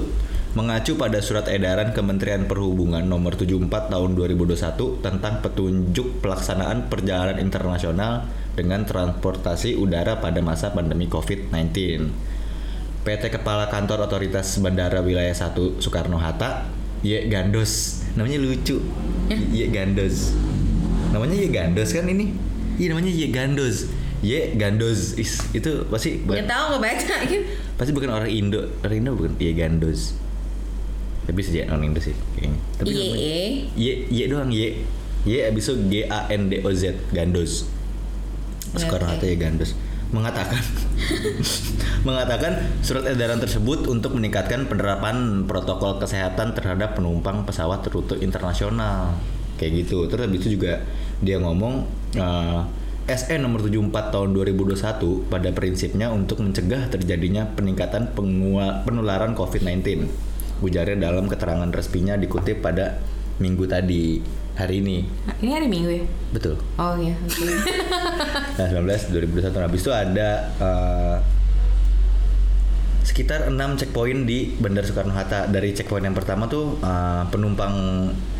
mengacu 0.55 0.95
pada 0.95 1.19
surat 1.19 1.51
edaran 1.51 1.91
Kementerian 1.91 2.47
Perhubungan 2.47 3.03
nomor 3.03 3.35
74 3.35 3.91
tahun 3.91 4.15
2021 4.15 5.03
tentang 5.03 5.43
petunjuk 5.43 6.23
pelaksanaan 6.23 6.87
perjalanan 6.87 7.43
internasional 7.43 8.23
dengan 8.55 8.87
transportasi 8.87 9.75
udara 9.75 10.23
pada 10.23 10.39
masa 10.39 10.71
pandemi 10.71 11.11
COVID-19. 11.11 11.75
PT 13.05 13.29
Kepala 13.29 13.69
Kantor 13.69 14.09
Otoritas 14.09 14.57
Bandara 14.57 15.05
Wilayah 15.05 15.37
1 15.53 15.77
Soekarno 15.77 16.17
Hatta, 16.17 16.65
Ye 17.05 17.29
Gandos. 17.29 18.01
Namanya 18.17 18.41
lucu. 18.41 18.81
Ye 19.29 19.69
Gandos. 19.69 20.33
Namanya 21.13 21.37
Ye 21.37 21.53
Gandos 21.53 21.93
kan 21.93 22.09
ini? 22.09 22.33
Iya 22.81 22.97
namanya 22.97 23.13
Ye 23.13 23.29
Gandos. 23.29 23.85
Ye 24.25 24.57
Gandos. 24.57 25.21
Is, 25.21 25.37
itu 25.53 25.85
pasti 25.85 26.17
bukan, 26.25 26.49
tau 26.49 26.73
nggak 26.73 26.81
baca 26.81 27.15
gitu. 27.29 27.45
pasti 27.77 27.91
bukan 27.93 28.09
orang 28.09 28.31
Indo. 28.33 28.73
Orang 28.81 28.97
Indo 28.97 29.13
bukan 29.13 29.37
Ye 29.37 29.53
Gandos. 29.53 30.17
Tapi 31.29 31.39
sejak 31.45 31.69
orang 31.69 31.93
Indo 31.93 32.01
sih 32.01 32.17
kayaknya. 32.33 32.57
Tapi 32.81 32.85
Ye. 32.89 32.97
namanya- 32.97 33.21
Ye 33.77 33.93
Ye 34.09 34.23
doang 34.25 34.49
Ye. 34.49 34.81
Ye 35.29 35.45
abis 35.45 35.69
itu 35.69 35.73
G 35.93 35.93
A 36.09 36.25
N 36.33 36.49
D 36.49 36.65
O 36.65 36.73
Z 36.73 36.97
Gandos. 37.13 37.69
Soekarno. 38.73 39.13
Hatta 39.13 39.29
Ye 39.29 39.37
Gandos 39.37 39.77
mengatakan 40.13 40.61
mengatakan 42.07 42.61
surat 42.85 43.09
edaran 43.09 43.41
tersebut 43.41 43.89
untuk 43.89 44.13
meningkatkan 44.13 44.69
penerapan 44.69 45.47
protokol 45.49 45.97
kesehatan 45.97 46.53
terhadap 46.53 46.93
penumpang 46.93 47.45
pesawat 47.45 47.85
rute 47.89 48.21
internasional. 48.21 49.17
Kayak 49.55 49.87
gitu. 49.87 50.05
Terus 50.11 50.27
habis 50.27 50.39
itu 50.43 50.59
juga 50.59 50.83
dia 51.23 51.39
ngomong 51.39 51.87
eh, 52.19 52.61
SE 53.05 53.37
nomor 53.37 53.61
74 53.61 54.09
tahun 54.09 54.29
2021 54.33 55.29
pada 55.29 55.49
prinsipnya 55.53 56.09
untuk 56.09 56.41
mencegah 56.41 56.89
terjadinya 56.89 57.45
peningkatan 57.53 58.17
penularan 58.81 59.37
COVID-19 59.37 60.09
ujarnya 60.65 61.11
dalam 61.11 61.29
keterangan 61.29 61.69
resminya 61.69 62.17
dikutip 62.17 62.65
pada 62.65 62.97
minggu 63.37 63.67
tadi 63.67 64.23
hari 64.55 64.79
ini 64.79 65.03
Ini 65.43 65.49
hari 65.51 65.67
Minggu 65.67 65.89
ya? 65.91 66.05
betul 66.31 66.55
Oh 66.79 66.95
iya. 66.95 67.15
oke. 67.19 67.43
Nah, 68.55 68.67
19 68.71 69.11
2021 69.35 69.51
habis 69.67 69.81
itu 69.83 69.91
ada 69.91 70.29
eh, 70.57 71.17
sekitar 73.03 73.51
6 73.51 73.55
checkpoint 73.79 74.23
di 74.23 74.55
Bandara 74.55 74.87
Soekarno 74.87 75.11
Hatta. 75.11 75.45
Dari 75.51 75.75
checkpoint 75.75 76.07
yang 76.07 76.15
pertama 76.15 76.47
tuh 76.47 76.79
eh, 76.79 77.23
penumpang 77.29 77.75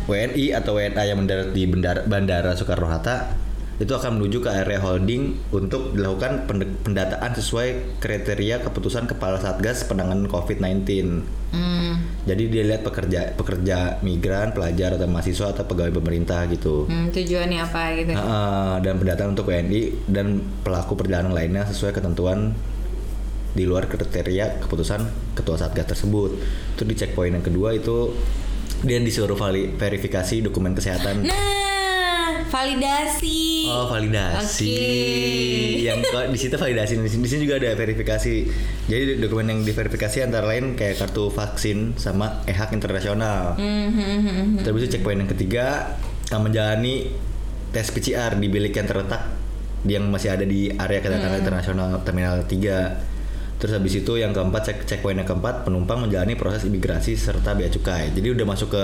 WNI 0.08 0.56
atau 0.56 0.80
WNA 0.80 1.02
yang 1.04 1.18
mendarat 1.20 1.48
di 1.52 1.62
Bandara, 1.68 2.00
Bandara 2.08 2.52
Soekarno 2.56 2.88
Hatta 2.88 3.45
itu 3.76 3.92
akan 3.92 4.16
menuju 4.16 4.40
ke 4.40 4.48
area 4.48 4.80
holding 4.80 5.36
untuk 5.52 5.92
dilakukan 5.92 6.48
pendataan 6.80 7.36
sesuai 7.36 8.00
kriteria 8.00 8.64
keputusan 8.64 9.04
Kepala 9.04 9.36
Satgas 9.36 9.84
Penanganan 9.84 10.32
COVID-19. 10.32 10.88
Hmm. 11.52 12.00
Jadi 12.24 12.42
dia 12.48 12.64
lihat 12.64 12.82
pekerja 12.82 13.36
pekerja 13.36 14.00
migran, 14.00 14.56
pelajar 14.56 14.96
atau 14.96 15.04
mahasiswa 15.04 15.52
atau 15.52 15.68
pegawai 15.68 15.92
pemerintah 15.92 16.48
gitu. 16.48 16.88
Hmm, 16.88 17.12
tujuannya 17.12 17.58
apa 17.60 17.82
gitu? 18.00 18.12
Heeh, 18.16 18.74
dan 18.80 18.94
pendataan 18.96 19.30
untuk 19.36 19.52
WNI 19.52 20.08
dan 20.08 20.40
pelaku 20.64 20.96
perjalanan 20.96 21.36
lainnya 21.36 21.68
sesuai 21.68 21.92
ketentuan 21.92 22.56
di 23.56 23.64
luar 23.64 23.88
kriteria 23.88 24.64
keputusan 24.64 25.34
ketua 25.36 25.60
satgas 25.60 25.92
tersebut. 25.92 26.32
Itu 26.76 26.88
di 26.88 26.96
checkpoint 26.96 27.36
yang 27.36 27.44
kedua 27.44 27.76
itu 27.76 28.16
dia 28.84 29.00
disuruh 29.00 29.36
verifikasi 29.76 30.44
dokumen 30.44 30.76
kesehatan. 30.76 31.24
Nah, 31.24 31.65
validasi. 32.48 33.66
Oh 33.68 33.86
validasi. 33.90 34.72
Oke. 34.72 35.86
Yang 35.86 35.98
di 36.32 36.38
situ 36.38 36.54
validasi 36.56 36.92
di 36.98 37.10
sini, 37.10 37.44
juga 37.44 37.60
ada 37.60 37.74
verifikasi. 37.76 38.34
Jadi 38.86 39.18
dokumen 39.20 39.52
yang 39.52 39.60
diverifikasi 39.62 40.26
antara 40.26 40.46
lain 40.48 40.74
kayak 40.74 41.02
kartu 41.02 41.28
vaksin 41.30 41.94
sama 41.98 42.42
e-hak 42.46 42.72
internasional. 42.72 43.58
Hmm, 43.58 43.90
hmm, 43.92 43.98
hmm, 44.00 44.20
hmm. 44.26 44.62
Terus 44.62 44.86
itu 44.86 44.98
checkpoint 44.98 45.22
yang 45.22 45.30
ketiga 45.30 45.96
menjalani 46.34 47.12
tes 47.70 47.86
PCR 47.92 48.34
di 48.34 48.48
bilik 48.50 48.74
yang 48.74 48.88
terletak 48.88 49.22
yang 49.86 50.10
masih 50.10 50.34
ada 50.34 50.42
di 50.42 50.72
area 50.74 50.98
kedatangan 50.98 51.38
internasional 51.38 51.88
terminal 52.02 52.42
3. 52.42 53.16
Terus 53.56 53.72
habis 53.72 53.94
itu 53.96 54.12
yang 54.20 54.36
keempat 54.36 54.68
cek 54.68 54.78
checkpoint 54.84 55.16
yang 55.16 55.28
keempat 55.28 55.64
penumpang 55.64 56.04
menjalani 56.04 56.36
proses 56.36 56.66
imigrasi 56.68 57.16
serta 57.16 57.56
bea 57.56 57.72
cukai. 57.72 58.12
Jadi 58.12 58.36
udah 58.36 58.44
masuk 58.44 58.68
ke 58.74 58.82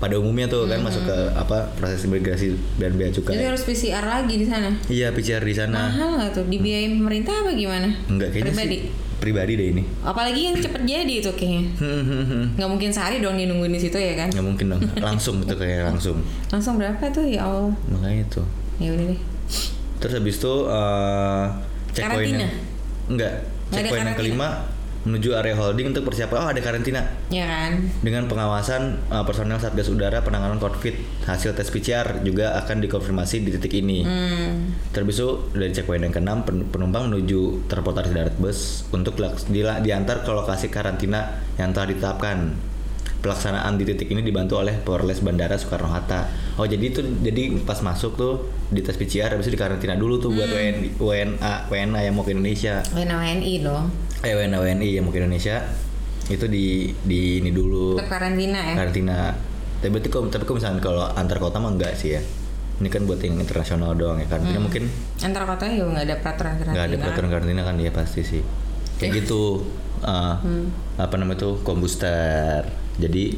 pada 0.00 0.16
umumnya 0.16 0.48
tuh 0.48 0.64
kan 0.64 0.80
masuk 0.80 1.04
ke 1.04 1.16
apa 1.36 1.76
proses 1.76 2.08
imigrasi 2.08 2.56
dan 2.80 2.96
bea 2.96 3.12
Jadi 3.12 3.20
cukai. 3.20 3.44
harus 3.44 3.62
PCR 3.62 4.00
lagi 4.00 4.34
di 4.40 4.46
sana. 4.48 4.72
Iya 4.88 5.12
PCR 5.12 5.44
di 5.44 5.52
sana. 5.52 5.92
Mahal 5.92 6.08
nggak 6.16 6.30
tuh? 6.32 6.44
Dibiayain 6.48 6.96
pemerintah 6.96 7.36
apa 7.36 7.52
gimana? 7.52 7.88
Enggak 8.08 8.32
kayaknya 8.32 8.52
Pribadi. 8.56 8.76
sih 8.80 8.82
pribadi 9.20 9.52
deh 9.52 9.68
ini. 9.76 9.82
Apalagi 10.00 10.40
yang 10.48 10.56
cepet 10.56 10.80
jadi 10.88 11.14
itu 11.20 11.28
kayaknya. 11.36 11.76
Nggak 12.56 12.68
mungkin 12.72 12.88
sehari 12.88 13.20
dong 13.20 13.36
dia 13.36 13.44
nungguin 13.44 13.76
di 13.76 13.80
situ 13.84 14.00
ya 14.00 14.16
kan? 14.16 14.32
Nggak 14.32 14.46
mungkin 14.48 14.66
dong. 14.72 14.80
Langsung 15.12 15.44
tuh 15.44 15.60
kayak 15.60 15.92
langsung. 15.92 16.24
Langsung 16.48 16.80
berapa 16.80 17.04
tuh 17.12 17.28
ya 17.28 17.44
Allah? 17.44 17.68
Makanya 17.92 18.24
tuh. 18.32 18.48
Ya 18.80 18.96
udah 18.96 19.12
deh. 19.12 19.20
Terus 20.00 20.12
habis 20.16 20.40
itu 20.40 20.54
eh 20.72 21.44
checkpoint 21.92 22.32
Karantina? 22.32 22.48
enggak, 23.12 23.32
checkpoint 23.68 24.06
yang 24.08 24.16
kelima 24.16 24.48
menuju 25.00 25.32
area 25.32 25.56
holding 25.56 25.90
untuk 25.90 26.04
persiapan 26.04 26.36
oh 26.36 26.48
ada 26.48 26.60
karantina 26.60 27.00
Ya 27.32 27.48
kan? 27.48 27.88
dengan 28.04 28.28
pengawasan 28.28 29.00
eh, 29.02 29.24
personel 29.24 29.56
Satgas 29.56 29.88
Udara 29.88 30.20
penanganan 30.20 30.60
COVID. 30.60 31.24
Hasil 31.24 31.52
tes 31.52 31.68
PCR 31.68 32.20
juga 32.20 32.52
akan 32.58 32.84
dikonfirmasi 32.84 33.40
di 33.40 33.50
titik 33.50 33.72
ini. 33.74 34.04
Hmm. 34.04 34.76
Terus 34.92 35.16
itu 35.16 35.28
dari 35.52 35.72
checkpoint 35.72 36.02
yang 36.02 36.12
keenam 36.12 36.44
pen- 36.44 36.68
penumpang 36.68 37.08
menuju 37.08 37.64
transportasi 37.64 38.12
darat 38.12 38.36
bus 38.36 38.84
untuk 38.90 39.16
dila- 39.46 39.80
diantar 39.80 40.20
ke 40.20 40.30
lokasi 40.30 40.68
karantina 40.68 41.32
yang 41.56 41.72
telah 41.72 41.88
ditetapkan. 41.88 42.68
Pelaksanaan 43.20 43.76
di 43.76 43.84
titik 43.84 44.08
ini 44.08 44.24
dibantu 44.24 44.56
oleh 44.56 44.80
Polres 44.80 45.20
Bandara 45.20 45.52
Soekarno 45.52 45.92
Hatta. 45.92 46.24
Oh 46.56 46.64
jadi 46.64 46.88
itu 46.88 47.04
jadi 47.20 47.52
pas 47.64 47.76
masuk 47.80 48.16
tuh 48.16 48.34
di 48.68 48.80
tes 48.80 48.96
PCR 48.96 49.28
habis 49.28 49.44
itu 49.44 49.60
dikarantina 49.60 49.92
dulu 49.92 50.16
tuh 50.16 50.32
buat 50.32 50.48
WNI, 50.48 50.96
WNA 50.96 51.68
WNA 51.68 52.00
yang 52.00 52.16
mau 52.16 52.24
ke 52.24 52.32
Indonesia. 52.32 52.80
WNA 52.90 53.16
WNI 53.36 53.54
dong. 53.60 53.92
Eh 54.20 54.32
WNA 54.32 54.56
WNI 54.56 54.88
yang 54.90 55.04
mau 55.04 55.12
ke 55.12 55.18
Indonesia 55.18 55.64
itu 56.26 56.46
di 56.46 56.66
di 57.00 57.40
ini 57.40 57.50
dulu 57.50 57.96
Tetap 57.96 58.10
karantina 58.12 58.60
ya. 58.62 58.74
karantina. 58.76 59.34
Tapi 59.80 59.90
berarti 59.90 60.08
kalau 60.08 60.28
tapi 60.28 60.44
kalau 60.44 60.56
misalnya 60.56 60.78
kalau 60.78 61.02
antar 61.10 61.38
kota 61.38 61.56
mah 61.56 61.72
enggak 61.72 61.92
sih 61.94 62.14
ya. 62.14 62.22
Ini 62.80 62.88
kan 62.88 63.04
buat 63.04 63.18
yang 63.18 63.36
internasional 63.36 63.92
doang 63.92 64.16
ya 64.16 64.26
karantina 64.26 64.56
mungkin 64.58 64.88
Antar 65.20 65.44
kota 65.44 65.64
ya 65.64 65.84
nggak 65.84 66.00
ada 66.02 66.16
peraturan 66.16 66.52
karantina. 66.54 66.72
nggak 66.72 66.86
ada 66.86 66.96
peraturan 66.98 67.28
karantina 67.28 67.62
kan 67.62 67.76
ya 67.76 67.90
pasti 67.90 68.20
sih 68.22 68.40
kayak 68.96 69.20
gitu 69.20 69.68
uh, 70.00 70.40
apa 70.96 71.14
namanya 71.16 71.40
tuh 71.42 71.60
kombuster 71.60 72.64
jadi 72.96 73.36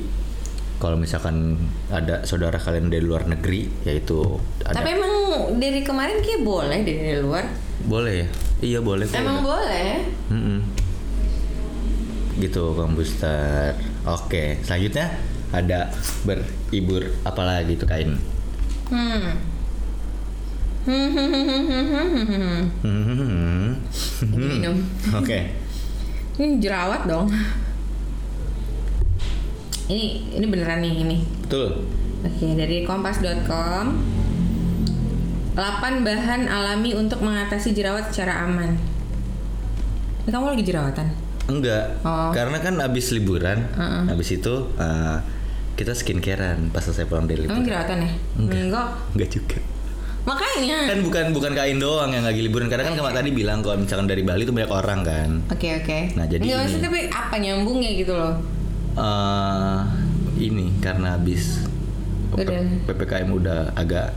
kalau 0.78 0.94
misalkan 0.94 1.58
ada 1.88 2.22
saudara 2.22 2.54
kalian 2.54 2.86
dari 2.86 3.02
luar 3.02 3.26
negeri 3.26 3.66
yaitu 3.82 4.22
ada 4.62 4.78
Tapi 4.78 4.90
emang 4.92 5.14
dari 5.58 5.82
kemarin 5.82 6.18
kayak 6.18 6.42
boleh 6.42 6.78
dari 6.80 7.18
luar. 7.18 7.44
boleh 7.82 8.14
ya 8.16 8.26
iya 8.60 8.78
boleh 8.78 9.10
Emang 9.10 9.42
boleh. 9.42 10.06
Mm-mm. 10.30 10.58
Gitu 12.40 12.72
kombuster 12.72 13.76
oke 14.08 14.60
selanjutnya 14.64 15.12
ada 15.52 15.92
beribur 16.24 17.04
apalagi 17.28 17.76
tuh 17.76 17.88
kain 17.88 18.16
Hmm. 18.92 19.40
Hmm, 20.84 21.08
hmm, 21.16 21.28
hmm, 21.32 21.44
hmm, 21.48 21.64
hmm, 21.64 21.84
hmm, 21.88 22.08
hmm, 22.12 22.36
hmm. 22.84 23.70
Hmm. 24.20 24.36
Minum. 24.36 24.76
oke 25.16 25.38
Ini 26.32 26.60
jerawat 26.60 27.08
dong. 27.08 27.32
Ini 29.88 30.36
ini 30.36 30.46
beneran 30.48 30.84
nih 30.84 30.94
ini. 31.04 31.18
Betul. 31.44 31.88
Oke, 32.24 32.46
dari 32.56 32.84
kompas.com 32.84 33.86
8 35.52 36.04
bahan 36.04 36.48
alami 36.48 36.96
untuk 36.96 37.20
mengatasi 37.20 37.76
jerawat 37.76 38.08
secara 38.12 38.48
aman. 38.48 38.76
Kamu 40.24 40.52
lagi 40.56 40.64
jerawatan? 40.64 41.12
Enggak. 41.44 41.98
Oh. 42.02 42.30
Karena 42.30 42.58
kan 42.58 42.78
abis 42.78 43.10
liburan, 43.10 43.66
Heeh. 43.68 44.02
abis 44.10 44.28
itu 44.32 44.54
eh, 44.76 45.16
kita 45.72 45.92
skincarean 45.92 46.70
pas 46.70 46.80
selesai 46.80 47.04
pulang 47.04 47.24
dari 47.24 47.42
liburan. 47.42 47.64
jerawatan 47.64 47.98
ya? 47.98 48.10
Enggak. 48.38 48.86
Enggak 49.12 49.30
juga. 49.30 49.58
Makanya. 50.22 50.86
Kan 50.86 51.02
bukan 51.02 51.24
bukan 51.34 51.52
kain 51.52 51.78
doang 51.78 52.10
yang 52.10 52.22
lagi 52.22 52.40
liburan. 52.40 52.70
Karena 52.70 52.86
kan 52.86 52.94
kemarin 52.94 53.16
tadi 53.18 53.30
bilang 53.32 53.58
kalau 53.58 53.74
misalkan 53.76 54.06
dari 54.06 54.22
Bali 54.22 54.42
tuh 54.42 54.54
banyak 54.54 54.70
orang 54.70 55.00
kan. 55.02 55.30
Oke 55.50 55.82
oke. 55.82 55.98
Nah, 56.14 56.30
jadi 56.30 56.38
Nggak, 56.38 56.54
ini. 56.54 56.62
maksudnya 56.62 56.86
tapi 56.86 57.00
apa 57.10 57.34
nyambungnya 57.36 57.90
gitu 57.92 58.14
loh? 58.14 58.34
eh 58.92 59.78
ini 60.38 60.68
karena 60.78 61.16
habis 61.16 61.64
Udah. 62.30 62.60
ppkm 62.84 63.28
udah 63.32 63.72
agak 63.72 64.12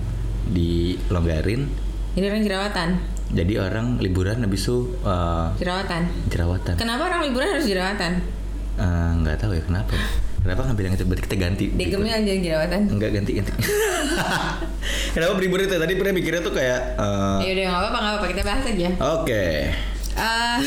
dilonggarin 0.52 1.72
Jadi 2.12 2.26
orang 2.26 2.44
jerawatan. 2.44 2.90
Jadi 3.28 3.54
orang 3.60 3.98
liburan 3.98 4.38
habis 4.40 4.64
itu 4.64 4.94
eh, 5.02 5.48
Jerawatan. 5.58 6.02
jerawatan. 6.28 6.76
Kenapa 6.76 7.02
orang 7.06 7.22
liburan 7.24 7.48
harus 7.52 7.66
jerawatan? 7.66 8.22
Eh, 8.76 9.10
nggak 9.20 9.38
tahu 9.38 9.54
ya 9.54 9.64
kenapa? 9.64 9.96
Kenapa 10.42 10.62
ngambil 10.62 10.84
yang 10.84 10.96
itu? 10.96 11.06
Berarti 11.06 11.24
kita 11.26 11.38
ganti. 11.38 11.66
Digemnya 11.70 12.14
aja 12.16 12.34
jerawatan. 12.36 12.82
enggak 12.88 13.12
ganti 13.12 13.32
ganti. 13.34 13.52
Kenapa 15.16 15.32
liburan 15.36 15.66
itu? 15.66 15.74
Tadi 15.74 15.94
pernah 15.96 16.14
mikirnya 16.14 16.42
tuh 16.42 16.54
kayak 16.54 16.80
eh, 16.96 17.38
Ya 17.42 17.52
udah 17.52 17.64
nggak 17.66 17.82
apa-apa 17.82 17.98
nggak 17.98 18.14
apa-apa. 18.14 18.28
Kita 18.30 18.42
bahas 18.44 18.64
aja. 18.64 18.90
oke. 19.16 19.44
Eh, 20.16 20.58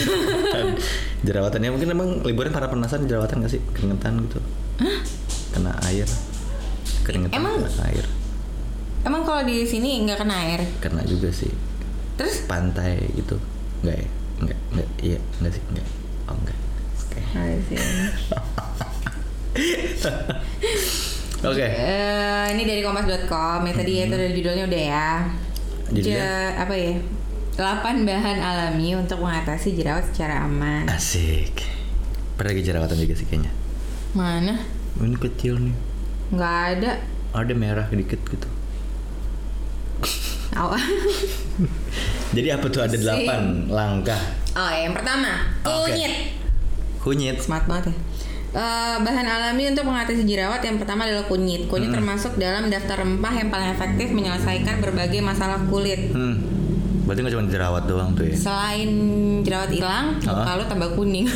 jerawatannya 1.27 1.71
mungkin 1.71 1.89
emang 1.89 2.09
liburan 2.21 2.51
para 2.51 2.67
penasaran 2.67 3.07
jerawatan 3.07 3.41
gak 3.41 3.53
sih? 3.53 3.63
Keringetan 3.73 4.19
gitu. 4.25 4.39
Kena 5.51 5.73
air. 5.85 6.05
Keringetan 7.03 7.39
Emang- 7.39 7.63
kena 7.63 7.87
air. 7.87 8.05
Emang 9.01 9.23
kalau 9.23 9.43
di 9.43 9.63
sini 9.63 10.03
nggak 10.03 10.19
kena 10.19 10.37
air. 10.43 10.61
kena 10.81 11.07
juga 11.07 11.31
sih 11.31 11.49
Terus? 12.19 12.43
pantai 12.45 12.99
gitu 13.15 13.39
enggak 13.81 13.97
ya 13.97 14.07
enggak 14.39 14.59
enggak 14.69 14.89
iya 14.99 15.19
enggak 15.39 15.53
sih 15.55 15.63
enggak 15.71 15.87
oh 16.27 16.35
enggak 16.35 16.59
oke 16.99 17.21
see. 17.65 17.79
oke 21.45 21.63
Eh, 21.63 22.45
ini 22.53 22.63
dari 22.65 22.81
kompas.com 22.83 23.61
ya 23.63 23.73
tadi 23.73 23.91
itu 23.97 24.13
dari 24.13 24.33
judulnya 24.33 24.65
udah 24.67 24.85
ya. 24.85 25.11
Judulnya? 25.89 26.19
Ja- 26.19 26.55
apa 26.61 26.75
ya? 26.75 26.93
8 27.55 28.03
bahan 28.03 28.39
alami 28.39 28.95
untuk 28.95 29.19
mengatasi 29.19 29.75
jerawat 29.75 30.07
secara 30.07 30.43
aman. 30.43 30.87
asik 30.89 31.63
pernah 32.35 32.51
lagi 32.51 32.63
jerawatan 32.63 32.97
juga 32.97 33.15
sih 33.15 33.25
kayaknya 33.25 33.51
Mana? 34.13 34.59
ini 34.97 35.17
kecil 35.17 35.59
nih 35.59 35.75
Nggak 36.31 36.57
ada. 36.73 36.91
ada 37.35 37.53
merah 37.55 37.87
dikit 37.89 38.19
gitu 38.25 38.49
Aw. 40.57 40.71
jadi 42.37 42.57
apa 42.57 42.67
tuh 42.73 42.81
ada 42.85 42.97
delapan 42.97 43.69
langkah 43.69 44.21
oh, 44.57 44.71
yang 44.73 44.95
pertama, 44.97 45.53
kunyit. 45.63 46.35
kunyit 46.99 47.37
Smart 47.39 47.65
banget 47.69 47.93
ya. 47.93 47.97
Eh, 48.49 48.97
bahan 49.05 49.29
alami 49.29 49.69
untuk 49.69 49.85
mengatasi 49.85 50.25
jerawat 50.25 50.65
yang 50.65 50.81
pertama 50.81 51.05
adalah 51.05 51.29
kunyit. 51.29 51.69
Kunyit 51.69 51.93
termasuk 51.93 52.41
dalam 52.41 52.73
daftar 52.73 53.05
rempah 53.05 53.35
yang 53.37 53.53
paling 53.53 53.71
efektif 53.77 54.09
menyelesaikan 54.11 54.81
berbagai 54.81 55.21
masalah 55.21 55.61
kulit. 55.69 56.11
hmm 56.11 56.59
berarti 57.09 57.25
nggak 57.25 57.35
cuma 57.41 57.49
jerawat 57.49 57.89
doang 57.89 58.13
tuh 58.13 58.29
ya 58.29 58.37
Selain 58.37 58.91
jerawat 59.41 59.73
hilang, 59.73 60.21
Hah? 60.21 60.45
muka 60.45 60.61
lu 60.61 60.65
tambah 60.69 60.93
kuning. 60.93 61.25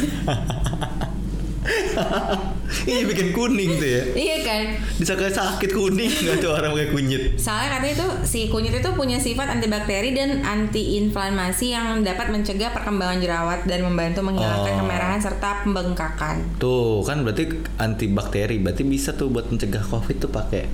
iya 2.83 3.03
bikin 3.03 3.31
kuning 3.31 3.77
tuh 3.77 3.85
ya 3.87 4.03
iya 4.13 4.37
kan? 4.41 4.63
bisa 4.95 5.13
kayak 5.13 5.31
sakit 5.31 5.71
kuning 5.71 6.09
nggak 6.09 6.37
tuh 6.39 6.51
orang 6.51 6.73
pakai 6.73 6.89
kunyit 6.91 7.23
Soalnya 7.35 7.69
katanya 7.75 7.95
itu 7.95 8.09
si 8.23 8.41
kunyit 8.47 8.75
itu 8.75 8.91
punya 8.93 9.17
sifat 9.17 9.49
antibakteri 9.51 10.13
dan 10.13 10.41
antiinflamasi 10.41 11.67
yang 11.69 12.01
dapat 12.01 12.29
mencegah 12.29 12.71
perkembangan 12.71 13.19
jerawat 13.19 13.61
dan 13.65 13.83
membantu 13.83 14.21
menghilangkan 14.21 14.51
Oh. 14.73 14.79
kemerahan 14.81 15.19
serta 15.19 15.63
pembengkakan. 15.63 16.37
Tuh 16.57 17.03
kan 17.03 17.21
berarti 17.21 17.51
antibakteri, 17.77 18.57
berarti 18.57 18.83
bisa 18.83 19.13
tuh 19.13 19.29
buat 19.29 19.47
mencegah 19.47 19.83
covid 19.83 20.17
tuh 20.19 20.29
pakai 20.29 20.65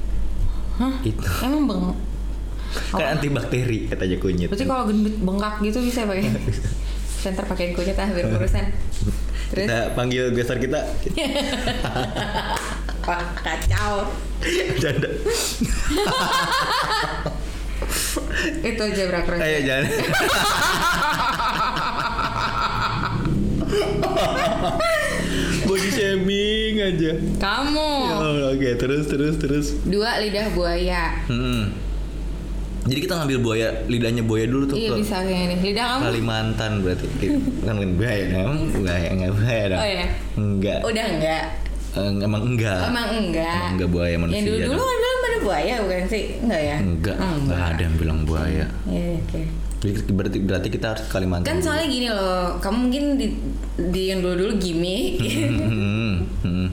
Hah? 0.76 0.94
itu. 1.02 1.24
Emang 1.40 1.64
beng? 1.64 1.82
Kan 2.90 3.16
antibakteri 3.16 3.86
katanya 3.86 4.16
kunyit. 4.16 4.48
Berarti 4.48 4.64
kalau 4.64 4.84
gendut 4.84 5.16
bengkak 5.18 5.54
gitu 5.62 5.78
bisa 5.80 6.04
pakai. 6.04 6.30
Center 7.18 7.44
pakai 7.50 7.72
kunyit 7.72 7.96
ah 7.96 8.06
biar 8.06 8.28
urusan. 8.28 8.64
Terus 9.48 9.64
Kita 9.64 9.96
panggil 9.96 10.28
gestar 10.36 10.60
kita. 10.60 10.84
Wah, 13.08 13.24
kacau. 13.40 14.12
Canda. 14.76 15.08
Itu 18.60 18.82
aja 18.84 19.02
brak 19.08 19.40
Ayo 19.40 19.58
jangan. 19.64 19.88
Body 25.64 25.90
shaming 25.92 26.74
aja. 26.84 27.12
Kamu. 27.40 27.92
Ya 28.04 28.16
Oke, 28.52 28.70
terus 28.76 29.08
terus 29.08 29.40
terus. 29.40 29.66
Dua 29.88 30.20
lidah 30.20 30.52
buaya. 30.52 31.24
Hmm. 31.28 31.87
Jadi 32.88 33.00
kita 33.04 33.14
ngambil 33.20 33.38
buaya, 33.44 33.68
lidahnya 33.84 34.22
buaya 34.24 34.46
dulu 34.48 34.64
tuh 34.64 34.76
Iya 34.80 34.96
ke 34.96 35.04
bisa 35.04 35.16
kayaknya 35.20 35.46
nih. 35.52 35.58
Lidah 35.60 35.84
kamu. 35.84 36.02
Kalimantan 36.08 36.70
berarti. 36.80 37.06
Kan 37.60 37.74
kan 37.76 37.90
buaya, 38.00 38.22
emang 38.32 38.60
buaya 38.72 39.08
enggak 39.12 39.32
buaya 39.36 39.64
dong. 39.68 39.80
Oh, 39.80 39.88
iya. 39.88 40.06
Enggak. 40.40 40.78
Udah 40.88 41.04
enggak. 41.04 41.42
Eh, 41.88 42.10
emang 42.24 42.42
enggak. 42.48 42.80
Emang 42.88 43.08
enggak. 43.12 43.56
Emang 43.60 43.72
enggak 43.76 43.90
buaya 43.92 44.14
manusia. 44.16 44.36
Yang 44.40 44.46
dulu 44.48 44.56
dulu 44.64 44.80
kan 44.80 44.96
bilang 44.96 45.18
pada 45.20 45.36
buaya 45.44 45.74
bukan 45.84 46.02
sih? 46.08 46.24
Enggak 46.40 46.62
ya? 46.64 46.76
Enggak, 46.80 47.16
Oh, 47.20 47.32
enggak 47.44 47.60
ada 47.60 47.80
yang 47.84 47.96
bilang 48.00 48.18
buaya. 48.24 48.66
Iya, 48.88 49.08
oke. 49.20 49.42
Jadi 49.78 50.10
berarti 50.10 50.38
berarti 50.42 50.68
kita 50.74 50.86
harus 50.96 51.04
Kalimantan. 51.06 51.46
Kan 51.46 51.58
dulu. 51.60 51.66
soalnya 51.70 51.86
gini 51.86 52.08
loh, 52.10 52.58
kamu 52.58 52.76
mungkin 52.88 53.04
di, 53.14 53.26
di 53.92 54.02
yang 54.10 54.24
dulu-dulu 54.24 54.58
gimmick. 54.58 55.22
Hmm, 55.22 56.24
hmm. 56.42 56.68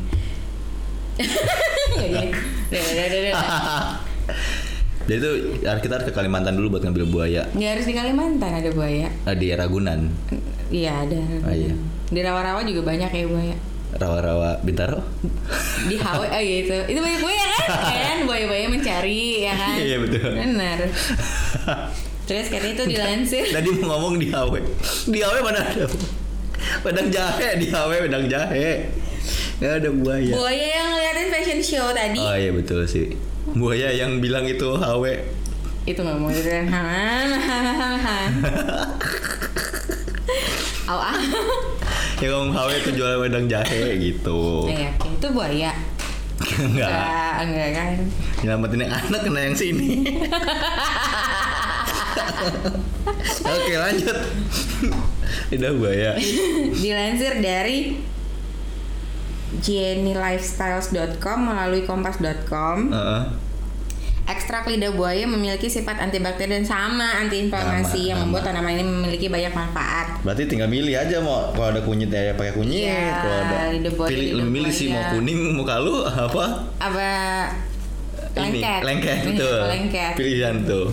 Enggak 2.71 3.07
jadi. 3.11 3.31
Jadi 5.05 5.17
tuh 5.21 5.33
harus- 5.63 5.81
kita 5.81 5.93
harus 5.95 6.07
ke 6.09 6.13
Kalimantan 6.13 6.57
dulu 6.57 6.75
buat 6.75 6.81
ngambil 6.81 7.05
buaya 7.05 7.41
Nggak 7.53 7.69
harus 7.77 7.85
di 7.85 7.93
Kalimantan 7.93 8.51
ada 8.51 8.69
buaya. 8.73 9.07
Eh, 9.07 9.35
di 9.37 9.47
Ragunan, 9.53 10.09
Iya 10.65 11.05
ada. 11.05 11.21
Oh, 11.45 11.53
iya. 11.53 11.73
Di 12.09 12.19
rawa-rawa 12.19 12.65
juga 12.65 12.81
banyak 12.83 13.09
ya 13.09 13.25
buaya. 13.29 13.57
rawa-rawa 13.95 14.59
Bintaro. 14.59 14.99
Di 15.87 15.95
Hawaii, 15.95 16.27
oh 16.27 16.41
iya 16.41 16.57
itu. 16.67 16.75
Itu 16.89 16.99
banyak 16.99 17.21
buaya 17.21 17.45
kan? 17.47 17.67
kan 18.11 18.17
buaya-buaya 18.27 18.67
mencari 18.67 19.45
ya 19.45 19.53
kan? 19.55 19.77
Iya, 19.79 19.97
betul. 20.03 20.31
Benar. 20.35 20.79
Terus 22.25 22.45
katanya 22.49 22.73
itu 22.73 22.83
dilansir. 22.89 23.45
Tadi 23.53 23.69
mau 23.79 23.95
ngomong 23.95 24.19
di 24.19 24.27
Hawe. 24.33 24.59
Di 25.05 25.19
Hawe 25.21 25.39
mana 25.39 25.61
ada? 25.63 25.85
Wedang 26.81 27.07
jahe 27.07 27.61
di 27.61 27.69
Hawe 27.69 27.95
wedang 28.01 28.25
jahe. 28.25 28.89
Gak 29.61 29.79
ada 29.79 29.89
buaya. 29.93 30.33
Buaya 30.33 30.65
yang 30.75 30.87
ngeliatin 30.91 31.27
fashion 31.31 31.59
show 31.61 31.87
tadi. 31.93 32.19
Oh 32.19 32.35
iya 32.35 32.51
betul 32.51 32.83
sih. 32.83 33.13
Buaya 33.53 33.93
yang 33.93 34.17
bilang 34.17 34.49
itu 34.49 34.73
Hawe. 34.73 35.21
Itu 35.85 36.01
nggak 36.01 36.17
mau 36.17 36.33
gitu 36.33 36.49
kan? 36.49 36.65
Au 40.89 40.97
ah. 40.97 41.13
Yang 42.17 42.31
ngomong 42.33 42.53
Hawe 42.57 42.73
itu 42.73 42.89
jualan 42.97 43.21
wedang 43.21 43.45
jahe 43.45 44.01
gitu. 44.01 44.65
Iya, 44.65 44.89
itu 44.97 45.27
buaya. 45.29 45.77
Enggak. 46.57 46.89
Enggak, 46.89 47.33
enggak 47.45 47.69
kan. 47.77 47.97
Nyelamatin 48.41 48.81
yang 48.81 48.93
anak 48.97 49.21
kena 49.21 49.39
yang 49.45 49.57
sini. 49.57 50.01
Oke 53.45 53.73
lanjut. 53.77 54.17
Lidah 55.53 55.73
buaya. 55.77 56.17
Dilansir 56.73 57.45
dari 57.45 58.01
jennylifestyles.com 59.59 61.37
melalui 61.41 61.83
kompas.com 61.83 62.77
Heeh. 62.91 63.23
Ekstrak 64.25 64.65
lidah 64.65 64.89
buaya 64.89 65.29
memiliki 65.29 65.69
sifat 65.69 66.01
antibakteri 66.01 66.49
dan 66.49 66.65
sama 66.65 67.05
Sama, 67.13 67.21
antiinflamasi 67.21 68.09
yang 68.09 68.17
sama. 68.17 68.25
membuat 68.25 68.49
tanaman 68.49 68.73
ini 68.73 68.81
memiliki 68.81 69.29
banyak 69.29 69.53
manfaat. 69.53 70.17
Berarti 70.25 70.49
tinggal 70.49 70.65
milih 70.65 70.97
aja 70.97 71.21
mau 71.21 71.53
kalau 71.53 71.69
ada 71.69 71.85
kunyit 71.85 72.09
ya 72.09 72.33
pakai 72.33 72.57
kunyit, 72.57 72.89
Iya, 72.89 73.21
kalau 73.21 73.37
ada 73.45 73.59
lidah 73.69 73.93
buaya, 73.93 74.09
pilih 74.09 74.29
lidah 74.33 74.49
milih 74.49 74.73
sih 74.73 74.89
mau 74.89 75.13
kuning 75.13 75.53
muka 75.53 75.77
lu 75.77 76.01
apa? 76.01 76.45
Apa 76.81 77.05
Ini 78.33 78.41
lengket? 78.41 78.81
lengket 78.81 79.17
Iya, 79.21 79.29
betul. 79.29 79.59
Lengket. 79.69 80.13
Pilihan 80.17 80.55
tuh. 80.65 80.85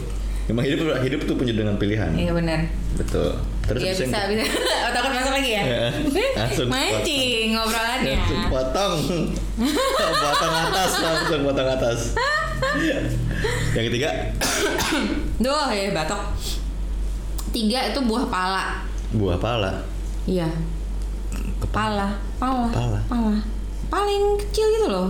Emang 0.52 0.64
hidup 0.68 0.78
hidup 1.00 1.20
tuh 1.24 1.34
punya 1.40 1.56
dengan 1.56 1.74
pilihan. 1.80 2.12
Iya 2.12 2.36
benar. 2.36 2.60
Betul. 3.00 3.32
Terus 3.64 3.80
habis 3.80 3.98
bisa 4.04 4.20
bisa. 4.28 4.44
Oh, 4.84 4.90
takut 4.92 5.10
masuk 5.14 5.32
lagi 5.32 5.50
ya? 5.56 5.62
Iya. 5.64 5.84
Langsung 6.44 6.68
Mancing 6.68 7.41
ngobrolannya. 7.52 8.16
Langsung 8.18 8.44
potong. 8.48 8.94
potong 10.24 10.54
atas 10.58 10.90
langsung 10.98 11.40
potong 11.42 11.68
atas. 11.70 12.00
yang 13.72 13.84
ketiga 13.86 14.08
Duh 15.36 15.68
ya 15.68 15.90
batok. 15.90 16.22
Tiga 17.50 17.84
itu 17.86 18.00
buah 18.02 18.26
pala. 18.26 18.64
buah 19.12 19.36
pala. 19.36 19.72
Iya. 20.24 20.48
Pala, 21.68 22.16
pala, 22.36 22.68
Pala. 22.68 23.00
pala. 23.06 23.36
paling 23.88 24.36
kecil 24.38 24.66
gitu 24.68 24.88
loh 24.88 25.08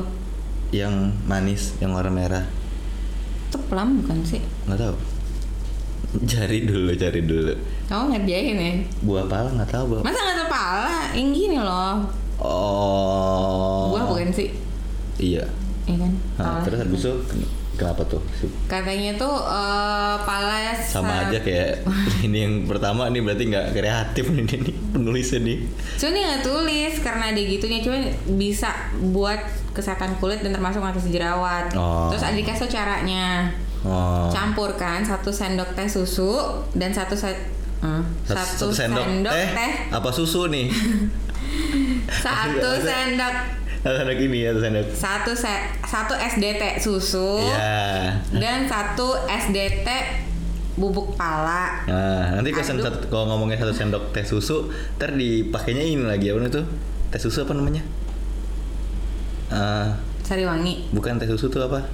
Yang 0.71 0.95
manis, 1.25 1.75
yang 1.79 1.91
warna 1.91 2.11
merah. 2.11 2.45
itu 3.45 3.59
plum 3.63 4.01
bukan 4.01 4.19
sih 4.23 4.41
Nggak 4.65 4.79
tahu. 4.81 4.95
Cari 6.25 6.59
dulu, 6.63 6.93
cari 6.95 7.21
dulu. 7.21 7.53
kamu 7.85 8.05
ngerjain 8.13 8.57
ya 8.57 8.73
Buah 9.01 9.25
pala 9.27 9.49
nggak 9.51 9.71
tahu, 9.71 9.85
Bang. 9.93 10.03
masa 10.05 10.21
nggak 10.21 10.39
tahu 10.39 10.49
pala 10.49 10.97
yang 11.13 11.29
gini 11.31 11.57
loh 11.57 12.05
Oh. 12.43 13.91
buah 13.91 14.05
bukan 14.05 14.31
sih 14.31 14.51
Iya. 15.17 15.47
Iya 15.83 15.97
kan 15.99 16.13
Nah, 16.37 16.59
terus 16.61 16.79
habis 16.79 17.01
itu 17.01 17.13
ken- 17.25 17.47
kenapa 17.73 18.03
tuh? 18.05 18.23
katanya 18.65 19.15
tuh 19.17 19.35
eh, 19.35 20.17
pala 20.21 20.75
Sama 20.77 21.09
sa- 21.09 21.23
aja 21.27 21.39
kayak 21.39 21.83
ini 22.27 22.39
yang 22.41 22.55
pertama 22.65 23.07
nih 23.07 23.21
berarti 23.21 23.45
nggak 23.47 23.67
kreatif 23.73 24.25
nih, 24.29 24.43
nih, 24.45 24.75
penulisnya 24.91 25.41
nih. 25.41 25.59
Cuma 25.95 26.11
dia 26.11 26.23
nggak 26.25 26.43
tulis 26.43 26.95
karena 27.01 27.25
ada 27.29 27.41
gitunya 27.41 27.79
cuma 27.81 27.97
bisa 28.33 28.71
buat 29.05 29.41
kesehatan 29.73 30.19
kulit 30.19 30.41
dan 30.41 30.53
termasuk 30.53 30.79
mengatasi 30.79 31.11
jerawat. 31.11 31.71
Oh. 31.73 32.11
Terus 32.11 32.23
ada 32.23 32.37
dikasih 32.37 32.69
caranya. 32.69 33.51
Oh. 33.83 34.31
Campurkan 34.31 35.03
satu 35.03 35.31
sendok 35.31 35.75
teh 35.75 35.87
susu 35.87 36.39
dan 36.73 36.91
satu 36.91 37.15
se 37.15 37.27
eh, 37.27 38.03
Satu, 38.23 38.71
satu 38.71 38.71
sendok, 38.71 39.07
teh, 39.27 39.49
teh, 39.51 39.73
apa 39.91 40.09
susu 40.09 40.47
nih? 40.47 40.71
satu 42.09 42.71
sendok 42.79 43.35
Satu 43.79 43.97
sendok 43.99 44.19
ini 44.21 44.39
ya, 44.41 44.51
satu 44.51 44.63
sendok. 44.63 44.87
satu 44.93 45.33
se 45.33 45.53
satu 45.83 46.15
SDT 46.15 46.63
susu 46.79 47.39
Iya. 47.41 48.15
dan 48.33 48.65
satu 48.65 49.11
SDT 49.25 49.89
bubuk 50.73 51.13
pala. 51.15 51.85
Nah, 51.85 52.33
nanti 52.33 52.49
kalau 52.49 52.65
satu- 52.81 53.05
kalau 53.07 53.29
ngomongin 53.29 53.55
satu 53.57 53.71
sendok 53.71 54.09
teh 54.11 54.23
susu, 54.23 54.71
ntar 54.97 55.13
dipakainya 55.13 55.85
ini 55.85 56.01
lagi 56.01 56.29
apa 56.29 56.41
itu? 56.43 56.63
Teh 57.09 57.19
susu 57.19 57.43
apa 57.43 57.53
namanya? 57.53 57.85
Eh, 59.51 59.89
Sari 60.23 60.43
wangi. 60.43 60.89
bukan 60.91 61.19
teh 61.19 61.27
susu 61.27 61.47
tuh 61.47 61.61
apa? 61.63 61.85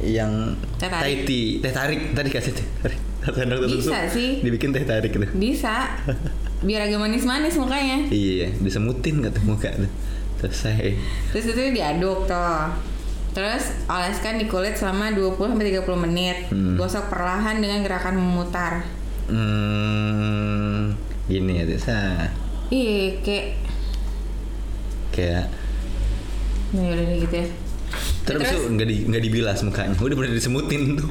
Yang 0.00 0.58
Teh 0.76 0.90
tarik. 0.90 1.24
Tea, 1.24 1.62
teh 1.62 1.72
tarik 1.72 2.12
tadi 2.12 2.28
kasih 2.28 2.52
teh 2.52 2.66
tarik. 2.78 3.00
Satu 3.22 3.36
sendok 3.38 3.58
teh 3.62 3.68
susu. 3.70 3.88
Bisa 3.88 3.98
sih. 4.06 4.30
Dibikin 4.42 4.68
teh 4.68 4.84
tarik 4.84 5.08
gitu. 5.08 5.24
Bisa. 5.32 5.96
Biar 6.64 6.88
agak 6.88 6.96
manis-manis 6.98 7.60
mukanya. 7.60 8.08
Iya, 8.08 8.48
disemutin 8.58 9.20
kata 9.20 9.40
muka 9.44 9.68
tuh. 9.76 9.92
Selesai. 10.40 10.96
Terus 11.30 11.44
itu 11.52 11.60
diaduk 11.72 12.24
tuh. 12.24 12.64
Terus 13.34 13.84
oleskan 13.84 14.40
di 14.40 14.46
kulit 14.46 14.78
selama 14.78 15.12
20 15.12 15.36
sampai 15.52 15.66
30 15.74 16.04
menit. 16.08 16.38
Hmm. 16.48 16.74
Gosok 16.80 17.12
perlahan 17.12 17.60
dengan 17.60 17.84
gerakan 17.84 18.16
memutar. 18.16 18.86
Hmm, 19.26 20.94
gini 21.26 21.60
ya, 21.60 21.64
Desa. 21.64 22.28
Iya, 22.72 23.20
kayak 23.20 23.46
Kayak 25.14 25.46
Nah, 26.74 26.90
udah 26.90 27.06
gitu 27.22 27.36
ya. 27.38 27.46
terus, 28.26 28.42
Terus? 28.50 28.66
nggak 28.66 28.86
di 28.90 28.96
nggak 29.06 29.22
dibilas 29.22 29.62
mukanya, 29.62 29.94
udah 29.94 30.16
bener 30.18 30.34
disemutin 30.34 30.98
tuh. 30.98 31.06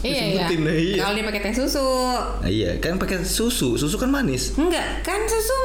Iya, 0.00 0.12
iya. 0.12 0.22
Disebutin, 0.44 0.60
nah, 0.60 0.74
iya. 0.74 0.94
Kalau 0.98 1.12
dia 1.14 1.24
pakai 1.24 1.40
teh 1.40 1.54
susu. 1.54 1.86
Nah, 2.36 2.50
iya, 2.50 2.70
kan 2.78 2.96
pakai 2.96 3.16
susu, 3.20 3.74
susu 3.74 3.96
kan 3.96 4.08
manis, 4.08 4.52
Enggak, 4.54 5.00
kan 5.00 5.24
susu 5.24 5.60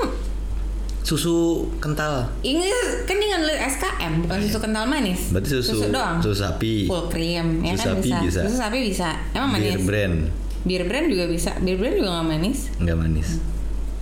susu 1.01 1.37
kental. 1.77 2.25
ini 2.41 2.65
kan 3.05 3.13
dia 3.13 3.37
nggak 3.37 3.61
SKM, 3.69 4.25
bukan 4.25 4.37
susu 4.41 4.57
kental 4.57 4.85
manis. 4.85 5.29
Berarti 5.29 5.49
susu 5.53 5.85
doang. 5.87 6.17
susu 6.17 6.33
sapi. 6.35 6.89
Full 6.89 7.05
cream, 7.07 7.61
ya 7.61 7.73
Susu 7.73 7.83
kan 7.83 7.87
sapi 7.93 8.09
bisa. 8.09 8.19
bisa. 8.25 8.39
Susu 8.41 8.57
sapi 8.57 8.77
bisa. 8.81 9.09
Emang 9.31 9.49
manis. 9.53 9.69
Beer 9.71 9.83
brand 9.83 10.17
Bir 10.65 10.81
brand 10.81 11.05
juga 11.05 11.29
bisa. 11.29 11.53
Bir 11.61 11.77
brand 11.77 11.93
juga 11.93 12.09
nggak 12.11 12.27
manis. 12.27 12.59
nggak 12.81 12.97
manis. 12.97 13.29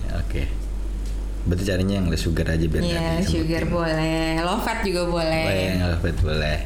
Ya, 0.00 0.16
Oke. 0.16 0.42
Berarti 1.44 1.64
carinya 1.68 1.94
yang 1.94 2.08
less 2.08 2.24
sugar 2.24 2.48
aja 2.48 2.64
biar 2.64 2.80
Iya, 2.80 3.20
disebutin. 3.20 3.28
sugar 3.28 3.62
boleh, 3.68 4.40
low 4.40 4.56
fat 4.64 4.80
juga 4.80 5.04
boleh. 5.04 5.44
Boleh, 5.44 5.68
nggak 5.76 6.00
fat 6.00 6.16
boleh. 6.24 6.58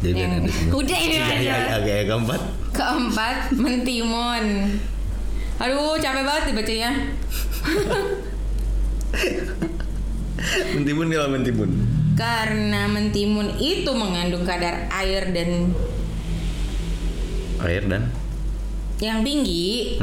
Jadi 0.00 0.16
Yang-. 0.16 0.48
Udah, 0.72 0.98
ini 0.98 1.14
Iya, 1.14 1.26
aja. 1.26 1.36
iya, 1.36 1.56
Oke, 1.76 1.94
keempat. 2.08 2.40
Keempat, 2.72 3.36
mentimun. 3.52 4.44
Aduh, 5.58 5.96
capek 5.96 6.22
banget 6.24 6.42
dibacanya. 6.48 6.90
Mentimun 10.72 11.06
kalau 11.10 11.28
mentimun. 11.30 11.70
Karena 12.16 12.86
mentimun 12.86 13.48
itu 13.56 13.88
mengandung 13.90 14.42
kadar 14.42 14.88
air 14.90 15.30
dan 15.30 15.70
Air 17.60 17.84
dan. 17.84 18.08
yang 19.00 19.20
tinggi 19.20 19.96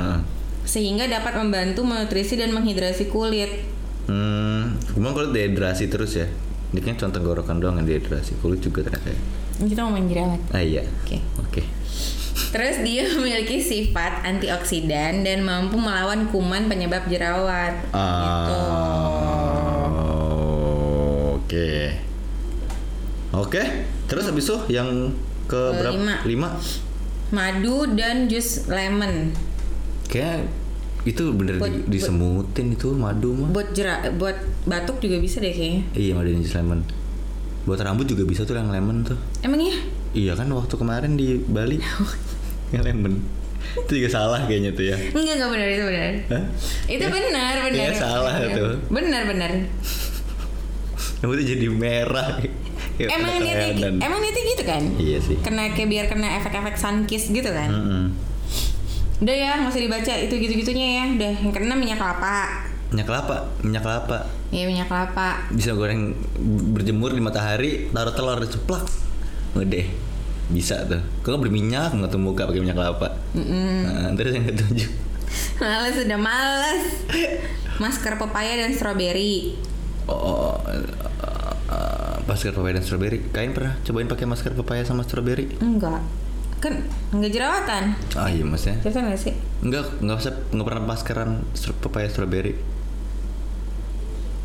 sehingga 0.62 1.06
dapat 1.06 1.38
membantu 1.38 1.82
menutrisi 1.82 2.34
dan 2.34 2.50
menghidrasi 2.50 3.08
kulit. 3.08 3.66
Hmm, 4.06 4.74
cuma 4.90 5.12
kalau 5.12 5.30
dehidrasi 5.30 5.88
terus 5.88 6.14
ya. 6.14 6.26
Ini 6.68 6.80
kan 6.82 6.94
contoh 6.98 7.22
gorokan 7.24 7.58
doang 7.58 7.78
yang 7.78 7.88
dehidrasi. 7.88 8.36
Kulit 8.38 8.60
juga 8.60 8.84
ternyata. 8.84 9.08
ya. 9.08 9.18
Kita 9.60 9.82
ngomongin 9.82 10.08
jerawat. 10.08 10.40
Ah 10.52 10.62
iya. 10.62 10.82
Oke. 11.02 11.18
Oke. 11.40 11.62
Terus 12.48 12.80
dia 12.80 13.10
memiliki 13.14 13.58
sifat 13.58 14.24
antioksidan 14.24 15.22
dan 15.22 15.42
mampu 15.42 15.76
melawan 15.76 16.28
kuman 16.28 16.66
penyebab 16.66 17.06
jerawat. 17.06 17.74
Gitu. 17.88 18.58
Ah, 20.38 21.34
Oke. 21.34 21.70
Oke. 23.34 23.62
Terus 24.06 24.24
habis 24.26 24.46
itu 24.46 24.58
yang 24.70 25.12
ke 25.46 25.62
berapa? 25.74 25.92
Kelima. 25.92 26.14
Lima. 26.24 26.50
Madu 27.28 27.84
dan 27.92 28.28
jus 28.28 28.68
lemon. 28.68 29.36
Kayak 30.08 30.48
itu 31.04 31.24
bener 31.32 31.56
Buat- 31.58 31.72
di- 31.88 31.88
disemutin 31.90 32.68
itu 32.72 32.92
madu 32.94 33.32
mah. 33.34 33.50
Buat 33.52 33.72
jera 33.72 34.00
buat 34.14 34.36
batuk 34.64 35.00
juga 35.00 35.18
bisa 35.18 35.40
deh 35.40 35.52
kayaknya. 35.52 35.84
Iya 35.92 36.12
madu 36.14 36.30
dan 36.30 36.42
jus 36.42 36.56
lemon. 36.56 36.80
Buat 37.68 37.84
rambut 37.84 38.08
juga 38.08 38.24
bisa 38.24 38.48
tuh 38.48 38.56
yang 38.56 38.72
lemon 38.72 39.04
tuh. 39.04 39.20
Emang 39.44 39.60
ya? 39.60 39.76
Iya 40.16 40.34
kan 40.40 40.48
waktu 40.56 40.80
kemarin 40.80 41.20
di 41.20 41.36
Bali 41.44 41.84
yang 42.74 42.88
lemon. 42.88 43.20
Itu 43.76 43.92
juga 44.00 44.10
salah 44.10 44.48
kayaknya 44.48 44.72
tuh 44.72 44.88
ya. 44.88 44.96
Enggak, 44.96 45.36
enggak 45.36 45.50
benar 45.52 45.68
itu 45.68 45.84
benar. 45.84 46.12
Hah? 46.32 46.44
Itu 46.88 47.06
benar, 47.12 47.56
benar. 47.68 47.76
Iya, 47.76 47.94
salah 47.94 48.34
Benar. 48.40 48.56
tuh. 48.56 48.74
Benar, 48.88 49.22
benar. 49.28 49.52
Rambutnya 51.20 51.46
jadi 51.46 51.68
merah. 51.68 52.30
Kayak 52.98 53.10
emang 53.14 53.30
kena 53.38 53.46
niatnya 53.46 53.68
kayanan. 53.78 53.96
emang 54.02 54.20
niatnya 54.24 54.44
gitu 54.48 54.64
kan? 54.66 54.84
Iya 54.98 55.18
sih. 55.22 55.36
Kena 55.44 55.64
kayak 55.76 55.90
biar 55.92 56.06
kena 56.10 56.28
efek-efek 56.42 56.76
sun 56.80 57.04
kiss 57.06 57.30
gitu 57.30 57.52
kan. 57.52 57.70
Mm-mm. 57.70 58.06
Udah 59.18 59.36
ya, 59.36 59.52
nggak 59.60 59.74
usah 59.74 59.82
dibaca 59.82 60.14
itu 60.14 60.34
gitu-gitunya 60.34 60.88
ya. 61.02 61.04
Udah, 61.14 61.34
yang 61.42 61.52
keenam 61.54 61.78
minyak 61.78 61.98
kelapa. 62.00 62.67
Minyak 62.88 63.08
kelapa, 63.08 63.38
minyak 63.64 63.84
kelapa. 63.84 64.18
Iya, 64.50 64.64
minyak 64.72 64.88
kelapa. 64.88 65.44
Bisa 65.52 65.76
goreng 65.76 66.16
berjemur 66.72 67.12
di 67.12 67.20
matahari, 67.20 67.92
taruh 67.92 68.16
telur 68.16 68.40
ceplak. 68.48 68.88
Udah. 69.56 69.86
Bisa 70.48 70.88
tuh. 70.88 71.04
Kalau 71.28 71.44
berminyak 71.44 71.92
nggak 71.92 72.08
tuh 72.08 72.22
muka 72.22 72.48
pakai 72.48 72.64
minyak 72.64 72.80
kelapa. 72.80 73.20
Mm-mm. 73.36 73.84
Nah, 73.84 74.12
terus 74.16 74.32
yang 74.40 74.48
ketujuh. 74.48 74.90
Males 75.60 75.98
udah 76.00 76.20
males. 76.20 76.84
Masker 77.84 78.16
pepaya 78.16 78.56
dan 78.56 78.72
stroberi. 78.72 79.60
Oh, 80.08 80.56
eh, 80.72 80.88
eh, 81.68 82.16
masker 82.24 82.56
pepaya 82.56 82.80
dan 82.80 82.84
strawberry. 82.88 83.20
Kain 83.36 83.52
pernah 83.52 83.76
cobain 83.84 84.08
pakai 84.08 84.26
masker 84.26 84.56
pepaya 84.56 84.88
sama 84.88 85.04
strawberry? 85.04 85.60
Enggak. 85.60 86.00
Kan 86.64 86.88
enggak 87.12 87.32
jerawatan. 87.36 87.84
Ah 88.16 88.32
iya 88.32 88.48
maksudnya. 88.48 88.80
Cerita 88.82 89.04
nggak 89.04 89.20
sih? 89.20 89.34
Enggak, 89.62 90.00
enggak 90.00 90.18
usah 90.24 90.34
enggak 90.56 90.68
pernah 90.72 90.84
maskeran 90.88 91.32
pepaya 91.84 92.08
strawberry. 92.08 92.56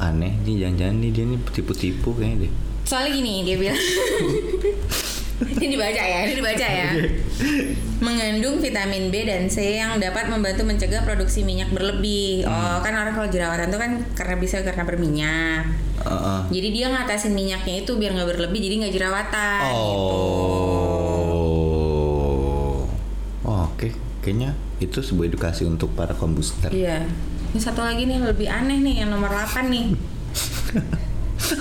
Aneh 0.03 0.35
nih 0.43 0.67
jangan-jangan 0.67 0.97
nih 0.99 1.11
dia 1.15 1.25
nih 1.31 1.39
tipu-tipu 1.55 2.11
kayaknya 2.19 2.51
deh. 2.51 2.53
Soalnya 2.83 3.11
gini 3.15 3.47
dia 3.47 3.57
bilang 3.57 3.79
Ini 5.43 5.75
dibaca 5.75 6.03
ya, 6.07 6.19
ini 6.23 6.39
dibaca 6.39 6.67
ya 6.67 6.95
Mengandung 7.99 8.63
vitamin 8.63 9.11
B 9.11 9.27
dan 9.27 9.51
C 9.51 9.75
yang 9.79 9.99
dapat 9.99 10.31
membantu 10.31 10.63
mencegah 10.63 11.03
produksi 11.03 11.43
minyak 11.43 11.71
berlebih 11.75 12.47
Oh 12.47 12.79
kan 12.83 12.95
orang 12.95 13.15
kalau 13.15 13.27
jerawatan 13.27 13.71
tuh 13.71 13.81
kan 13.83 14.07
karena 14.15 14.39
bisa 14.39 14.63
karena 14.63 14.87
berminyak 14.87 15.67
Heeh. 16.03 16.41
Jadi 16.51 16.69
dia 16.75 16.91
ngatasin 16.91 17.35
minyaknya 17.35 17.87
itu 17.87 17.95
biar 17.95 18.15
nggak 18.15 18.35
berlebih 18.35 18.59
jadi 18.59 18.75
nggak 18.83 18.95
jerawatan 18.95 19.63
gitu. 19.71 20.19
Oh. 21.23 22.83
Oh, 23.47 23.71
oke. 23.71 23.89
Kayaknya 24.23 24.59
itu 24.83 24.99
sebuah 24.99 25.31
edukasi 25.31 25.63
untuk 25.63 25.95
para 25.95 26.15
kombuster. 26.15 26.75
Iya 26.75 27.07
Ini 27.53 27.61
satu 27.61 27.81
lagi 27.81 28.03
nih 28.03 28.19
lebih 28.19 28.49
aneh 28.49 28.81
nih 28.81 28.95
yang 28.99 29.11
nomor 29.11 29.29
8 29.29 29.69
nih 29.69 29.93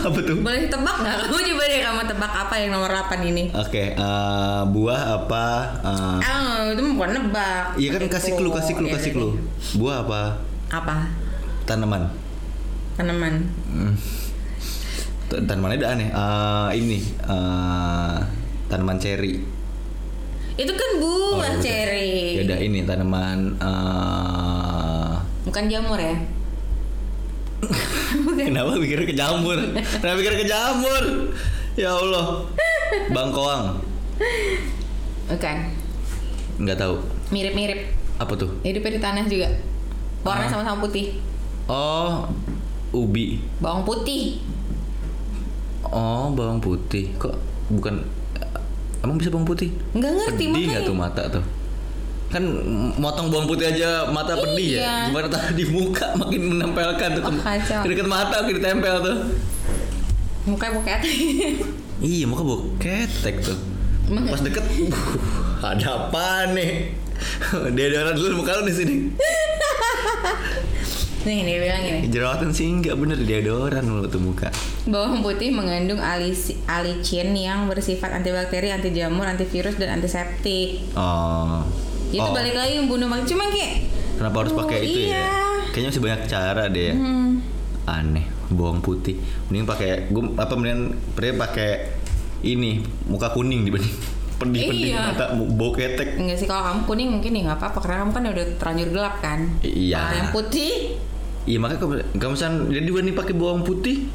Apa 0.01 0.17
tuh? 0.17 0.39
Boleh 0.39 0.65
tebak 0.65 0.95
nggak? 0.97 1.15
Kamu 1.21 1.35
coba 1.43 1.63
deh 1.67 1.79
kamu 1.81 2.01
tebak 2.07 2.31
apa 2.37 2.55
yang 2.55 2.71
nomor 2.71 2.87
8 2.87 3.19
ini 3.25 3.51
Oke, 3.51 3.91
eh, 3.91 4.61
buah 4.65 5.01
apa? 5.17 5.45
eh, 5.83 6.19
Ah, 6.23 6.71
itu 6.71 6.79
bukan 6.89 7.11
nebak 7.11 7.75
Iya 7.75 7.89
kan 7.93 8.07
kasih 8.07 8.31
clue, 8.33 8.51
kasih 8.51 8.73
clue, 8.73 8.87
Iya, 8.87 8.95
kasih 8.95 9.11
iya, 9.11 9.17
clue. 9.17 9.33
iya. 9.33 9.41
Buah 9.75 9.95
apa? 10.01 10.21
Apa? 10.71 10.95
Tanaman. 11.63 12.07
Tanaman 12.93 13.33
Hmm. 13.67 13.93
Tanamannya 15.27 15.77
udah 15.77 15.89
aneh. 15.89 16.07
Eh, 16.09 16.69
ini 16.77 16.99
eh, 17.25 18.15
tanaman 18.67 18.95
ceri. 18.95 19.43
Itu 20.53 20.71
kan 20.71 20.89
buah 20.99 21.51
Oh, 21.51 21.59
ceri. 21.59 22.35
Ya 22.35 22.43
udah 22.45 22.59
ini 22.59 22.79
tanaman 22.81 23.55
eh, 23.55 24.60
Bukan 25.41 25.63
jamur 25.65 25.97
ya? 25.97 26.15
Kenapa 28.41 28.73
mikirnya 28.75 29.05
ke 29.05 29.13
jamur? 29.13 29.57
Kenapa 29.73 30.15
mikirnya 30.15 30.39
ke 30.41 30.47
jamur? 30.47 31.03
Ya 31.73 31.93
Allah. 31.93 32.45
Bangkoang. 33.09 33.79
Bukan. 35.27 35.57
Nggak 36.59 36.77
tahu. 36.77 36.95
Mirip-mirip. 37.29 37.79
Apa 38.17 38.33
tuh? 38.35 38.49
Hidupnya 38.61 38.91
di 38.91 39.01
tanah 39.01 39.25
juga. 39.25 39.47
Warna 40.21 40.45
Ah. 40.45 40.49
sama-sama 40.49 40.83
putih. 40.83 41.17
Oh, 41.65 42.27
ubi. 42.91 43.41
Bawang 43.57 43.81
putih. 43.81 44.43
Oh, 45.83 46.29
bawang 46.29 46.59
putih. 46.59 47.09
Kok 47.17 47.33
bukan 47.71 48.03
Emang 49.01 49.17
bisa 49.17 49.33
bawang 49.33 49.49
putih? 49.49 49.73
Nggak 49.97 50.11
ngerti 50.13 50.43
pedih 50.45 50.67
makanya. 50.69 50.85
tuh 50.85 50.93
mata 50.93 51.23
tuh? 51.25 51.41
Kan 52.31 52.43
motong 52.95 53.27
bawang 53.27 53.45
putih 53.45 53.67
aja 53.67 54.07
mata 54.07 54.33
pedih 54.33 54.79
ya. 54.79 54.79
Iya. 54.79 54.95
Gimana 55.11 55.27
tadi 55.27 55.51
di 55.53 55.65
muka 55.67 56.07
makin 56.19 56.41
menempelkan 56.49 57.09
tuh 57.13 57.23
Oh, 57.27 57.33
ke 57.83 57.87
dekat 57.91 58.07
mata 58.07 58.35
makin 58.41 58.55
ditempel 58.57 58.95
tuh. 59.03 59.17
Mukanya 60.47 60.73
buket. 60.75 60.99
Iya, 62.01 62.25
muka 62.25 62.41
boketek 62.41 63.45
tuh. 63.45 63.53
Pas 64.09 64.41
deket, 64.41 64.65
uh, 64.89 65.61
ada 65.61 66.09
apa 66.09 66.49
nih? 66.49 66.89
Deodoran 67.77 68.17
dulu 68.17 68.41
muka 68.41 68.57
lu 68.57 68.65
di 68.65 68.73
sini. 68.73 68.95
Nih 71.21 71.45
dia 71.45 71.57
bilang 71.61 71.81
gini. 71.85 71.99
Jerawatan 72.09 72.49
sih 72.49 72.65
nggak 72.65 72.97
bener 72.97 73.21
deodoran 73.21 73.85
mulu 73.85 74.09
tuh 74.09 74.17
muka. 74.17 74.49
Bawang 74.89 75.21
putih 75.21 75.53
mengandung 75.53 76.01
alici- 76.01 76.57
alicin 76.65 77.37
yang 77.37 77.69
bersifat 77.69 78.09
antibakteri, 78.09 78.73
anti 78.73 78.89
jamur, 78.89 79.29
antivirus 79.29 79.77
dan 79.77 80.01
antiseptik. 80.01 80.81
Oh. 80.97 81.61
Itu 82.11 82.19
Oh, 82.21 82.31
balik 82.31 82.53
lagi 82.53 82.73
membunuh 82.77 83.07
bakteri. 83.07 83.29
Cuma 83.29 83.43
kayak 83.47 83.71
Kenapa 84.13 84.35
harus 84.37 84.53
pakai 84.53 84.79
itu 84.81 84.99
iya. 85.01 85.17
ya? 85.17 85.25
Kayaknya 85.71 85.89
masih 85.89 86.03
banyak 86.03 86.21
cara 86.27 86.63
deh 86.67 86.85
ya. 86.85 86.93
hmm, 86.93 87.29
Aneh, 87.83 88.25
bawang 88.49 88.79
putih. 88.79 89.15
Mending 89.47 89.65
pakai 89.65 89.89
gue 90.07 90.23
apa 90.35 90.53
mending 90.53 90.81
pria 91.11 91.33
pakai 91.33 91.69
ini 92.41 92.79
muka 93.05 93.31
kuning 93.31 93.63
dibanding 93.63 93.95
pedih-pedih 94.39 94.89
Iya. 94.91 95.13
mata 95.13 95.25
bau 95.33 95.69
ketek. 95.71 96.17
enggak 96.17 96.33
sih 96.35 96.45
kalau 96.45 96.65
kamu 96.65 96.79
kuning 96.83 97.09
mungkin 97.11 97.31
ya 97.31 97.41
nggak 97.45 97.57
apa-apa 97.57 97.77
karena 97.79 97.97
kamu 97.99 98.11
kan 98.11 98.23
udah 98.27 98.45
terlanjur 98.57 98.87
gelap 98.91 99.15
kan. 99.19 99.39
Iya. 99.61 99.97
Kalau 99.97 100.15
yang 100.15 100.31
putih 100.31 100.71
Iya 101.41 101.57
makanya 101.57 101.79
kalau 102.13 102.31
misalnya 102.31 102.69
jadi 102.69 102.89
nih 103.01 103.15
pakai 103.17 103.33
bawang 103.33 103.61
putih 103.61 104.05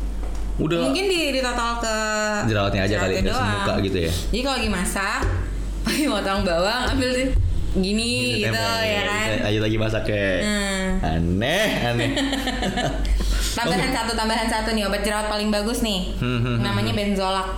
udah 0.57 0.79
mungkin 0.89 1.05
di, 1.05 1.35
di 1.35 1.41
total 1.43 1.83
ke 1.83 1.95
jerawatnya 2.47 2.87
aja 2.87 2.97
kali 2.97 3.13
nggak 3.19 3.35
semuka 3.35 3.75
gitu 3.83 3.99
ya. 3.99 4.13
Jadi 4.31 4.41
kalau 4.41 4.57
lagi 4.57 4.71
masak 4.71 5.21
pakai 5.85 6.07
potong 6.07 6.43
bawang 6.43 6.83
ambil 6.91 7.11
deh 7.13 7.29
gini 7.77 8.41
gitu, 8.41 8.49
Tempel. 8.49 8.77
ya 8.83 9.03
kan. 9.03 9.29
Ayo 9.45 9.59
lagi 9.61 9.77
masak 9.77 10.03
kayak 10.05 10.39
Hmm. 10.43 10.89
aneh 11.03 11.67
aneh. 11.85 12.11
Tambahan 13.57 13.89
satu 13.91 14.13
tambahan 14.13 14.45
satu 14.47 14.71
nih 14.71 14.85
obat 14.85 15.01
jerawat 15.01 15.27
paling 15.27 15.49
bagus 15.49 15.81
nih. 15.81 16.13
Hmm, 16.17 16.39
hmm, 16.39 16.57
Namanya 16.61 16.93
benzolak. 16.93 17.49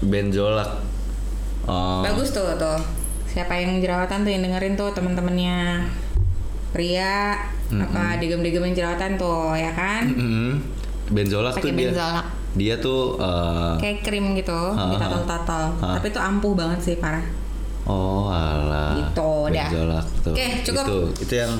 Benzolak. 0.00 0.70
Oh. 1.64 2.00
Bagus 2.00 2.30
tuh 2.30 2.54
tuh. 2.54 2.78
Siapa 3.26 3.52
yang 3.54 3.78
jerawatan 3.78 4.22
tuh 4.22 4.30
yang 4.30 4.40
dengerin 4.40 4.74
tuh 4.74 4.90
temen-temennya 4.92 5.82
pria 6.70 7.34
apa 7.68 8.14
digem-digem 8.16 8.62
yang 8.62 8.74
jerawatan 8.76 9.16
tuh 9.16 9.52
ya 9.52 9.72
kan? 9.72 10.06
Mm-mm. 10.06 10.62
Benzolak 11.08 11.52
tuh 11.52 11.66
Pakai 11.66 11.74
dia. 11.74 11.90
benzolak. 11.90 12.26
Dia 12.54 12.74
tuh 12.78 13.18
eh, 13.18 13.74
Kayak 13.76 13.98
krim 14.02 14.32
gitu, 14.32 14.54
Ah, 14.72 14.88
ditatal-tatal. 14.88 15.64
ah. 15.76 15.94
Tapi 15.98 16.06
itu 16.08 16.16
ampuh 16.16 16.54
banget 16.54 16.78
sih 16.80 16.96
parah. 16.96 17.20
Oh 17.86 18.26
alah. 18.26 18.98
Gitu, 18.98 19.30
dah. 19.54 19.70
Tuh. 20.22 20.34
Oke, 20.34 20.46
cukup. 20.66 20.84
Itu, 20.84 20.98
itu 21.22 21.34
yang 21.38 21.54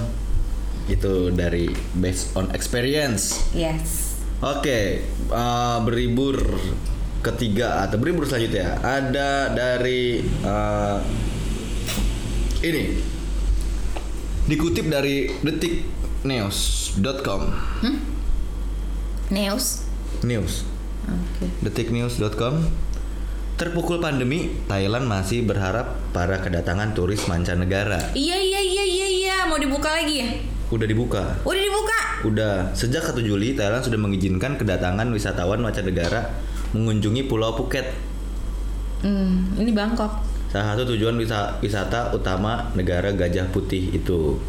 itu 0.87 1.35
dari 1.35 1.67
based 1.99 2.35
on 2.39 2.51
experience. 2.55 3.43
Yes. 3.55 4.15
Oke, 4.43 5.03
eh, 5.07 5.79
beribur 5.87 6.37
ketiga 7.25 7.83
atau 7.83 7.99
beribur 7.99 8.27
selanjutnya 8.29 8.79
ada 8.87 9.49
dari 9.51 10.23
eh, 10.23 10.99
ini 12.63 13.03
dikutip 14.47 14.87
dari 14.87 15.27
detiknews.com 15.43 17.43
Neus. 19.27 19.83
news 20.23 20.63
Oke. 21.11 21.51
detiknews.com 21.67 22.63
terpukul 23.57 23.99
pandemi 23.99 24.53
Thailand 24.67 25.05
masih 25.05 25.43
berharap 25.43 25.97
para 26.13 26.37
kedatangan 26.39 26.93
turis 26.93 27.25
mancanegara 27.25 28.13
Iya 28.13 28.37
iya 28.37 28.61
iya 28.61 28.85
iya 28.85 29.09
iya 29.09 29.37
mau 29.45 29.57
dibuka 29.57 29.89
lagi 29.91 30.21
ya? 30.21 30.29
udah 30.67 30.83
dibuka 30.85 31.23
Udah 31.43 31.63
dibuka. 31.63 31.99
Udah, 32.25 32.55
sejak 32.73 33.05
1 33.05 33.23
Juli 33.23 33.55
Thailand 33.55 33.81
sudah 33.81 33.97
mengizinkan 33.97 34.57
kedatangan 34.57 35.07
wisatawan 35.07 35.61
mancanegara 35.61 36.33
mengunjungi 36.73 37.25
Pulau 37.25 37.55
Phuket. 37.55 37.93
Hmm, 38.99 39.53
ini 39.55 39.71
Bangkok. 39.71 40.11
Salah 40.49 40.75
satu 40.75 40.91
tujuan 40.91 41.15
wisa- 41.15 41.55
wisata 41.61 42.11
utama 42.11 42.73
negara 42.73 43.13
Gajah 43.13 43.47
Putih 43.47 43.95
itu. 43.95 44.41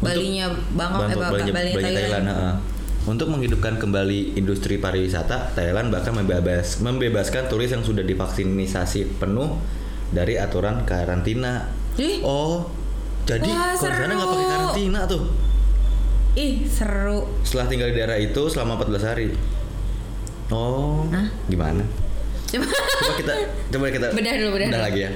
Balinya 0.00 0.48
Bangkok, 0.72 1.06
eh, 1.06 1.14
Bangkok, 1.14 1.30
Balinya, 1.30 1.52
Balinya 1.54 1.76
Balinya 1.76 2.00
Thailand. 2.00 2.26
Untuk 3.08 3.32
menghidupkan 3.32 3.80
kembali 3.80 4.36
industri 4.36 4.76
pariwisata, 4.76 5.56
Thailand 5.56 5.88
bahkan 5.88 6.12
membebas, 6.12 6.84
membebaskan 6.84 7.48
turis 7.48 7.72
yang 7.72 7.80
sudah 7.80 8.04
divaksinasi 8.04 9.16
penuh 9.16 9.56
dari 10.12 10.36
aturan 10.36 10.84
karantina. 10.84 11.72
Ih. 11.96 12.20
Oh, 12.20 12.68
jadi 13.24 13.48
kalau 13.48 13.80
sana 13.80 14.12
nggak 14.12 14.28
pakai 14.28 14.46
karantina 14.52 15.00
tuh. 15.08 15.32
Ih, 16.36 16.68
seru. 16.68 17.26
Setelah 17.42 17.66
tinggal 17.72 17.88
di 17.90 17.96
daerah 17.96 18.18
itu 18.20 18.42
selama 18.52 18.78
14 18.84 19.08
hari. 19.08 19.28
Oh, 20.52 21.08
Hah? 21.08 21.30
gimana? 21.48 21.82
Coba 22.50 22.66
Coba 22.66 23.14
kita 23.14 23.34
coba 23.70 23.86
kita 23.94 24.06
Bedah 24.10 24.34
dulu, 24.34 24.50
bedah 24.58 24.68
dulu. 24.74 24.82
lagi 24.82 25.00
ya. 25.06 25.10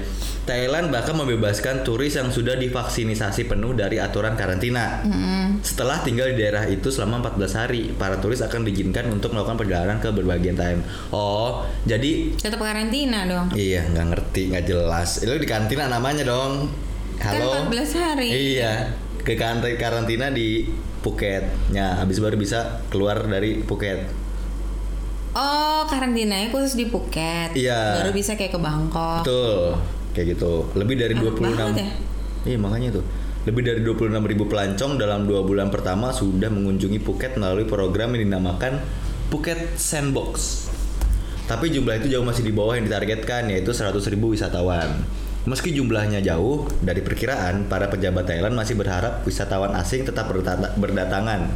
Thailand 0.44 0.92
bahkan 0.92 1.16
membebaskan 1.16 1.88
turis 1.88 2.20
yang 2.20 2.28
sudah 2.28 2.60
divaksinasi 2.60 3.48
penuh 3.48 3.72
dari 3.72 3.96
aturan 3.96 4.36
karantina. 4.36 5.00
Hmm. 5.00 5.56
Setelah 5.64 6.04
tinggal 6.04 6.36
di 6.36 6.36
daerah 6.36 6.68
itu 6.68 6.92
selama 6.92 7.24
14 7.32 7.60
hari, 7.64 7.82
para 7.96 8.20
turis 8.20 8.44
akan 8.44 8.60
diizinkan 8.68 9.08
untuk 9.08 9.32
melakukan 9.32 9.56
perjalanan 9.56 10.04
ke 10.04 10.12
berbagai 10.12 10.52
time. 10.52 10.84
Oh, 11.16 11.64
jadi 11.88 12.36
tetap 12.36 12.60
karantina 12.60 13.24
dong. 13.24 13.56
iya 13.56 13.88
nggak 13.88 14.06
ngerti, 14.12 14.52
nggak 14.52 14.64
jelas. 14.68 15.24
Itu 15.24 15.32
di 15.32 15.48
karantina 15.48 15.88
namanya 15.88 16.28
dong. 16.28 16.68
Halo. 17.24 17.64
Kan 17.64 17.72
14 17.72 17.96
hari. 17.96 18.28
Iya, 18.28 18.92
ke 19.24 19.40
karantina 19.40 19.80
karantina 19.80 20.26
di 20.28 20.68
Phuketnya. 21.00 22.04
Habis 22.04 22.20
baru 22.20 22.36
bisa 22.36 22.84
keluar 22.92 23.24
dari 23.24 23.64
Phuket. 23.64 24.23
Oh, 25.34 25.82
karantinanya 25.90 26.46
khusus 26.54 26.78
di 26.78 26.86
Phuket. 26.86 27.58
Iya. 27.58 27.98
Baru 28.02 28.14
bisa 28.14 28.38
kayak 28.38 28.54
ke 28.54 28.60
Bangkok. 28.62 29.26
Betul, 29.26 29.74
kayak 30.14 30.26
gitu. 30.38 30.70
Lebih 30.78 30.94
dari 30.94 31.14
Enak 31.18 31.34
26 31.34 31.58
banget 31.58 31.76
ya. 31.82 31.90
Iya 32.44 32.58
makanya 32.62 32.88
tuh. 32.94 33.04
Lebih 33.44 33.62
dari 33.66 33.80
26 33.82 34.24
ribu 34.24 34.44
pelancong 34.48 34.96
dalam 34.96 35.28
dua 35.28 35.44
bulan 35.44 35.68
pertama 35.68 36.14
sudah 36.14 36.48
mengunjungi 36.48 37.02
Phuket 37.02 37.36
melalui 37.36 37.66
program 37.66 38.14
yang 38.14 38.30
dinamakan 38.30 38.78
Phuket 39.28 39.74
Sandbox. 39.74 40.64
Tapi 41.44 41.68
jumlah 41.68 42.00
itu 42.00 42.08
jauh 42.14 42.24
masih 42.24 42.40
di 42.40 42.54
bawah 42.54 42.78
yang 42.78 42.88
ditargetkan 42.88 43.52
yaitu 43.52 43.74
100 43.74 44.00
ribu 44.08 44.32
wisatawan. 44.32 45.04
Meski 45.44 45.76
jumlahnya 45.76 46.24
jauh 46.24 46.64
dari 46.80 47.04
perkiraan, 47.04 47.68
para 47.68 47.92
pejabat 47.92 48.24
Thailand 48.24 48.56
masih 48.56 48.80
berharap 48.80 49.20
wisatawan 49.28 49.76
asing 49.76 50.08
tetap 50.08 50.24
berdata- 50.24 50.72
berdatangan. 50.80 51.52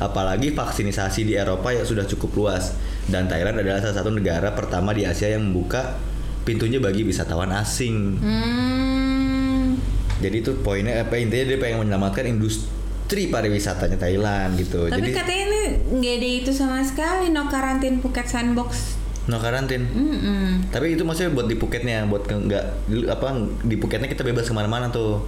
Apalagi 0.00 0.56
vaksinisasi 0.56 1.28
di 1.28 1.36
Eropa 1.36 1.76
yang 1.76 1.84
sudah 1.84 2.08
cukup 2.08 2.30
luas 2.40 2.72
dan 3.06 3.28
Thailand 3.28 3.60
adalah 3.60 3.84
salah 3.84 4.00
satu 4.00 4.08
negara 4.08 4.56
pertama 4.56 4.96
di 4.96 5.04
Asia 5.04 5.28
yang 5.28 5.44
membuka 5.44 6.00
pintunya 6.48 6.80
bagi 6.80 7.04
wisatawan 7.04 7.52
asing. 7.52 8.16
Hmm. 8.16 9.76
Jadi 10.20 10.36
itu 10.40 10.52
poinnya 10.60 11.00
apa 11.04 11.16
intinya 11.16 11.52
dia 11.52 11.58
pengen 11.60 11.84
menyelamatkan 11.84 12.28
industri 12.28 13.28
pariwisatanya 13.28 13.96
Thailand 13.96 14.56
gitu. 14.56 14.88
Tapi 14.88 15.00
Jadi 15.00 15.10
katanya 15.12 15.42
ini 15.48 15.60
nggak 16.00 16.14
ada 16.16 16.28
itu 16.44 16.50
sama 16.52 16.80
sekali 16.84 17.28
no 17.32 17.48
karantin 17.48 18.00
Phuket 18.00 18.28
Sandbox. 18.28 18.96
no 19.28 19.36
karantin. 19.38 19.84
Mm-mm. 19.84 20.72
Tapi 20.74 20.96
itu 20.96 21.04
maksudnya 21.06 21.30
buat 21.30 21.46
di 21.46 21.54
Phuketnya, 21.54 22.08
buat 22.08 22.24
nggak 22.26 22.64
apa 23.12 23.28
di 23.62 23.76
Phuketnya 23.78 24.08
kita 24.08 24.24
bebas 24.24 24.48
ke 24.48 24.54
mana-mana 24.56 24.88
tuh. 24.88 25.22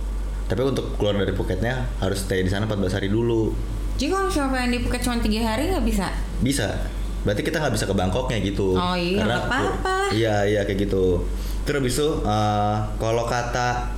Tapi 0.49 0.59
untuk 0.65 0.97
keluar 0.99 1.15
dari 1.17 1.37
Phuketnya 1.37 1.87
harus 2.03 2.25
stay 2.25 2.43
di 2.43 2.51
sana 2.51 2.67
14 2.67 2.99
hari 2.99 3.09
dulu. 3.13 3.53
Jadi 3.97 4.09
kalau 4.09 4.25
misalnya 4.27 4.59
yang 4.61 4.73
di 4.73 4.81
Phuket 4.81 5.01
cuma 5.01 5.17
tiga 5.19 5.41
hari 5.47 5.63
nggak 5.69 5.85
bisa? 5.85 6.07
Bisa. 6.41 6.69
Berarti 7.23 7.43
kita 7.43 7.57
nggak 7.57 7.75
bisa 7.75 7.87
ke 7.87 7.95
Bangkoknya 7.95 8.39
gitu. 8.41 8.75
Oh 8.75 8.97
iya, 8.99 9.23
nggak 9.23 9.43
apa-apa. 9.47 9.95
Iya 10.11 10.37
iya 10.45 10.61
kayak 10.67 10.91
gitu. 10.91 11.23
Terus 11.63 11.79
habis 11.79 11.95
itu 11.95 12.09
eh, 12.21 12.75
kalau 12.99 13.25
kata 13.25 13.95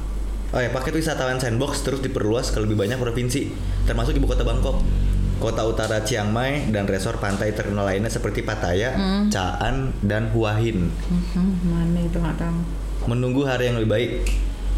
oh 0.52 0.60
ya 0.60 0.70
paket 0.70 0.94
wisatawan 0.94 1.40
sandbox 1.40 1.82
terus 1.82 1.98
diperluas 1.98 2.52
ke 2.52 2.60
lebih 2.60 2.78
banyak 2.78 2.94
provinsi 2.94 3.50
termasuk 3.84 4.14
ibu 4.14 4.28
kota 4.28 4.44
Bangkok. 4.44 4.78
Kota 5.34 5.66
utara 5.66 6.04
Chiang 6.06 6.30
Mai 6.30 6.70
dan 6.70 6.86
resor 6.86 7.18
pantai 7.18 7.50
terkenal 7.50 7.84
lainnya 7.84 8.06
seperti 8.06 8.40
Pattaya, 8.40 8.94
Hmm. 8.94 9.26
Caan, 9.28 9.90
dan 10.00 10.30
Hua 10.30 10.54
Hin. 10.56 10.88
Mhm, 10.88 11.46
mana 11.64 12.00
itu 12.00 12.16
nggak 12.16 12.38
tahu. 12.38 12.58
Menunggu 13.10 13.42
hari 13.42 13.66
yang 13.68 13.76
lebih 13.76 13.90
baik. 13.90 14.12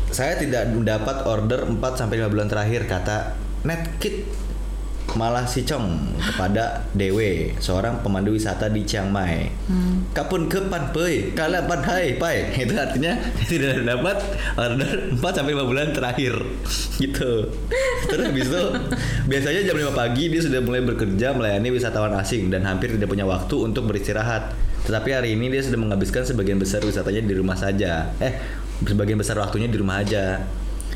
Saya 0.08 0.34
tidak 0.34 0.72
mendapat 0.72 1.26
order 1.28 1.66
4 1.66 1.76
sampai 1.94 2.18
5 2.18 2.32
bulan 2.32 2.48
terakhir 2.48 2.88
kata 2.88 3.36
Netkit. 3.62 4.26
Malah 5.14 5.46
si 5.46 5.62
Chong 5.62 6.18
kepada 6.18 6.82
Dewe, 6.90 7.54
seorang 7.62 8.02
pemandu 8.02 8.34
wisata 8.34 8.66
di 8.66 8.82
Chiang 8.82 9.14
Mai. 9.14 9.46
Kapun 10.11 10.50
ke 10.50 10.66
Panpei, 10.66 11.30
kala 11.30 11.62
Panhai, 11.70 12.18
pai. 12.18 12.50
Itu 12.66 12.74
artinya 12.74 13.14
tidak 13.50 13.86
dapat 13.86 14.18
order 14.59 15.14
4 15.14 15.22
sampai 15.22 15.54
5 15.54 15.70
bulan 15.70 15.86
terakhir. 15.94 16.34
Gitu. 17.02 17.52
Terus 18.09 18.24
habis 18.24 18.48
itu 18.48 18.62
biasanya 19.28 19.61
jam 19.68 19.76
5 19.76 19.92
pagi 19.92 20.32
dia 20.32 20.40
sudah 20.40 20.64
mulai 20.64 20.80
bekerja 20.80 21.36
melayani 21.36 21.68
wisatawan 21.68 22.16
asing 22.16 22.48
dan 22.48 22.64
hampir 22.64 22.88
tidak 22.88 23.12
punya 23.12 23.28
waktu 23.28 23.52
untuk 23.61 23.84
beristirahat. 23.84 24.57
Tetapi 24.88 25.12
hari 25.12 25.36
ini 25.36 25.52
dia 25.52 25.61
sudah 25.61 25.76
menghabiskan 25.76 26.24
sebagian 26.24 26.57
besar 26.57 26.80
wisatanya 26.80 27.20
di 27.20 27.36
rumah 27.36 27.52
saja. 27.52 28.16
Eh, 28.16 28.32
sebagian 28.80 29.20
besar 29.20 29.36
waktunya 29.36 29.68
di 29.68 29.76
rumah 29.76 30.00
aja. 30.00 30.40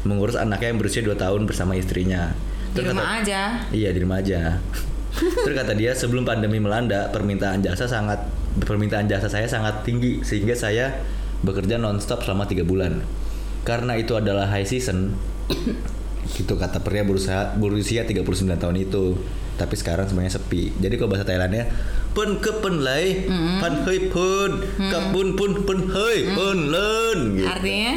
Mengurus 0.08 0.40
anaknya 0.40 0.72
yang 0.72 0.80
berusia 0.80 1.04
2 1.04 1.12
tahun 1.20 1.44
bersama 1.44 1.76
istrinya. 1.76 2.32
Di 2.70 2.80
Terus 2.80 2.94
rumah 2.94 3.06
kata- 3.06 3.22
aja. 3.26 3.40
Iya 3.70 3.88
di 3.90 3.98
rumah 3.98 4.18
aja. 4.22 4.40
Terus 5.44 5.56
kata 5.56 5.74
dia 5.74 5.90
sebelum 5.92 6.22
pandemi 6.22 6.62
melanda 6.62 7.10
permintaan 7.10 7.60
jasa 7.60 7.90
sangat 7.90 8.22
permintaan 8.62 9.10
jasa 9.10 9.26
saya 9.26 9.46
sangat 9.46 9.82
tinggi 9.82 10.22
sehingga 10.22 10.54
saya 10.54 11.02
bekerja 11.42 11.76
nonstop 11.76 12.22
selama 12.22 12.46
tiga 12.46 12.62
bulan. 12.62 13.02
Karena 13.66 13.98
itu 13.98 14.14
adalah 14.14 14.46
high 14.46 14.66
season. 14.66 15.14
gitu 16.36 16.54
kata 16.54 16.78
pria 16.78 17.02
berusaha 17.02 17.58
berusia 17.58 18.06
39 18.06 18.22
tahun 18.54 18.76
itu. 18.78 19.18
Tapi 19.58 19.74
sekarang 19.76 20.08
semuanya 20.08 20.32
sepi. 20.32 20.72
Jadi 20.78 20.94
kalau 20.96 21.12
bahasa 21.12 21.28
Thailandnya 21.28 21.68
pun 22.10 22.40
ke 22.40 22.64
pun 22.64 22.80
lai, 22.80 23.28
pan 23.60 23.84
hei 23.84 24.08
pun, 24.08 24.62
kapun 24.88 25.36
pun 25.36 25.52
pun 25.62 25.78
hei 25.90 26.32
pun 26.32 26.58
len. 26.72 27.18
Gitu. 27.36 27.44
Artinya 27.44 27.94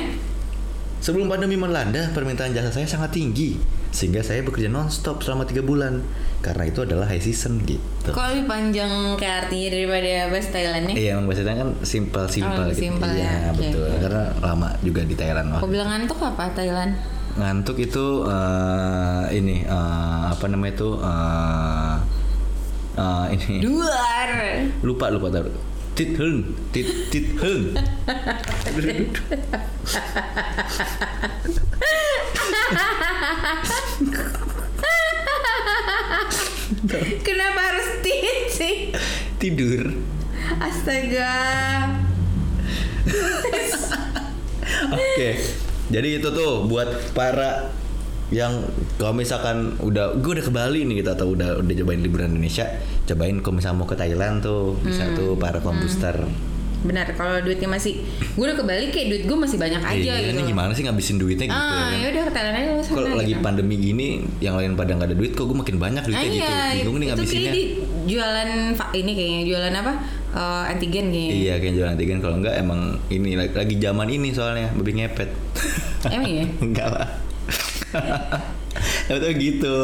Sebelum 0.99 1.27
pandemi 1.27 1.59
melanda, 1.59 2.15
permintaan 2.15 2.55
jasa 2.55 2.71
saya 2.71 2.87
sangat 2.87 3.11
tinggi, 3.11 3.59
sehingga 3.93 4.19
saya 4.19 4.41
bekerja 4.41 4.67
nonstop 4.67 5.21
selama 5.21 5.45
tiga 5.45 5.61
bulan. 5.61 6.01
Karena 6.41 6.65
itu 6.65 6.81
adalah 6.81 7.05
high 7.05 7.21
season 7.21 7.63
gitu. 7.63 7.79
kok 8.03 8.19
lebih 8.27 8.43
panjang 8.43 8.91
ke 9.15 9.23
artinya 9.23 9.67
daripada 9.71 10.27
bahasa 10.27 10.49
Thailandnya? 10.51 10.91
Iya, 10.93 11.09
emang 11.15 11.25
bahasa 11.29 11.41
Thailand 11.41 11.59
kan 11.61 11.69
simple 11.81 12.25
simple 12.27 12.65
Oh, 12.65 12.67
gitu. 12.67 12.83
iya, 13.07 13.23
ya, 13.23 13.47
oke. 13.47 13.59
betul. 13.63 13.87
Karena 13.95 14.23
lama 14.41 14.69
juga 14.81 15.01
di 15.05 15.15
Thailand. 15.15 15.47
Kau 15.55 15.71
bilang 15.71 15.87
ngantuk 15.87 16.19
apa 16.19 16.51
Thailand? 16.51 16.91
Ngantuk 17.33 17.77
itu 17.79 18.05
eh, 18.27 19.23
ini 19.31 19.63
eh, 19.63 20.21
apa 20.27 20.45
namanya 20.45 20.73
itu 20.75 20.89
eh, 20.99 21.95
eh, 22.93 23.25
ini 23.39 23.63
Duar. 23.63 24.29
lupa 24.83 25.07
lupa 25.07 25.31
tahu. 25.31 25.47
Tit 25.93 26.17
heng, 26.17 26.41
tit 26.73 26.89
tit 27.07 27.37
heng. 27.37 27.77
Kenapa 37.23 37.59
harus 37.73 37.87
tit 38.03 38.39
sih? 38.51 38.75
Tidur. 39.39 39.93
Astaga. 40.59 41.33
Oke. 44.93 45.29
Jadi 45.93 46.09
itu 46.19 46.27
tuh 46.33 46.65
buat 46.65 46.89
para 47.13 47.69
yang 48.33 48.65
kalau 48.97 49.13
misalkan 49.13 49.77
udah 49.77 50.17
gue 50.17 50.41
udah 50.41 50.45
ke 50.45 50.49
Bali 50.49 50.89
nih 50.89 51.05
gitu 51.05 51.09
atau 51.13 51.37
udah 51.37 51.61
udah 51.61 51.73
cobain 51.85 52.01
liburan 52.01 52.33
Indonesia, 52.33 52.65
cobain 53.05 53.37
kalau 53.45 53.61
misalnya 53.61 53.77
mau 53.77 53.85
ke 53.85 53.93
Thailand 53.93 54.41
tuh 54.41 54.73
bisa 54.81 55.05
Hmm. 55.05 55.13
tuh 55.13 55.29
para 55.37 55.61
kombuster. 55.61 56.17
Benar, 56.83 57.07
kalau 57.13 57.39
duitnya 57.39 57.65
masih 57.65 58.03
gue 58.29 58.43
udah 58.43 58.55
kebalik 58.55 58.91
kayak 58.91 59.07
duit 59.07 59.23
gue 59.23 59.37
masih 59.37 59.55
banyak 59.55 59.79
aja 59.79 59.95
Iya, 59.95 60.15
gitu. 60.21 60.31
ini 60.33 60.41
gimana 60.45 60.71
sih 60.71 60.83
ngabisin 60.83 61.15
duitnya 61.15 61.47
gitu 61.47 61.55
Ah, 61.55 61.87
ya 61.87 61.95
ya 61.95 61.99
kan? 62.01 62.11
udah 62.13 62.23
Thailand 62.29 62.55
aja. 62.55 62.71
Kalau 62.85 63.09
lagi 63.15 63.31
gitu. 63.31 63.41
pandemi 63.41 63.75
gini, 63.75 64.07
yang 64.37 64.55
lain 64.55 64.73
pada 64.73 64.91
nggak 64.93 65.07
ada 65.07 65.15
duit, 65.15 65.31
kok 65.31 65.45
gue 65.45 65.55
makin 65.55 65.77
banyak 65.77 65.99
Ah, 65.99 66.05
duitnya 66.05 66.27
gitu. 66.27 66.43
iya, 66.43 66.59
Bingung 66.77 66.97
nih 66.97 67.07
ngabisinnya. 67.09 67.51
di 67.51 67.63
jualan 68.05 68.49
ini 68.93 69.11
kayaknya 69.13 69.41
jualan 69.47 69.73
apa? 69.73 69.93
Eh, 70.33 70.63
antigen 70.67 71.05
kayaknya. 71.07 71.33
Iya, 71.39 71.53
kayak 71.57 71.73
jualan 71.73 71.91
antigen 71.93 72.19
kalau 72.19 72.35
enggak 72.35 72.55
emang 72.55 72.79
ini 73.07 73.29
lagi, 73.33 73.53
lagi 73.53 73.75
zaman 73.77 74.07
ini 74.09 74.29
soalnya 74.29 74.67
babi 74.73 74.91
ngepet. 74.93 75.29
Emang 76.05 76.27
iya? 76.27 76.45
enggak 76.65 76.87
lah. 76.89 77.07
Ya 79.05 79.15
betul 79.15 79.33
gitu. 79.37 79.79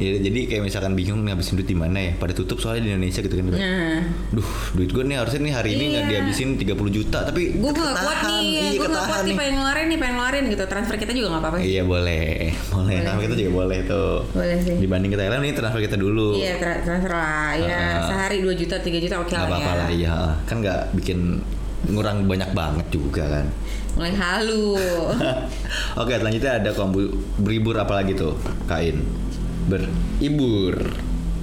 Ya, 0.00 0.16
jadi 0.16 0.40
kayak 0.48 0.62
misalkan 0.64 0.96
bingung 0.96 1.20
ngabisin 1.22 1.54
duit 1.54 1.68
di 1.68 1.76
mana 1.76 2.00
ya? 2.00 2.12
Pada 2.16 2.32
tutup 2.32 2.56
soalnya 2.56 2.82
di 2.82 2.90
Indonesia 2.90 3.20
gitu 3.20 3.30
kan. 3.30 3.52
Nah, 3.52 4.00
Duh, 4.32 4.48
duit 4.72 4.88
gue 4.88 5.04
nih 5.04 5.14
harusnya 5.14 5.40
nih 5.42 5.52
hari 5.52 5.70
ini 5.70 5.84
nggak 5.90 6.02
Iya. 6.02 6.10
dihabisin 6.16 6.48
30 6.56 6.72
juta, 6.90 7.18
tapi 7.22 7.52
gue 7.52 7.70
gak 7.70 7.94
kuat 7.94 8.18
nih, 8.24 8.40
Iya, 8.40 8.68
gue 8.74 8.88
gak 8.88 9.04
kuat 9.04 9.22
nih 9.22 9.34
pengen 9.36 9.54
ngeluarin 9.54 9.86
nih, 9.86 9.98
pengen 10.00 10.14
ngeluarin 10.16 10.44
gitu. 10.48 10.64
Transfer 10.64 10.96
kita 10.96 11.12
juga 11.12 11.26
gak 11.30 11.42
apa-apa. 11.42 11.56
Iya 11.60 11.82
boleh, 11.84 12.24
boleh. 12.70 12.96
Transfer 12.98 13.22
kita 13.22 13.36
juga 13.36 13.52
boleh 13.54 13.78
tuh. 13.84 14.12
Boleh 14.32 14.56
sih. 14.58 14.74
Dibanding 14.74 15.10
ke 15.10 15.18
Thailand 15.18 15.40
nih 15.42 15.52
transfer 15.52 15.80
kita 15.80 15.96
dulu. 15.96 16.28
Iya 16.34 16.52
tra- 16.56 16.80
transfer 16.80 17.12
lah, 17.12 17.50
ya 17.54 17.76
Ah. 17.76 18.08
sehari 18.08 18.36
2 18.40 18.56
juta, 18.56 18.76
3 18.76 18.96
juta 18.98 19.14
oke 19.18 19.28
Nggak 19.28 19.36
lah 19.38 19.48
apa-apa 19.52 19.68
ya. 19.68 19.76
lah, 19.76 19.90
iya. 19.92 20.16
Kan 20.42 20.56
nggak 20.58 20.80
bikin 20.94 21.44
ngurang 21.86 22.24
banyak 22.24 22.50
banget 22.50 22.86
juga 22.88 23.28
kan. 23.30 23.46
Mulai 23.90 24.14
halu. 24.14 24.78
Oke, 26.00 26.14
selanjutnya 26.14 26.56
ada 26.56 26.70
kombu 26.70 27.10
beribur 27.36 27.74
apa 27.74 27.98
lagi 27.98 28.14
tuh? 28.14 28.38
Kain. 28.64 29.02
Beribur. 29.70 30.74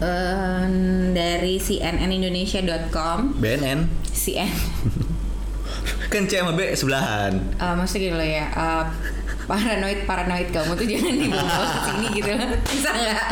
Eh, 0.03 0.65
dari 1.15 1.55
cnnindonesia.com 1.63 3.39
BNN. 3.39 3.79
CN 4.11 4.51
Kan 6.11 6.27
C 6.27 6.43
sama 6.43 6.51
B 6.51 6.75
sebelahan. 6.75 7.39
Eh, 7.55 7.73
maksudnya 7.79 8.11
gini 8.11 8.15
loh 8.19 8.27
ya 8.27 8.45
eh, 8.51 8.83
paranoid 9.47 10.03
paranoid 10.03 10.51
kamu 10.51 10.75
tuh 10.75 10.85
jangan 10.85 11.15
dibawa 11.15 11.65
ke 11.71 11.79
sini 11.87 12.07
gitu 12.19 12.31
bisa 12.67 12.89
nggak 12.91 13.23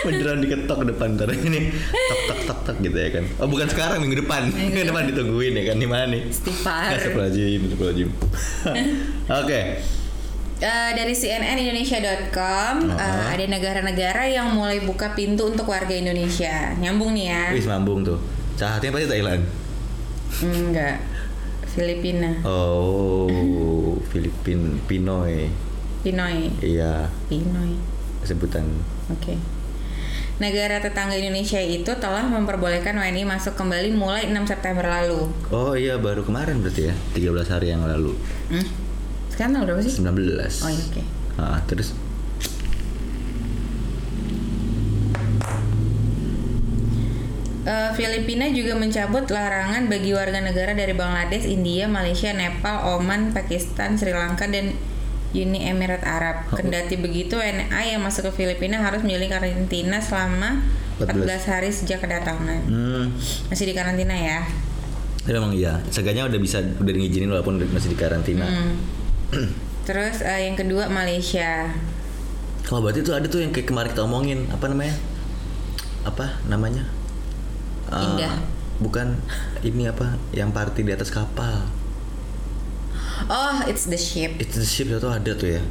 Beneran 0.00 0.40
diketok 0.40 0.80
depan 0.88 1.16
ntar 1.20 1.28
ini 1.32 1.70
tok 1.92 2.20
tok 2.24 2.40
tok 2.48 2.58
tok 2.72 2.76
gitu 2.80 2.96
ya 2.96 3.08
kan. 3.20 3.24
Oh 3.40 3.48
bukan 3.48 3.68
sekarang 3.68 4.00
minggu 4.00 4.24
depan. 4.24 4.48
Minggu 4.48 4.88
depan 4.90 5.12
ditungguin 5.12 5.60
ya 5.60 5.64
kan 5.72 5.76
di 5.76 5.88
mana 5.88 6.04
nih? 6.08 6.24
Istighfar. 6.28 6.96
Astagfirullahaladzim, 6.96 7.60
astagfirullahaladzim. 7.68 8.10
Oke. 9.44 9.60
Eh, 10.60 10.90
dari 10.92 11.16
cnnindonesia.com 11.16 12.74
eh, 12.84 12.92
Uh-huh. 12.92 13.32
ada 13.32 13.44
negara-negara 13.46 14.28
yang 14.28 14.52
mulai 14.52 14.76
buka 14.78 15.16
pintu 15.16 15.48
untuk 15.48 15.64
warga 15.64 15.90
Indonesia 15.90 16.76
nyambung 16.76 17.16
nih 17.16 17.26
ya 17.26 17.44
Wis 17.50 17.64
mambung 17.64 18.04
tuh. 18.04 18.20
Saatnya 18.54 18.92
pasti 18.92 19.08
Thailand. 19.08 19.40
enggak 20.40 21.00
Filipina 21.66 22.44
Oh, 22.44 23.24
Filipin 24.12 24.76
Pinoy. 24.84 25.48
Pinoy 26.00 26.52
Iya, 26.60 27.08
Pinoy 27.26 27.80
sebutan. 28.20 28.68
Oke. 29.08 29.40
Negara 30.36 30.76
tetangga 30.76 31.12
Indonesia 31.12 31.56
itu 31.56 31.88
telah 31.96 32.24
memperbolehkan 32.24 32.92
WNI 32.92 33.24
masuk 33.24 33.56
kembali 33.56 33.92
mulai 33.92 34.24
6 34.24 34.36
September 34.46 34.84
lalu. 34.84 35.28
Oh 35.48 35.72
iya, 35.72 35.96
baru 35.96 36.20
kemarin 36.20 36.60
berarti 36.60 36.88
ya. 36.88 36.94
13 37.12 37.48
hari 37.50 37.66
yang 37.70 37.84
lalu. 37.84 38.12
Hmm? 38.48 38.64
Sekarang 39.40 39.56
tanggal 39.56 39.72
berapa 39.72 39.80
sih? 39.88 39.96
19. 39.96 40.04
Oh 40.60 40.68
iya, 40.68 40.84
oke. 40.84 41.02
Ah, 41.40 41.64
terus 41.64 41.96
Eh, 47.60 47.90
Filipina 47.96 48.52
juga 48.52 48.76
mencabut 48.76 49.24
larangan 49.32 49.88
bagi 49.88 50.12
warga 50.12 50.44
negara 50.44 50.76
dari 50.76 50.92
Bangladesh, 50.92 51.48
India, 51.48 51.88
Malaysia, 51.88 52.36
Nepal, 52.36 53.00
Oman, 53.00 53.32
Pakistan, 53.32 53.96
Sri 53.96 54.12
Lanka, 54.12 54.44
dan 54.44 54.76
Uni 55.32 55.64
Emirat 55.64 56.04
Arab. 56.04 56.44
Oh. 56.52 56.60
Kendati 56.60 57.00
begitu, 57.00 57.40
WNA 57.40 57.96
yang 57.96 58.04
masuk 58.04 58.28
ke 58.28 58.44
Filipina 58.44 58.84
harus 58.84 59.00
menjalani 59.00 59.32
karantina 59.32 60.04
selama 60.04 60.60
14 61.00 61.16
14 61.16 61.48
hari 61.48 61.68
sejak 61.72 62.04
kedatangan. 62.04 62.60
hmm, 62.68 63.04
Masih 63.48 63.64
di 63.64 63.72
karantina 63.72 64.12
ya. 64.12 64.44
tapi 65.20 65.32
emang 65.36 65.56
iya. 65.56 65.80
Seenggaknya 65.88 66.28
udah 66.28 66.40
bisa 66.40 66.60
udah 66.60 66.92
ngizinin 66.92 67.32
walaupun 67.32 67.56
masih 67.72 67.92
di 67.92 67.96
karantina. 67.96 68.44
Hmm. 68.44 68.99
Terus 69.88 70.22
eh, 70.22 70.46
yang 70.46 70.56
kedua 70.56 70.86
Malaysia. 70.86 71.70
Kalau 72.62 72.84
berarti 72.84 73.02
tuh 73.02 73.14
ada 73.16 73.26
tuh 73.26 73.42
yang 73.42 73.50
kayak 73.50 73.66
kemarin 73.66 73.90
kita 73.90 74.02
omongin 74.04 74.46
apa 74.50 74.66
namanya? 74.70 74.94
Apa 76.06 76.26
namanya? 76.46 76.84
Eh, 77.90 78.04
Indah. 78.04 78.34
Bukan 78.80 79.18
ini 79.60 79.90
apa? 79.90 80.16
Yang 80.32 80.50
party 80.54 80.80
di 80.82 80.92
atas 80.94 81.10
kapal. 81.10 81.66
Oh, 83.28 83.60
it's 83.68 83.84
the 83.86 83.98
ship. 84.00 84.38
Itu 84.40 84.58
the 84.58 84.68
ship 84.68 84.88
itu 84.88 85.04
ada 85.04 85.32
tuh 85.34 85.58
ya. 85.58 85.62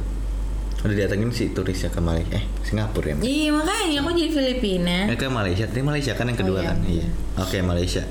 Udah 0.80 0.96
datangin 0.96 1.28
si 1.28 1.52
turisnya 1.52 1.92
ke 1.92 2.00
Malaysia. 2.00 2.40
Eh, 2.40 2.44
Singapura 2.64 3.12
ya. 3.12 3.16
Iya 3.20 3.48
makanya 3.52 4.00
aku 4.00 4.10
jadi 4.16 4.30
Filipina. 4.32 4.96
Eh, 5.12 5.18
ke 5.18 5.28
Malaysia. 5.28 5.68
Tadi 5.68 5.82
Malaysia 5.84 6.12
kan 6.16 6.30
yang 6.30 6.38
kedua 6.40 6.56
Oh, 6.56 6.62
iya. 6.64 6.68
kan? 6.72 6.78
Iya. 6.88 7.06
Oke, 7.36 7.58
Malaysia. 7.60 8.02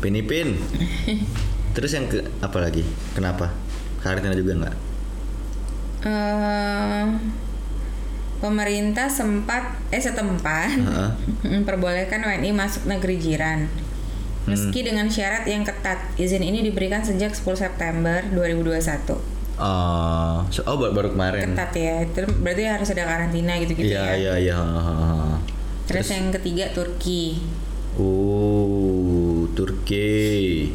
Pinipin. 0.00 0.56
Terus 1.76 1.90
yang 1.92 2.06
ke 2.08 2.24
apa 2.40 2.58
lagi? 2.62 2.80
Kenapa? 3.12 3.52
Karantina 4.00 4.32
juga 4.32 4.52
nggak? 4.56 4.76
Pemerintah 8.36 9.08
sempat 9.08 9.80
eh 9.88 9.98
setempat 9.98 10.68
Heeh. 10.68 11.10
memperbolehkan 11.56 12.20
WNI 12.20 12.52
masuk 12.52 12.84
negeri 12.84 13.16
jiran. 13.16 13.64
Meski 14.44 14.84
dengan 14.84 15.08
syarat 15.08 15.48
yang 15.48 15.64
ketat, 15.64 15.96
izin 16.14 16.44
ini 16.44 16.60
diberikan 16.60 17.00
sejak 17.00 17.32
10 17.32 17.56
September 17.56 18.20
2021. 18.28 19.16
Eh, 19.56 20.36
so- 20.50 20.66
oh 20.66 20.76
baru, 20.76 20.92
baru 20.92 21.08
kemarin. 21.10 21.56
ketat 21.56 21.72
ya 21.72 22.04
itu 22.04 22.20
berarti 22.36 22.62
harus 22.66 22.88
ada 22.90 23.06
karantina 23.06 23.56
gitu-gitu 23.56 23.86
Iya 23.88 24.04
ya 24.12 24.34
iya 24.34 24.34
iya. 24.50 24.58
terus, 25.86 26.10
yang 26.10 26.28
ketiga 26.30 26.68
Turki 26.70 27.38
Uh, 27.94 29.46
Turki. 29.54 30.66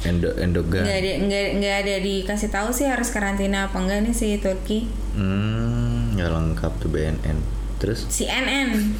Endo 0.00 0.32
Endogan. 0.34 0.80
nggak 0.80 0.98
ada 0.98 1.12
nggak 1.20 1.46
nggak 1.58 1.76
ada 1.78 1.94
dikasih 1.98 2.48
tahu 2.48 2.68
sih 2.70 2.84
harus 2.84 3.08
karantina 3.08 3.68
apa 3.68 3.76
enggak 3.76 4.00
nih 4.02 4.14
si 4.14 4.36
Turki 4.36 4.88
Hmm, 5.12 6.14
nggak 6.14 6.30
lengkap 6.30 6.72
tuh 6.78 6.88
BNN. 6.88 7.38
Terus 7.76 8.08
CNN 8.08 8.70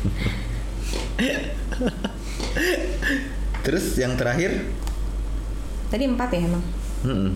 terus 3.61 3.95
yang 3.95 4.17
terakhir? 4.17 4.65
tadi 5.87 6.07
empat 6.07 6.31
ya 6.31 6.41
emang 6.41 6.63
Mm-mm. 7.03 7.33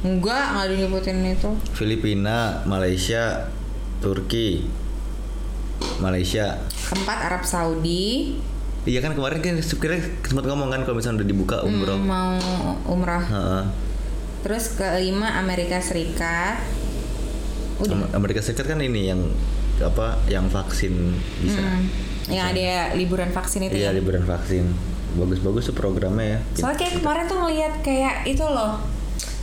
enggak 0.00 0.44
nggak 0.48 0.64
ada 0.64 0.74
nyebutin 0.76 1.20
itu 1.22 1.50
Filipina, 1.70 2.64
Malaysia, 2.64 3.52
Turki, 3.98 4.64
Malaysia. 5.98 6.56
keempat 6.88 7.18
Arab 7.26 7.44
Saudi 7.44 8.40
Iya 8.88 8.98
kan 8.98 9.12
kemarin 9.12 9.38
kan 9.38 9.54
sebenarnya 9.60 10.00
sempat 10.22 10.44
ngomong 10.44 10.68
kan 10.68 10.80
kalau 10.80 10.96
misalnya 10.96 11.20
udah 11.20 11.28
dibuka 11.28 11.56
umroh. 11.60 11.92
hmm, 11.94 12.08
mau 12.08 12.32
umrah 12.88 13.20
Heeh. 13.20 13.64
terus 14.40 14.72
kelima 14.72 15.36
Amerika 15.36 15.76
Serikat 15.78 16.56
udah 17.78 17.94
Am- 18.00 18.12
Amerika 18.16 18.40
Serikat 18.40 18.64
kan 18.66 18.80
ini 18.80 19.06
yang 19.06 19.20
apa 19.78 20.18
yang 20.26 20.48
vaksin 20.48 21.12
bisa. 21.38 21.60
Hmm, 21.60 21.84
yang 22.26 22.48
ada 22.48 22.96
liburan 22.96 23.28
vaksin 23.28 23.62
itu 23.62 23.76
Iya 23.76 23.92
ya 23.92 23.94
liburan 23.94 24.24
vaksin. 24.24 24.64
Bagus-bagus 25.10 25.68
tuh 25.68 25.76
programnya 25.76 26.24
ya. 26.26 26.38
soalnya 26.54 26.78
kayak 26.78 26.92
kemarin 26.96 27.24
tuh 27.24 27.38
ngeliat 27.38 27.74
kayak 27.80 28.14
itu 28.24 28.42
loh 28.42 28.80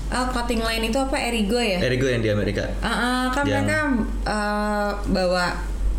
eh, 0.07 0.25
clothing 0.27 0.59
line 0.59 0.83
itu 0.85 0.97
apa 0.97 1.17
Erigo 1.17 1.57
ya 1.57 1.77
Erigo 1.79 2.05
yang 2.05 2.19
di 2.19 2.29
Amerika. 2.29 2.65
Ah, 2.79 2.89
ah, 2.89 3.23
kan 3.29 3.45
Yang- 3.45 3.61
mereka 3.61 3.77
eh, 4.25 4.89
bawa 5.07 5.45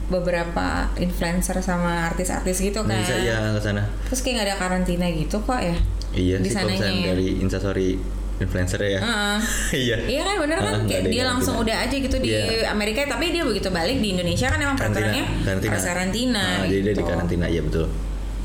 beberapa 0.07 0.67
influencer 0.97 1.59
sama 1.61 2.07
artis-artis 2.07 2.61
gitu 2.61 2.83
kan. 2.83 2.97
Bisa 2.97 3.17
ya 3.19 3.53
ke 3.53 3.61
sana. 3.61 3.83
Terus 4.07 4.21
kayak 4.21 4.35
nggak 4.37 4.47
ada 4.47 4.57
karantina 4.57 5.07
gitu 5.09 5.37
kok 5.41 5.59
ya? 5.59 5.77
Iya 6.13 6.37
Di 6.39 6.49
sih 6.49 6.57
kalau 6.57 6.71
ya? 6.73 7.13
dari 7.13 7.29
instastory 7.39 7.89
influencer 8.37 8.81
ya. 8.81 9.01
Heeh. 9.01 9.39
Iya. 9.83 9.97
Iya 10.07 10.21
kan 10.23 10.35
bener 10.39 10.59
kan 10.59 10.75
Ah, 10.75 10.85
kayak 10.85 11.03
dia 11.07 11.23
langsung 11.25 11.57
karantina. 11.57 11.77
udah 11.83 11.91
aja 11.91 11.97
gitu 11.99 12.17
di 12.17 12.29
Iya. 12.31 12.71
Amerika 12.71 13.01
tapi 13.05 13.33
dia 13.33 13.43
begitu 13.43 13.69
balik 13.69 13.99
di 13.99 14.09
Indonesia 14.13 14.47
kan 14.47 14.59
emang 14.59 14.77
peraturannya 14.77 15.25
harus 15.43 15.85
karantina. 15.85 16.45
Ah, 16.61 16.65
Jadi 16.65 16.81
dia 16.81 16.93
di 16.93 16.95
gitu. 16.95 17.03
karantina, 17.05 17.47
iya 17.47 17.61
betul. 17.61 17.87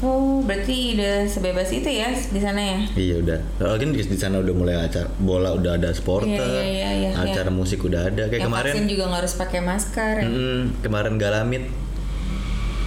Oh 0.01 0.41
berarti 0.41 0.97
udah 0.97 1.29
sebebas 1.29 1.69
itu 1.69 1.85
ya 1.85 2.09
di 2.09 2.41
sana 2.41 2.57
ya? 2.57 2.77
Iya 2.97 3.15
udah. 3.21 3.39
Lalu 3.61 3.75
kan 3.77 3.89
di, 3.93 4.17
sana 4.17 4.35
udah 4.41 4.53
mulai 4.57 4.75
acara 4.81 5.05
bola 5.21 5.53
udah 5.53 5.77
ada 5.77 5.93
supporter, 5.93 6.33
Iya, 6.41 6.65
iya, 6.65 6.89
iya, 6.97 7.09
iya, 7.13 7.21
acara 7.21 7.53
musik 7.53 7.85
udah 7.85 8.09
ada. 8.09 8.25
Kayak 8.25 8.41
Yang 8.41 8.49
kemarin, 8.49 8.73
vaksin 8.73 8.87
juga 8.89 9.03
nggak 9.05 9.19
harus 9.21 9.35
pakai 9.37 9.59
masker. 9.61 10.13
ya? 10.17 10.25
mm, 10.25 10.61
kemarin 10.81 11.13
Galamit, 11.21 11.63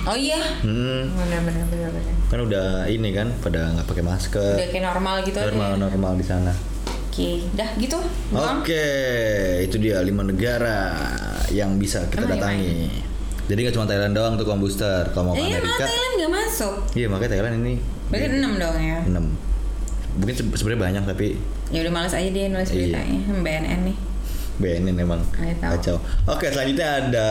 Oh 0.05 0.12
iya. 0.12 0.43
mm, 0.61 1.03
bener 1.15 1.41
bener 1.47 1.65
bener. 1.71 2.15
kan 2.27 2.41
udah 2.43 2.67
ini 2.91 3.15
kan 3.15 3.31
pada 3.39 3.73
nggak 3.73 3.87
pakai 3.87 4.03
masker, 4.03 4.55
Udah 4.59 4.69
kayak 4.69 4.85
normal 4.85 5.15
gitu 5.23 5.39
aja. 5.39 5.47
normal 5.49 5.71
normal 5.79 6.12
di 6.19 6.27
sana. 6.27 6.51
Oke, 7.09 7.47
dah 7.55 7.71
gitu. 7.79 7.95
Oke, 8.35 8.87
itu 9.62 9.79
dia 9.79 10.03
lima 10.03 10.27
negara 10.27 10.99
yang 11.49 11.79
bisa 11.79 12.11
kita 12.11 12.27
Emang 12.27 12.43
datangi. 12.43 12.91
Jadi 13.45 13.59
nggak 13.61 13.75
cuma 13.77 13.85
Thailand 13.85 14.15
doang 14.17 14.35
tuh 14.35 14.47
booster. 14.57 15.05
Kalau 15.13 15.31
mau 15.31 15.35
ke 15.35 15.43
iya, 15.43 15.61
Amerika, 15.61 15.85
Thailand 15.85 16.13
nggak 16.17 16.33
masuk. 16.33 16.75
iya 16.97 17.07
makanya 17.09 17.31
Thailand 17.37 17.55
ini 17.61 17.75
Berarti 18.09 18.27
enam 18.31 18.53
dong 18.57 18.77
ya. 18.79 18.99
6 19.05 19.21
Mungkin 20.15 20.35
se- 20.35 20.55
sebenarnya 20.55 20.81
banyak 20.81 21.05
tapi 21.05 21.27
Ya 21.69 21.83
udah 21.83 21.93
males 21.93 22.15
aja 22.15 22.29
dia 22.29 22.47
nulis 22.49 22.71
Iya. 22.71 22.77
beritanya. 22.95 23.21
BNN 23.41 23.81
nih. 23.85 23.97
BNN 24.55 24.97
emang 24.97 25.21
tahu. 25.59 25.71
kacau. 25.75 25.97
Oke, 26.31 26.47
selanjutnya 26.49 26.89
ada 27.03 27.29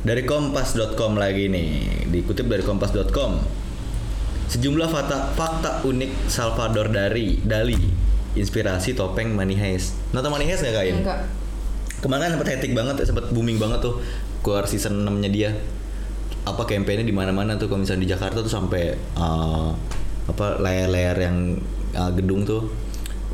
dari 0.00 0.22
kompas.com 0.22 1.18
lagi 1.18 1.50
nih. 1.50 1.68
Dikutip 2.06 2.46
dari 2.46 2.62
kompas.com. 2.62 3.42
Sejumlah 4.46 4.86
fakta, 4.86 5.34
fakta 5.34 5.82
unik 5.82 6.30
Salvador 6.30 6.86
Dari 6.86 7.42
Dali 7.42 7.74
inspirasi 8.32 8.94
topeng 8.94 9.34
Money 9.34 9.58
Heist. 9.58 9.98
Nonton 10.14 10.30
Money 10.30 10.46
Heist 10.46 10.62
gak 10.62 10.76
kain? 10.76 11.02
Enggak. 11.02 11.26
Kemarin 11.98 12.22
kan 12.22 12.30
sempat 12.38 12.48
hectic 12.52 12.72
banget, 12.76 12.94
sempat 13.02 13.32
booming 13.32 13.56
banget 13.56 13.80
tuh 13.82 13.98
keluar 14.46 14.70
season 14.70 15.02
6-nya 15.02 15.30
dia. 15.34 15.50
Apa 16.46 16.62
campaignnya 16.62 17.02
di 17.02 17.10
mana-mana 17.10 17.58
tuh 17.58 17.66
kalau 17.66 17.82
misalnya 17.82 18.06
di 18.06 18.10
Jakarta 18.14 18.38
tuh 18.38 18.52
sampai 18.52 18.94
uh, 19.18 19.74
apa 20.30 20.62
layar-layar 20.62 21.16
yang 21.18 21.58
uh, 21.90 22.10
gedung 22.14 22.46
tuh 22.46 22.70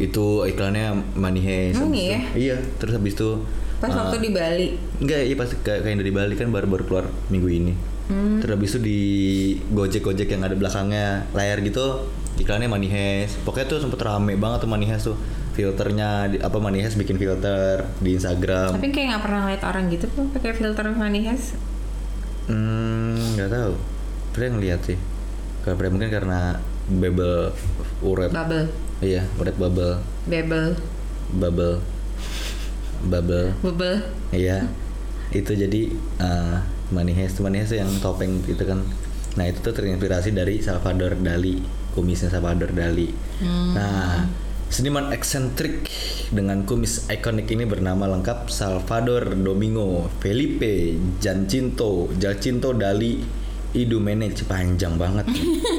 itu 0.01 0.49
iklannya 0.49 0.97
Money 1.13 1.45
Heist. 1.45 1.77
Emang 1.77 1.93
Habis 1.93 2.01
iya? 2.01 2.17
itu- 2.17 2.33
Iya, 2.41 2.57
terus 2.81 2.93
habis 2.97 3.13
itu 3.13 3.31
Pas 3.77 3.93
uh, 3.93 3.99
waktu 4.01 4.17
di 4.25 4.31
Bali. 4.33 4.69
Enggak, 5.05 5.21
iya 5.29 5.35
pas 5.37 5.51
kayak 5.53 5.85
kayak 5.85 5.93
yang 5.93 6.01
dari 6.01 6.13
Bali 6.15 6.35
kan 6.39 6.49
baru-baru 6.49 6.85
keluar 6.89 7.05
minggu 7.29 7.49
ini. 7.53 7.73
Hmm. 8.09 8.41
Terus 8.41 8.53
habis 8.57 8.71
itu 8.73 8.81
di 8.81 9.01
Gojek-Gojek 9.69 10.33
yang 10.33 10.43
ada 10.43 10.57
belakangnya 10.57 11.29
layar 11.37 11.61
gitu 11.61 12.09
iklannya 12.41 12.73
Money 12.73 12.89
Heist. 12.89 13.45
Pokoknya 13.45 13.69
tuh 13.69 13.79
sempet 13.85 14.01
rame 14.01 14.41
banget 14.41 14.65
tuh 14.65 14.71
Money 14.73 14.89
Heist 14.89 15.13
tuh. 15.13 15.17
Filternya 15.53 16.27
di- 16.27 16.41
apa 16.41 16.57
Heist 16.81 16.97
bikin 16.97 17.17
filter 17.17 17.85
di 18.01 18.17
Instagram. 18.17 18.73
Tapi 18.73 18.89
kayak 18.89 19.07
nggak 19.13 19.23
pernah 19.23 19.41
ngeliat 19.45 19.63
orang 19.63 19.85
gitu 19.89 20.07
kok 20.07 20.33
pakai 20.33 20.53
filter 20.53 20.85
Heist. 21.23 21.55
Hmm, 22.49 23.37
nggak 23.37 23.49
tahu. 23.49 23.73
Pernah 24.33 24.49
ngeliat 24.57 24.81
sih. 24.83 24.99
Pernah 25.63 25.77
mungkin 25.93 26.11
karena 26.11 26.59
bubble 26.89 27.53
uret. 28.01 28.33
Bubble, 28.33 28.67
Iya, 28.99 29.23
uret 29.37 29.55
bubble, 29.55 29.99
bubble, 30.25 30.75
bubble, 31.33 31.77
bubble. 33.05 33.49
bubble. 33.61 33.99
Iya. 34.31 34.67
Itu 35.33 35.53
jadi 35.53 35.89
uh, 36.19 36.61
Money 36.93 37.13
Heist 37.13 37.75
yang 37.75 37.89
topeng 37.99 38.45
itu 38.45 38.63
kan. 38.63 38.85
Nah, 39.33 39.49
itu 39.49 39.65
tuh 39.65 39.73
terinspirasi 39.73 40.37
dari 40.37 40.61
Salvador 40.61 41.17
Dali, 41.17 41.57
kumisnya 41.97 42.29
Salvador 42.29 42.69
Dali. 42.71 43.09
Nah, 43.73 44.29
seniman 44.73 45.13
eksentrik 45.13 45.85
dengan 46.33 46.65
kumis 46.65 47.05
ikonik 47.13 47.45
ini 47.53 47.69
bernama 47.69 48.09
lengkap 48.09 48.49
Salvador 48.49 49.37
Domingo 49.37 50.09
Felipe 50.25 50.97
Giacinto 51.21 52.09
Jacinto 52.17 52.73
Dali 52.73 53.21
Idumenech 53.77 54.49
panjang 54.49 54.97
banget 54.97 55.29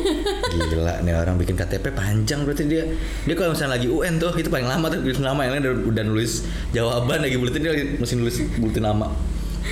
gila 0.53 1.01
nih 1.01 1.13
orang 1.17 1.41
bikin 1.41 1.57
KTP 1.57 1.93
panjang 1.93 2.45
berarti 2.45 2.69
dia. 2.69 2.85
Dia 3.25 3.33
kalau 3.33 3.57
misalnya 3.57 3.81
lagi 3.81 3.89
UN 3.89 4.21
tuh 4.21 4.33
itu 4.37 4.49
paling 4.53 4.69
lama 4.69 4.85
tuh 4.89 5.01
tulis 5.01 5.17
nama 5.17 5.41
yang 5.45 5.57
lain 5.57 5.63
udah, 5.65 5.75
udah 5.89 6.03
nulis 6.05 6.45
jawaban 6.73 7.25
lagi 7.25 7.37
buletin 7.41 7.61
dia 7.65 7.73
lagi 7.73 7.85
mesti 7.97 8.13
nulis 8.17 8.37
buletin 8.61 8.85
nama. 8.85 9.09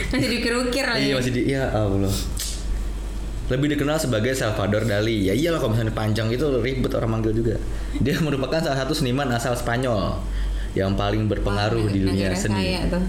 Masih 0.09 0.29
dikir-ukir 0.37 0.85
lagi. 0.85 1.01
iya 1.05 1.13
masih 1.17 1.31
di 1.33 1.41
ya 1.49 1.69
Allah 1.69 2.13
lebih 3.51 3.75
dikenal 3.75 3.99
sebagai 3.99 4.31
Salvador 4.31 4.87
Dali 4.87 5.27
ya 5.27 5.35
iyalah 5.35 5.59
kalau 5.59 5.75
misalnya 5.75 5.91
panjang 5.91 6.31
itu 6.31 6.47
ribet 6.63 6.91
orang 6.95 7.19
manggil 7.19 7.35
juga 7.35 7.59
dia 7.99 8.15
merupakan 8.23 8.63
salah 8.63 8.79
satu 8.79 8.95
seniman 8.95 9.27
asal 9.35 9.51
Spanyol 9.59 10.15
yang 10.71 10.95
paling 10.95 11.27
berpengaruh 11.27 11.91
di 11.91 11.99
dunia 12.07 12.31
seni 12.31 12.79
Saya 12.79 12.87
tuh. 12.87 13.03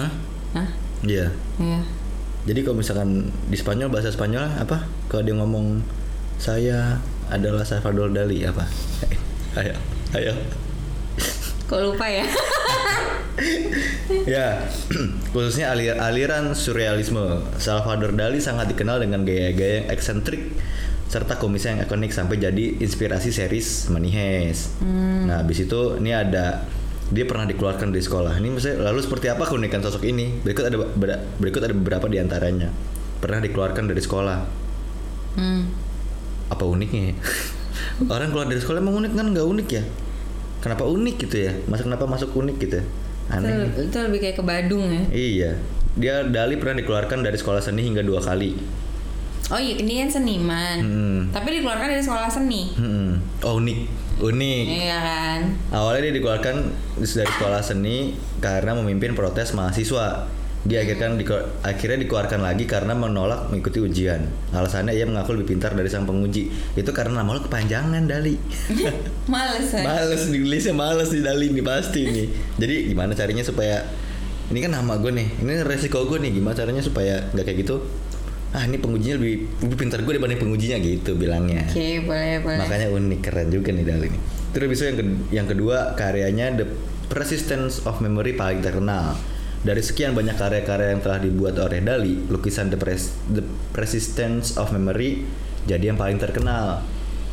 Hah? 0.00 0.10
Hah? 0.56 0.68
Iya 1.04 1.28
Iya. 1.60 1.80
Jadi 2.42 2.60
kalau 2.64 2.80
misalkan 2.80 3.28
di 3.52 3.56
Spanyol 3.60 3.92
bahasa 3.92 4.08
Spanyol 4.08 4.48
apa? 4.58 4.88
Kalau 5.12 5.22
dia 5.22 5.36
ngomong 5.36 5.84
saya 6.40 6.98
adalah 7.30 7.62
Salvador 7.62 8.10
Dali 8.10 8.42
apa? 8.42 8.64
ayo, 9.60 9.76
ayo. 10.16 10.32
Kok 11.68 11.80
lupa 11.92 12.08
ya? 12.08 12.24
ya, 14.34 14.66
khususnya 15.32 15.72
alir- 15.72 15.98
aliran 15.98 16.52
surrealisme. 16.52 17.42
Salvador 17.56 18.12
Dali 18.12 18.38
sangat 18.38 18.70
dikenal 18.70 19.00
dengan 19.00 19.24
gaya-gaya 19.24 19.84
yang 19.84 19.88
eksentrik 19.90 20.52
serta 21.08 21.36
kumisnya 21.36 21.76
yang 21.76 21.80
ikonik 21.84 22.08
sampai 22.08 22.40
jadi 22.40 22.80
inspirasi 22.80 23.28
series 23.30 23.92
Money 23.92 24.08
Heist. 24.10 24.80
Nah, 25.28 25.44
habis 25.44 25.60
itu 25.60 26.00
ini 26.00 26.08
ada 26.08 26.64
dia 27.12 27.28
pernah 27.28 27.44
dikeluarkan 27.44 27.92
dari 27.92 28.00
sekolah. 28.00 28.40
Ini 28.40 28.48
maksudnya 28.48 28.76
lalu 28.80 29.04
seperti 29.04 29.28
apa 29.28 29.44
keunikan 29.44 29.84
sosok 29.84 30.08
ini? 30.08 30.40
Berikut 30.40 30.64
ada 30.64 30.80
ber- 30.80 31.20
berikut 31.36 31.60
ada 31.60 31.76
beberapa 31.76 32.08
di 32.08 32.16
antaranya. 32.16 32.72
Pernah 33.20 33.44
dikeluarkan 33.44 33.84
dari 33.86 34.00
sekolah. 34.00 34.38
hmm. 35.36 35.62
apa 36.48 36.64
uniknya 36.68 37.12
ya? 37.12 37.14
orang 38.12 38.28
keluar 38.28 38.44
dari 38.44 38.60
sekolah 38.60 38.80
emang 38.80 39.00
unik 39.00 39.12
kan 39.16 39.26
nggak 39.32 39.46
unik 39.48 39.68
ya 39.72 39.82
kenapa 40.60 40.84
unik 40.84 41.16
gitu 41.24 41.36
ya 41.48 41.52
masa 41.64 41.88
kenapa 41.88 42.04
masuk 42.04 42.36
unik 42.36 42.56
gitu 42.60 42.74
ya? 42.80 42.84
Aneh 43.32 43.66
Itu, 43.66 43.80
itu 43.84 43.96
lebih 43.98 44.18
kayak 44.20 44.36
ke 44.36 44.44
Badung 44.44 44.86
ya. 44.86 45.02
iya 45.10 45.50
dia 45.92 46.14
Dali 46.24 46.56
pernah 46.56 46.78
dikeluarkan 46.78 47.20
dari 47.20 47.34
sekolah 47.34 47.60
seni 47.60 47.82
hingga 47.82 48.00
dua 48.00 48.18
kali 48.18 48.82
Oh 49.52 49.60
iya, 49.60 49.76
ini 49.76 50.00
kan 50.00 50.08
seniman. 50.08 50.76
Hmm. 50.80 51.20
Tapi 51.28 51.60
dikeluarkan 51.60 51.84
dari 51.84 52.00
sekolah 52.00 52.24
seni. 52.24 52.72
Hmm. 52.72 53.20
oh 53.42 53.60
unik 53.60 53.78
unik 54.22 54.64
Iya 54.80 54.96
kan? 54.96 55.40
awalnya 55.68 56.08
dia 56.08 56.14
dikeluarkan 56.16 56.56
dari 56.96 57.28
sekolah 57.28 57.60
seni 57.60 57.96
karena 58.38 58.72
memimpin 58.72 59.12
protes 59.12 59.52
mahasiswa 59.52 60.24
Dia 60.62 60.78
akhirnya, 60.80 61.10
diko- 61.12 61.42
akhirnya 61.60 61.98
dikeluarkan 61.98 62.38
lagi 62.38 62.64
karena 62.64 62.94
menolak 62.94 63.50
mengikuti 63.50 63.78
ujian. 63.78 64.22
Alasannya 64.48 64.94
ia 64.94 65.02
mengaku 65.02 65.34
lebih 65.34 65.52
pintar 65.52 65.74
dari 65.74 65.86
sang 65.86 66.06
penguji. 66.06 66.46
Itu 66.72 66.90
karena 66.90 67.18
nama 67.18 67.34
lo 67.34 67.42
kepanjangan 67.42 68.06
Dali. 68.06 68.38
Males 69.26 69.68
ya. 69.68 69.82
males 69.82 70.22
nulisnya 70.28 70.70
males 70.70 71.10
di 71.10 71.18
Dali 71.18 71.50
nih 71.50 71.62
pasti 71.62 72.02
nih. 72.04 72.26
Jadi 72.56 72.74
gimana 72.88 73.10
caranya 73.12 73.42
supaya 73.42 73.82
ini 74.48 74.58
kan 74.60 74.70
nama 74.72 74.94
gue 74.96 75.10
nih, 75.10 75.28
ini 75.40 75.52
resiko 75.62 76.04
gue 76.04 76.18
nih. 76.20 76.30
Gimana 76.32 76.54
caranya 76.54 76.78
supaya 76.78 77.26
nggak 77.28 77.42
kayak 77.42 77.58
gitu? 77.60 77.82
Ah 78.52 78.62
ini 78.62 78.76
pengujinya 78.76 79.16
lebih 79.16 79.48
lebih 79.58 79.76
pintar 79.76 79.98
gue 79.98 80.12
dibanding 80.12 80.38
pengujinya 80.38 80.76
gitu 80.76 81.16
bilangnya. 81.16 81.64
Oke, 81.66 82.04
boleh, 82.04 82.38
boleh. 82.38 82.58
Makanya 82.60 82.86
unik 82.86 83.20
keren 83.20 83.48
juga 83.48 83.72
nih 83.72 83.82
Dali 83.82 84.06
nih. 84.08 84.22
Terus 84.52 84.66
bisa 84.68 84.82
yang 84.86 84.96
ke- 84.96 85.18
yang 85.32 85.46
kedua 85.48 85.96
karyanya 85.96 86.54
The 86.54 86.66
Persistence 87.08 87.82
of 87.82 87.98
Memory 87.98 88.36
paling 88.36 88.60
terkenal. 88.60 89.16
Dari 89.62 89.78
sekian 89.78 90.10
banyak 90.18 90.34
karya-karya 90.34 90.98
yang 90.98 91.02
telah 91.06 91.22
dibuat 91.22 91.54
oleh 91.54 91.78
Dali, 91.78 92.18
lukisan 92.26 92.66
The, 92.66 92.78
Pres- 92.78 93.14
The 93.30 93.46
Persistence 93.70 94.58
of 94.58 94.74
Memory 94.74 95.22
jadi 95.66 95.94
yang 95.94 95.98
paling 95.98 96.18
terkenal. 96.18 96.82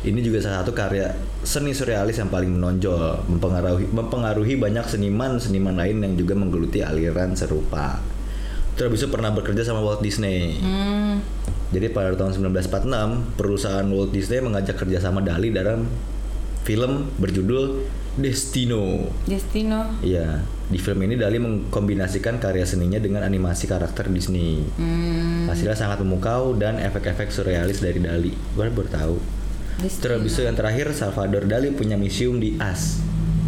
Ini 0.00 0.16
juga 0.24 0.40
salah 0.40 0.64
satu 0.64 0.72
karya 0.72 1.12
seni 1.44 1.76
surrealis 1.76 2.16
yang 2.16 2.32
paling 2.32 2.56
menonjol, 2.56 3.28
mempengaruhi 3.28 3.92
mempengaruhi 3.92 4.56
banyak 4.56 4.88
seniman-seniman 4.88 5.76
lain 5.76 6.00
yang 6.00 6.14
juga 6.16 6.32
menggeluti 6.32 6.80
aliran 6.80 7.36
serupa. 7.36 8.00
Terus 8.80 8.96
bisa 8.96 9.06
pernah 9.12 9.28
bekerja 9.28 9.60
sama 9.60 9.84
Walt 9.84 10.00
Disney. 10.00 10.56
Hmm, 10.56 11.20
Jadi 11.68 11.92
pada 11.92 12.16
tahun 12.16 12.32
1946, 12.32 13.36
perusahaan 13.36 13.84
Walt 13.92 14.08
Disney 14.16 14.40
mengajak 14.40 14.80
kerjasama 14.80 15.20
Dali 15.20 15.52
dalam 15.52 15.84
film 16.64 17.12
berjudul 17.20 17.84
Destino. 18.18 19.06
Destino. 19.22 19.86
Iya, 20.02 20.42
di 20.66 20.78
film 20.78 20.98
ini 21.06 21.14
Dali 21.14 21.38
mengkombinasikan 21.38 22.42
karya 22.42 22.66
seninya 22.66 22.98
dengan 22.98 23.22
animasi 23.22 23.70
karakter 23.70 24.10
Disney. 24.10 24.66
Hmm, 24.74 25.46
Hasilnya 25.46 25.78
sangat 25.78 26.02
memukau 26.02 26.58
dan 26.58 26.82
efek-efek 26.82 27.30
surrealis 27.30 27.78
dari 27.78 28.02
Dali. 28.02 28.34
Gue 28.34 28.66
baru 28.66 28.90
tahu. 28.90 29.16
Terus 29.80 30.36
yang 30.36 30.58
terakhir, 30.58 30.92
Salvador 30.92 31.46
Dali 31.46 31.70
punya 31.72 31.94
museum 31.94 32.36
di 32.36 32.58
AS, 32.58 32.98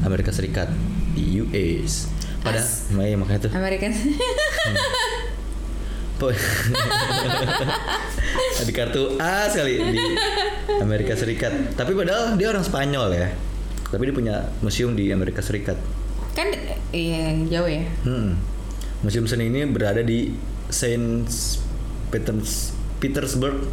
Amerika 0.07 0.33
Serikat, 0.33 0.71
di 1.13 1.43
US. 1.43 2.09
Pada, 2.41 2.63
AS? 2.63 2.89
Iya, 2.89 3.19
makanya 3.19 3.51
tuh. 3.51 3.53
American. 3.53 3.93
Po- 6.17 6.31
di 8.63 8.71
kartu 8.71 9.19
A 9.19 9.51
sekali 9.51 9.75
di 9.91 9.99
Amerika 10.79 11.19
Serikat. 11.19 11.75
Tapi 11.75 11.93
padahal 11.93 12.39
dia 12.39 12.49
orang 12.49 12.63
Spanyol 12.63 13.11
ya. 13.13 13.29
Tapi 13.93 14.09
dia 14.09 14.15
punya 14.17 14.37
museum 14.65 14.97
di 14.97 15.13
Amerika 15.13 15.45
Serikat. 15.45 15.77
kan 16.33 16.49
iya 16.97 17.37
jauh 17.45 17.69
ya. 17.69 17.85
Hmm. 18.09 18.41
Museum 19.05 19.29
seni 19.29 19.53
ini 19.53 19.69
berada 19.69 20.01
di 20.01 20.33
Saint 20.73 21.29
Peters 22.09 22.73
Petersburg, 22.97 23.69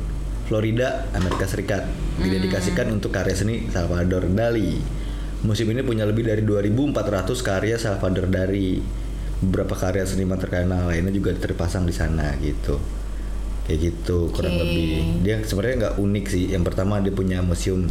Florida, 0.51 1.07
Amerika 1.15 1.47
Serikat. 1.47 1.87
Didedikasikan 2.19 2.91
untuk 2.91 3.15
karya 3.15 3.31
seni 3.31 3.71
Salvador 3.71 4.27
Dali. 4.27 4.75
Museum 5.47 5.71
ini 5.71 5.87
punya 5.87 6.03
lebih 6.03 6.27
dari 6.27 6.43
2.400 6.43 7.39
karya 7.39 7.79
Salvador 7.79 8.27
Dali. 8.27 8.81
Beberapa 9.39 9.71
karya 9.71 10.03
seniman 10.03 10.35
terkenal 10.35 10.91
lainnya 10.91 11.15
juga 11.15 11.31
terpasang 11.31 11.87
di 11.87 11.95
sana 11.95 12.35
gitu. 12.43 12.75
Kayak 13.63 13.79
gitu 13.87 14.33
kurang 14.35 14.59
Oke. 14.59 14.67
lebih. 14.67 15.23
Dia 15.23 15.39
sebenarnya 15.47 15.75
nggak 15.79 15.95
unik 15.95 16.25
sih. 16.27 16.43
Yang 16.51 16.63
pertama 16.73 16.99
dia 16.99 17.15
punya 17.15 17.39
museum 17.39 17.87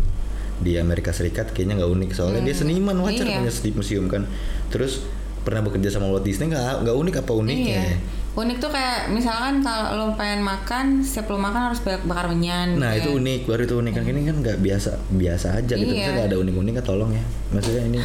di 0.59 0.75
Amerika 0.75 1.11
Serikat 1.11 1.51
kayaknya 1.51 1.79
nggak 1.79 1.93
unik 1.93 2.11
soalnya 2.13 2.43
dia 2.43 2.53
seniman 2.53 2.99
wajar 2.99 3.25
Iya. 3.25 3.39
punya 3.39 3.53
di 3.53 3.71
museum 3.71 4.07
kan. 4.07 4.27
Terus 4.69 5.07
pernah 5.41 5.63
bekerja 5.63 5.89
sama 5.91 6.07
Walt 6.07 6.23
Disney 6.23 6.49
nggak 6.49 6.83
nggak 6.83 6.97
unik 6.97 7.15
apa 7.19 7.33
uniknya? 7.33 7.81
Iya. 7.87 7.97
Unik 8.35 8.59
tuh 8.59 8.71
kayak 8.71 9.11
misalkan 9.11 9.59
kalau 9.59 9.99
lo 9.99 10.15
pengen 10.15 10.41
makan, 10.41 11.01
setiap 11.01 11.27
lo 11.29 11.39
makan 11.39 11.59
harus 11.65 11.81
bak- 11.81 12.05
bakar 12.05 12.29
menyan. 12.29 12.79
Nah 12.79 12.95
gitu 12.95 13.11
itu 13.11 13.19
unik 13.19 13.41
baru 13.45 13.63
itu 13.65 13.75
unik 13.77 13.93
kan 13.93 14.03
ini 14.05 14.21
kan 14.23 14.37
nggak 14.39 14.59
biasa 14.59 14.91
biasa 15.11 15.47
aja 15.57 15.75
gitu 15.75 15.91
Iya. 15.91 16.15
Nggak 16.15 16.27
ada 16.29 16.37
unik 16.39 16.55
uniknya 16.57 16.85
tolong 16.85 17.11
ya 17.11 17.25
maksudnya 17.49 17.83
ini 17.85 17.99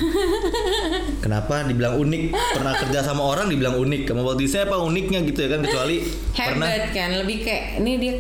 kenapa 1.24 1.64
dibilang 1.64 1.96
unik 1.98 2.22
pernah 2.32 2.74
kerja 2.76 3.00
sama 3.02 3.24
orang 3.24 3.48
dibilang 3.48 3.76
unik 3.76 4.06
sama 4.06 4.22
Walt 4.22 4.38
Disney 4.38 4.62
apa 4.62 4.78
uniknya 4.80 5.20
gitu 5.24 5.40
ya 5.40 5.50
kan 5.50 5.60
kecuali 5.62 5.96
pernah 6.50 6.68
Hebat 6.68 6.90
kan, 6.92 7.10
lebih 7.16 7.38
kayak 7.42 7.64
ini 7.78 7.92
dia 7.98 8.14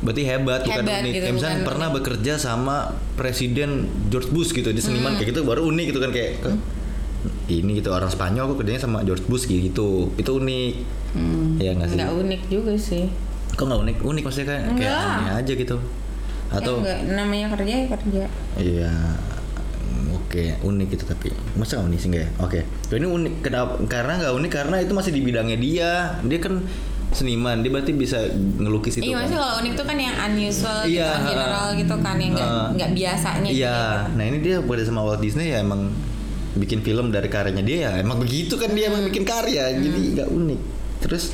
berarti 0.00 0.22
hebat, 0.22 0.60
bukan 0.62 0.80
Hebat 0.80 0.98
unik 0.98 1.12
gitu, 1.12 1.20
Kayak 1.20 1.34
misalnya 1.36 1.56
bukan 1.56 1.68
pernah 1.68 1.88
bekerja 1.90 2.32
sama 2.34 2.76
presiden 3.14 3.70
George 4.08 4.28
Bush 4.28 4.50
gitu 4.50 4.68
di 4.68 4.80
seniman 4.80 5.12
Hmm. 5.12 5.18
kayak 5.18 5.28
gitu 5.30 5.40
baru 5.42 5.66
unik 5.66 5.86
gitu 5.88 6.00
kan 6.00 6.10
kayak 6.10 6.30
"Eh, 6.40 6.56
ini 7.54 7.76
gitu 7.76 7.90
orang 7.90 8.08
Spanyol 8.08 8.48
kok 8.48 8.56
kerjanya 8.58 8.80
sama 8.80 9.02
George 9.02 9.24
Bush 9.24 9.44
gitu 9.44 10.08
itu 10.14 10.30
unik 10.30 10.72
hmm, 11.12 11.60
ya 11.60 11.70
nggak 11.74 11.86
sih 11.86 11.96
nggak 11.96 12.12
unik 12.16 12.42
juga 12.48 12.72
sih. 12.74 13.04
kok 13.50 13.64
nggak 13.66 13.80
unik 13.82 13.96
unik 14.00 14.22
maksudnya 14.22 14.48
kayak 14.48 14.62
kayak 14.72 14.92
Enggak. 14.94 15.18
aneh 15.18 15.32
aja 15.36 15.52
gitu 15.54 15.76
atau 16.48 16.74
ya, 16.76 16.96
enggak, 16.96 16.98
namanya 17.12 17.46
kerja 17.52 17.74
ya 17.76 17.86
kerja. 17.90 18.22
Iya, 18.56 18.92
oke 20.10 20.44
unik 20.62 20.88
itu 20.90 21.04
tapi 21.04 21.28
masa 21.54 21.76
nggak 21.76 21.86
unik 21.86 21.98
sih 21.98 22.08
nggak 22.08 22.24
ya? 22.24 22.30
Oke, 22.40 22.60
ini 22.90 23.06
unik 23.06 23.34
kenapa? 23.40 23.72
Karena 23.84 24.12
nggak 24.16 24.34
unik 24.34 24.50
karena 24.50 24.76
itu 24.80 24.92
masih 24.92 25.12
di 25.12 25.20
bidangnya 25.20 25.58
dia. 25.58 25.90
Dia 26.24 26.38
kan 26.40 26.54
seniman, 27.10 27.58
dia 27.58 27.70
berarti 27.70 27.90
bisa 27.90 28.22
ngelukis 28.56 28.96
itu. 28.96 29.02
Iya, 29.02 29.10
kan? 29.10 29.18
maksudnya 29.20 29.40
kalau 29.40 29.54
unik 29.60 29.72
tuh 29.74 29.84
kan 29.84 29.96
yang 29.96 30.14
unusual 30.22 30.78
gitu, 30.82 30.94
Iya, 30.94 31.08
kan, 31.10 31.20
general 31.26 31.66
ha. 31.66 31.74
gitu 31.74 31.94
kan 31.98 32.16
yang 32.16 32.32
nggak 32.32 32.48
nggak 32.74 32.90
biasanya. 32.94 33.48
Iya, 33.48 33.76
gitu. 33.76 34.14
nah 34.14 34.24
ini 34.24 34.38
dia 34.38 34.56
bekerja 34.60 34.84
sama 34.86 35.00
Walt 35.02 35.20
Disney 35.20 35.46
ya 35.48 35.58
emang 35.58 35.90
bikin 36.50 36.80
film 36.80 37.10
dari 37.10 37.26
karyanya 37.26 37.62
dia 37.62 37.78
ya 37.78 37.90
emang 37.96 38.18
begitu 38.18 38.54
kan 38.54 38.70
dia 38.70 38.90
emang 38.90 39.06
bikin 39.06 39.22
karya 39.22 39.70
Hmm. 39.70 39.80
jadi 39.80 39.98
nggak 40.12 40.28
unik 40.28 40.60
terus 40.98 41.30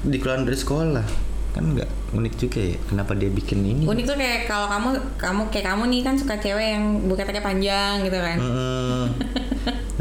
dikeluarin 0.00 0.46
dari 0.46 0.54
sekolah 0.54 1.02
kan 1.50 1.64
nggak 1.74 1.90
unik 2.14 2.34
juga 2.38 2.60
ya 2.62 2.76
kenapa 2.84 3.18
dia 3.18 3.26
bikin 3.26 3.58
ini 3.60 3.82
Unik 3.84 4.04
tuh 4.06 4.14
kayak 4.14 4.46
kalau 4.46 4.70
kamu 4.70 4.88
kamu 5.18 5.42
kayak 5.50 5.66
kamu 5.66 5.82
nih 5.90 6.00
kan 6.00 6.14
suka 6.14 6.34
cewek 6.36 6.78
yang 6.78 6.84
buketnya 7.04 7.42
panjang 7.42 8.06
gitu 8.06 8.14
kan. 8.16 8.38
Mm-mm. 8.38 9.04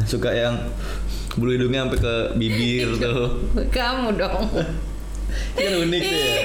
suka 0.06 0.30
yang 0.30 0.56
bulu 1.38 1.54
hidungnya 1.54 1.86
sampai 1.86 2.00
ke 2.02 2.16
bibir 2.36 2.90
tuh. 3.04 3.26
Kamu 3.70 4.18
dong. 4.18 4.44
kan 5.58 5.74
unik 5.86 6.02
tuh 6.02 6.18
ya. 6.18 6.36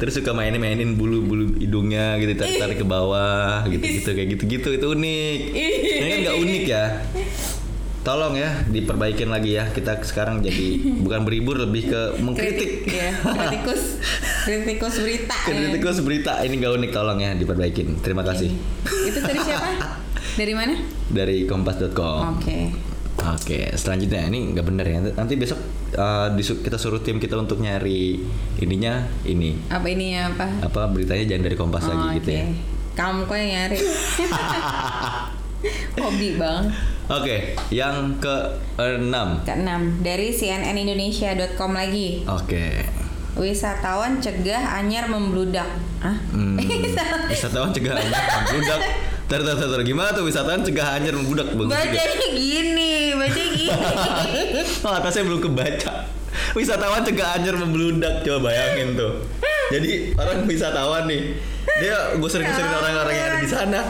Terus 0.00 0.16
suka 0.16 0.32
mainin 0.32 0.56
mainin 0.60 0.96
bulu 0.96 1.20
bulu 1.24 1.44
hidungnya 1.60 2.16
gitu 2.16 2.32
tarik 2.36 2.56
tarik 2.56 2.76
ke 2.80 2.86
bawah 2.88 3.68
gitu 3.68 3.84
gitu 3.84 4.10
kayak 4.16 4.28
gitu 4.36 4.42
gitu 4.48 4.68
itu 4.76 4.86
unik. 4.92 5.38
Ini 5.56 6.08
kan 6.08 6.18
nggak 6.24 6.36
unik 6.40 6.64
ya. 6.68 6.84
Tolong 8.00 8.32
ya 8.32 8.64
diperbaikin 8.64 9.28
lagi 9.28 9.60
ya. 9.60 9.68
Kita 9.68 10.00
sekarang 10.00 10.40
jadi 10.40 10.80
bukan 11.04 11.20
berhibur 11.24 11.60
lebih 11.60 11.92
ke 11.92 12.00
mengkritik. 12.16 12.88
Ya, 12.88 13.12
kritikus 13.20 14.00
kritikus 14.48 14.94
berita. 15.04 15.36
ya. 15.36 15.52
kritikus 15.52 15.98
berita. 16.00 16.32
Ini 16.40 16.54
nggak 16.60 16.72
unik 16.80 16.90
tolong 16.96 17.20
ya 17.20 17.36
diperbaikin. 17.36 18.00
Terima 18.00 18.24
kasih. 18.24 18.48
Itu 19.04 19.20
tadi 19.20 19.40
siapa? 19.44 20.00
Dari 20.40 20.54
mana? 20.56 21.00
dari 21.10 21.44
kompas.com 21.44 22.38
Oke. 22.38 22.89
Oke, 23.20 23.68
selanjutnya 23.72 24.26
ini 24.26 24.50
nggak 24.50 24.64
bener 24.64 24.86
ya. 24.86 24.98
Nanti 25.12 25.34
besok 25.34 25.58
uh, 25.92 26.32
disu- 26.32 26.58
kita 26.58 26.74
suruh 26.74 26.98
tim 26.98 27.16
kita 27.16 27.34
untuk 27.34 27.58
nyari 27.58 28.16
ininya 28.56 28.96
ini 29.22 29.58
Apa 29.66 29.86
ini 29.86 30.14
ya 30.14 30.28
apa? 30.28 30.46
apa 30.62 30.88
beritanya 30.88 31.26
jangan 31.26 31.44
dari 31.44 31.56
Kompas 31.56 31.84
Oh, 31.84 31.90
lagi 31.90 32.06
gitu 32.18 32.30
oke. 32.30 32.38
ya. 32.38 32.44
Kamu 32.92 33.20
kok 33.24 33.34
yang 33.34 33.50
nyari? 33.50 33.78
Hobi 35.96 36.28
bang. 36.34 36.64
Oke, 37.10 37.36
yang 37.68 38.16
ke 38.16 38.34
enam. 38.78 39.42
Keenam 39.42 40.00
dari 40.00 40.30
cnnindonesia.com 40.30 41.70
lagi. 41.74 42.22
Oke. 42.24 42.86
Wisatawan 43.34 44.18
cegah 44.18 44.58
anyar 44.74 45.06
membludak. 45.06 45.66
Ah? 45.98 46.16
Hmm, 46.32 46.56
wisatawan 47.30 47.70
cegah 47.70 47.94
anjir 47.94 48.14
membludak. 48.16 48.80
Tar, 49.30 49.46
tar, 49.46 49.54
tar. 49.54 49.82
Gimana 49.86 50.10
tuh 50.10 50.26
wisatawan 50.26 50.66
cegah 50.66 50.98
anjir 50.98 51.14
membludak? 51.14 51.54
Bagus. 51.54 51.70
Bacanya 51.70 52.28
gini, 52.34 53.14
baca 53.14 53.42
gini. 53.46 53.66
Oh, 54.86 54.90
atasnya 54.90 55.22
belum 55.22 55.38
kebaca. 55.38 56.10
Wisatawan 56.58 57.06
cegah 57.06 57.38
anjir 57.38 57.54
membludak. 57.54 58.26
Coba 58.26 58.50
bayangin 58.50 58.98
tuh. 58.98 59.22
Jadi 59.70 60.18
orang 60.18 60.50
wisatawan 60.50 61.06
nih, 61.06 61.38
dia 61.78 62.18
gue 62.18 62.26
sering-sering 62.26 62.74
orang-orang 62.74 63.14
yang 63.14 63.26
ada 63.30 63.38
di 63.38 63.46
sana 63.46 63.80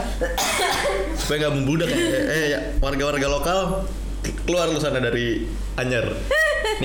supaya 1.17 1.49
nggak 1.49 1.53
membludak. 1.57 1.89
Eh, 1.89 2.21
eh, 2.29 2.45
ya, 2.53 2.59
warga-warga 2.77 3.25
lokal 3.25 3.89
keluar 4.45 4.69
lu 4.69 4.77
sana 4.77 5.01
dari 5.01 5.49
Anyer. 5.81 6.05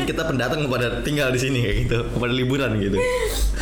Ini 0.01 0.09
kita 0.09 0.25
pendatang 0.25 0.65
pada 0.73 1.05
tinggal 1.05 1.29
di 1.29 1.41
sini 1.45 1.61
kayak 1.61 1.77
gitu, 1.85 1.99
pada 2.17 2.33
liburan 2.33 2.81
gitu. 2.81 2.97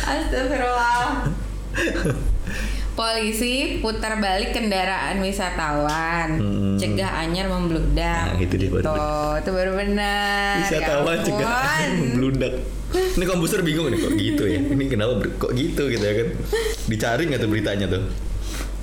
Astagfirullah. 0.07 1.27
Polisi 2.95 3.83
putar 3.83 4.15
balik 4.17 4.55
kendaraan 4.55 5.19
wisatawan, 5.19 6.39
Hmm. 6.39 6.79
cegah 6.79 7.11
anyar 7.19 7.51
membludak. 7.51 8.31
Nah, 8.31 8.39
itu 8.39 8.55
dia 8.55 8.71
baru 8.71 8.83
Tuh, 8.87 9.31
itu 9.35 9.49
baru 9.51 9.71
benar. 9.75 10.63
Wisatawan 10.63 11.13
Ya 11.13 11.23
cegah 11.23 11.51
anjir 11.51 11.91
membludak. 12.01 12.53
Ini 12.95 13.23
komputer 13.27 13.59
bingung 13.59 13.91
nih 13.91 13.99
kok 13.99 14.15
gitu 14.15 14.43
ya. 14.47 14.59
Ini 14.63 14.83
kenapa 14.87 15.19
kok 15.27 15.51
gitu 15.51 15.91
gitu 15.91 15.99
ya 15.99 16.13
kan? 16.15 16.27
Dicari 16.87 17.21
nggak 17.27 17.41
tuh 17.43 17.49
beritanya 17.51 17.85
tuh? 17.91 18.03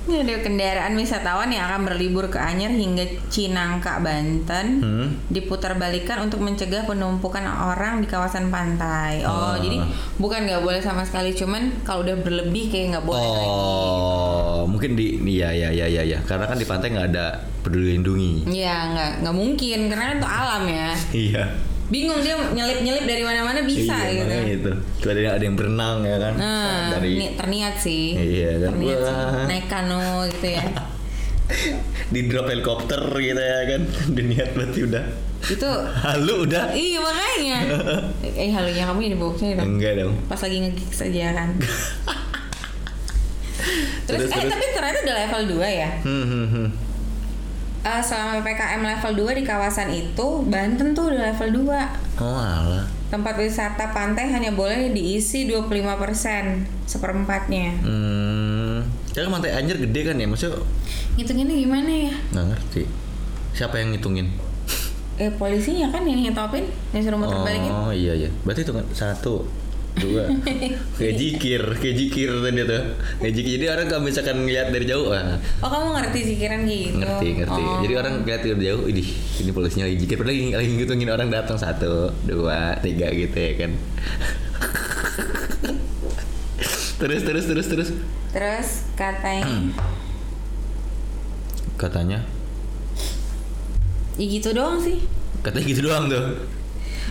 Ada 0.03 0.43
kendaraan 0.43 0.93
wisatawan 0.93 1.47
yang 1.47 1.63
akan 1.63 1.87
berlibur 1.87 2.27
ke 2.27 2.35
Anyer 2.35 2.69
hingga 2.69 3.01
Cinangka, 3.27 4.03
Banten. 4.03 4.67
Hmm. 4.83 5.07
Diputar 5.27 5.79
balikan 5.79 6.19
untuk 6.19 6.43
mencegah 6.43 6.83
penumpukan 6.83 7.39
orang 7.41 8.03
di 8.03 8.07
kawasan 8.07 8.51
pantai. 8.51 9.23
Oh, 9.23 9.55
Ah. 9.55 9.57
jadi 9.57 9.79
bukan 10.19 10.43
nggak 10.43 10.59
boleh 10.59 10.83
sama 10.83 11.07
sekali, 11.07 11.31
cuman 11.31 11.71
kalau 11.81 12.03
udah 12.03 12.19
berlebih 12.19 12.67
kayak 12.67 12.99
nggak 12.99 13.05
boleh 13.05 13.23
lagi. 13.23 13.47
Oh, 13.47 14.61
mungkin 14.67 14.93
di 14.93 15.23
iya 15.23 15.49
iya 15.49 15.69
iya 15.71 15.87
iya 15.87 16.03
ya. 16.03 16.19
Karena 16.21 16.45
kan 16.45 16.59
di 16.59 16.67
pantai 16.67 16.91
nggak 16.91 17.07
ada 17.09 17.25
peduli 17.63 17.95
lindungi. 17.95 18.43
Iya, 18.45 18.75
nggak 18.91 19.11
nggak 19.23 19.35
mungkin 19.35 19.79
karena 19.87 20.05
itu 20.13 20.27
alam 20.27 20.63
ya. 20.67 20.89
Iya. 21.15 21.43
Bingung 21.83 22.19
dia 22.19 22.39
nyelip-nyelip 22.39 23.03
dari 23.03 23.21
mana-mana 23.21 23.59
bisa 23.61 23.95
iya, 24.07 24.23
gitu. 24.49 24.71
itu. 24.71 25.05
Ada 25.05 25.19
yang 25.19 25.33
ada 25.35 25.43
yang 25.43 25.55
berenang 25.55 25.97
ya 26.01 26.17
kan. 26.17 26.33
Nah, 26.35 26.89
Dari 26.91 27.11
ni- 27.15 27.35
terniat 27.35 27.75
sih. 27.77 28.05
Iya, 28.13 28.49
kan. 28.59 28.69
Terniat 28.71 28.99
sih. 28.99 29.15
Naik 29.45 29.65
kano 29.67 30.01
gitu 30.29 30.47
ya. 30.49 30.63
di 32.13 32.21
drop 32.25 32.47
helikopter 32.47 33.01
gitu 33.13 33.37
ya 33.37 33.59
kan. 33.67 33.81
Diniat 34.15 34.49
berarti 34.53 34.81
udah 34.83 35.05
itu 35.43 35.67
halu 36.07 36.47
udah. 36.47 36.71
iya 36.71 37.03
makanya. 37.03 37.57
eh 38.23 38.47
halunya 38.47 38.87
kamu 38.87 38.99
jadi 39.03 39.17
boknya 39.19 39.49
dong. 39.59 39.75
Enggak 39.75 39.93
dong. 39.99 40.15
Pas 40.31 40.39
lagi 40.39 40.55
nge-gigs 40.63 40.99
aja 41.03 41.35
kan. 41.35 41.49
Terus, 44.07 44.27
Terus, 44.27 44.31
eh 44.31 44.39
terus. 44.39 44.51
tapi 44.51 44.65
ternyata 44.71 44.99
udah 45.03 45.15
level 45.19 45.41
2 45.59 45.67
ya. 45.67 45.89
Hmm, 46.03 46.25
hmm, 46.25 46.47
hmm. 46.47 46.67
Eh, 47.83 47.99
selama 47.99 48.39
PPKM 48.39 48.79
level 48.79 49.11
2 49.27 49.39
di 49.39 49.43
kawasan 49.43 49.91
itu 49.91 50.27
Banten 50.47 50.95
tuh 50.95 51.11
udah 51.11 51.35
level 51.35 51.67
2 51.67 51.75
Oh 52.15 52.39
alah. 52.39 52.87
Tempat 53.11 53.35
wisata 53.35 53.91
pantai 53.91 54.31
hanya 54.31 54.55
boleh 54.55 54.89
diisi 54.89 55.45
25% 55.45 56.63
seperempatnya 56.87 57.75
Hmm. 57.83 58.87
Kan 59.11 59.29
pantai 59.29 59.51
Anyer 59.53 59.77
gede 59.77 60.01
kan 60.01 60.15
ya, 60.15 60.25
maksudnya 60.25 60.63
Ngitunginnya 61.13 61.55
gimana 61.59 61.91
ya? 61.91 62.13
nggak 62.31 62.45
ngerti. 62.55 62.83
Siapa 63.51 63.75
yang 63.77 63.91
ngitungin? 63.91 64.31
Eh 65.21 65.29
polisinya 65.29 65.93
kan 65.93 66.07
yang 66.07 66.25
ngitopin 66.25 66.65
Yang 66.89 67.05
suruh 67.05 67.19
muter 67.21 67.37
balikin 67.37 67.69
Oh 67.69 67.91
iya 67.91 68.15
iya. 68.15 68.29
Berarti 68.41 68.63
itu 68.63 68.71
kan 68.71 68.81
satu, 68.89 69.43
dua. 69.99 70.23
kayak 70.97 71.15
jikir, 71.17 71.61
kayak 71.77 71.95
jikir 71.95 72.29
tadi 72.41 72.61
tuh. 72.65 72.83
Kayak 73.21 73.33
jikir. 73.37 73.51
Jadi 73.59 73.65
orang 73.69 73.87
kalau 73.91 74.03
misalkan 74.05 74.35
ngeliat 74.45 74.67
dari 74.73 74.85
jauh, 74.89 75.13
ah, 75.13 75.37
Oh 75.61 75.69
kamu 75.69 75.87
ngerti 75.99 76.19
sikiran 76.33 76.59
kayak 76.65 76.81
gitu 76.81 76.97
ngerti 76.97 77.27
ngerti. 77.41 77.61
Oh. 77.61 77.79
Jadi 77.85 77.93
orang 77.97 78.13
ngeliat 78.25 78.41
dari 78.41 78.65
jauh, 78.65 78.83
idih 78.89 79.07
ini 79.43 79.51
polisinya 79.53 79.85
lagi 79.85 79.97
jikir. 80.01 80.15
Padahal 80.17 80.33
lagi, 80.33 80.43
lagi 80.57 80.69
ngitungin 80.77 81.09
orang 81.13 81.29
datang 81.29 81.57
satu, 81.59 82.09
dua, 82.25 82.77
tiga 82.81 83.07
gitu 83.13 83.37
ya 83.37 83.53
kan. 83.59 83.71
terus 87.01 87.21
terus 87.21 87.45
terus 87.45 87.67
terus. 87.67 87.89
Terus 88.33 88.69
katanya 88.97 89.45
Katanya, 91.83 92.21
Ya 94.15 94.25
gitu 94.29 94.53
doang 94.53 94.77
sih 94.77 95.01
katanya 95.43 95.65
gitu 95.67 95.81
doang 95.83 96.07
tuh. 96.07 96.47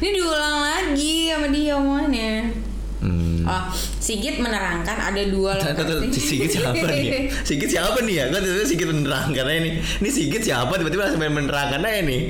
Ini 0.01 0.09
diulang 0.19 0.57
lagi 0.65 1.29
sama 1.31 1.47
dia 1.53 1.77
omongannya 1.77 2.57
Hmm. 3.03 3.43
Oh, 3.43 3.63
Sigit 3.99 4.39
menerangkan 4.39 4.95
ada 4.95 5.23
dua 5.27 5.59
lokasi. 5.59 6.15
Sigit 6.15 6.51
siapa 6.53 6.79
nih? 6.79 7.27
Sigit 7.49 7.67
siapa 7.67 7.99
nih 8.01 8.15
ya? 8.17 8.25
Kan 8.31 8.39
tiba-tiba 8.41 8.65
Sigit 8.65 8.87
menerangkan 8.87 9.45
aja 9.45 9.61
nih. 9.61 9.73
Ini 9.99 10.09
Sigit 10.09 10.43
siapa? 10.43 10.73
Tiba-tiba 10.73 11.03
langsung 11.05 11.19
main 11.19 11.35
menerangkan 11.35 11.81
aja 11.81 12.01
nih. 12.01 12.21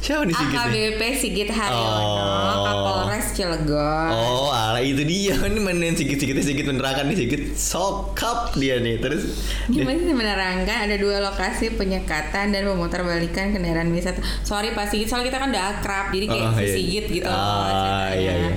Siapa 0.00 0.22
nih 0.22 0.34
Sigit 0.34 0.52
nih? 0.52 0.60
AKBP 0.90 1.00
Sigit 1.14 1.48
Haryono, 1.48 2.00
Oh. 2.04 2.60
Kapolres 2.62 3.28
Cilegon. 3.32 4.08
Oh, 4.10 4.48
ala 4.48 4.76
itu 4.78 5.00
dia. 5.00 5.32
Ini 5.34 5.56
mainin 5.58 5.92
Sigit-Sigitnya 5.92 6.40
Sigit 6.40 6.64
menerangkan 6.64 7.04
nih 7.06 7.16
Sigit 7.18 7.42
sokap 7.52 8.52
dia 8.54 8.76
nih. 8.78 9.00
Terus 9.00 9.36
Gimana 9.66 9.96
sih 9.98 10.12
menerangkan 10.12 10.76
ada 10.82 10.96
dua 10.96 11.20
lokasi 11.22 11.72
penyekatan 11.72 12.52
dan 12.52 12.62
pemutarbalikan 12.64 13.52
kendaraan 13.52 13.88
wisata. 13.90 14.20
Sorry 14.40 14.72
Pak 14.72 14.88
Sigit, 14.88 15.08
soalnya 15.08 15.28
kita 15.28 15.38
kan 15.38 15.48
udah 15.48 15.64
akrab, 15.74 16.06
jadi 16.10 16.26
kayak 16.26 16.44
Oh, 16.46 16.52
si 16.54 16.60
iya. 16.62 16.74
Sigit 16.74 17.04
gitu. 17.10 17.28
Ah, 17.28 18.12
iya, 18.12 18.32
iya. 18.38 18.52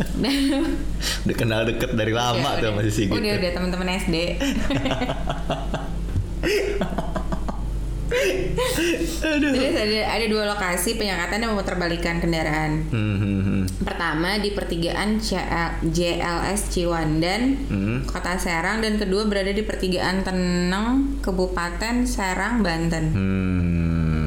udah 1.24 1.36
kenal 1.36 1.62
deket 1.62 1.90
dari 1.92 2.10
lama 2.10 2.38
Udah, 2.40 2.52
tuh 2.54 2.66
udah. 2.66 2.70
sama 2.72 2.80
si 2.82 2.92
Sigit. 2.92 3.12
Udah 3.12 3.32
udah 3.34 3.50
teman-teman 3.52 3.88
SD. 3.96 4.16
Terus 9.20 9.76
ada 9.76 9.98
ada 10.10 10.26
dua 10.26 10.44
lokasi 10.46 10.96
penyekatan 10.96 11.38
dan 11.38 11.48
pemutarbalikan 11.48 12.16
kendaraan. 12.18 12.90
Hmm, 12.90 13.16
hmm, 13.16 13.40
hmm. 13.40 13.62
Pertama 13.80 14.36
di 14.36 14.50
pertigaan 14.50 15.18
CL 15.18 15.86
JLS 15.86 16.60
Ciwandan, 16.70 17.42
Hmm. 17.62 17.98
Kota 18.04 18.34
Serang 18.36 18.80
dan 18.80 18.96
kedua 18.96 19.24
berada 19.24 19.50
di 19.50 19.62
pertigaan 19.62 20.22
Teneng, 20.22 21.20
Kabupaten 21.20 22.02
Serang, 22.04 22.60
Banten. 22.60 23.04
Hmm. 23.12 24.26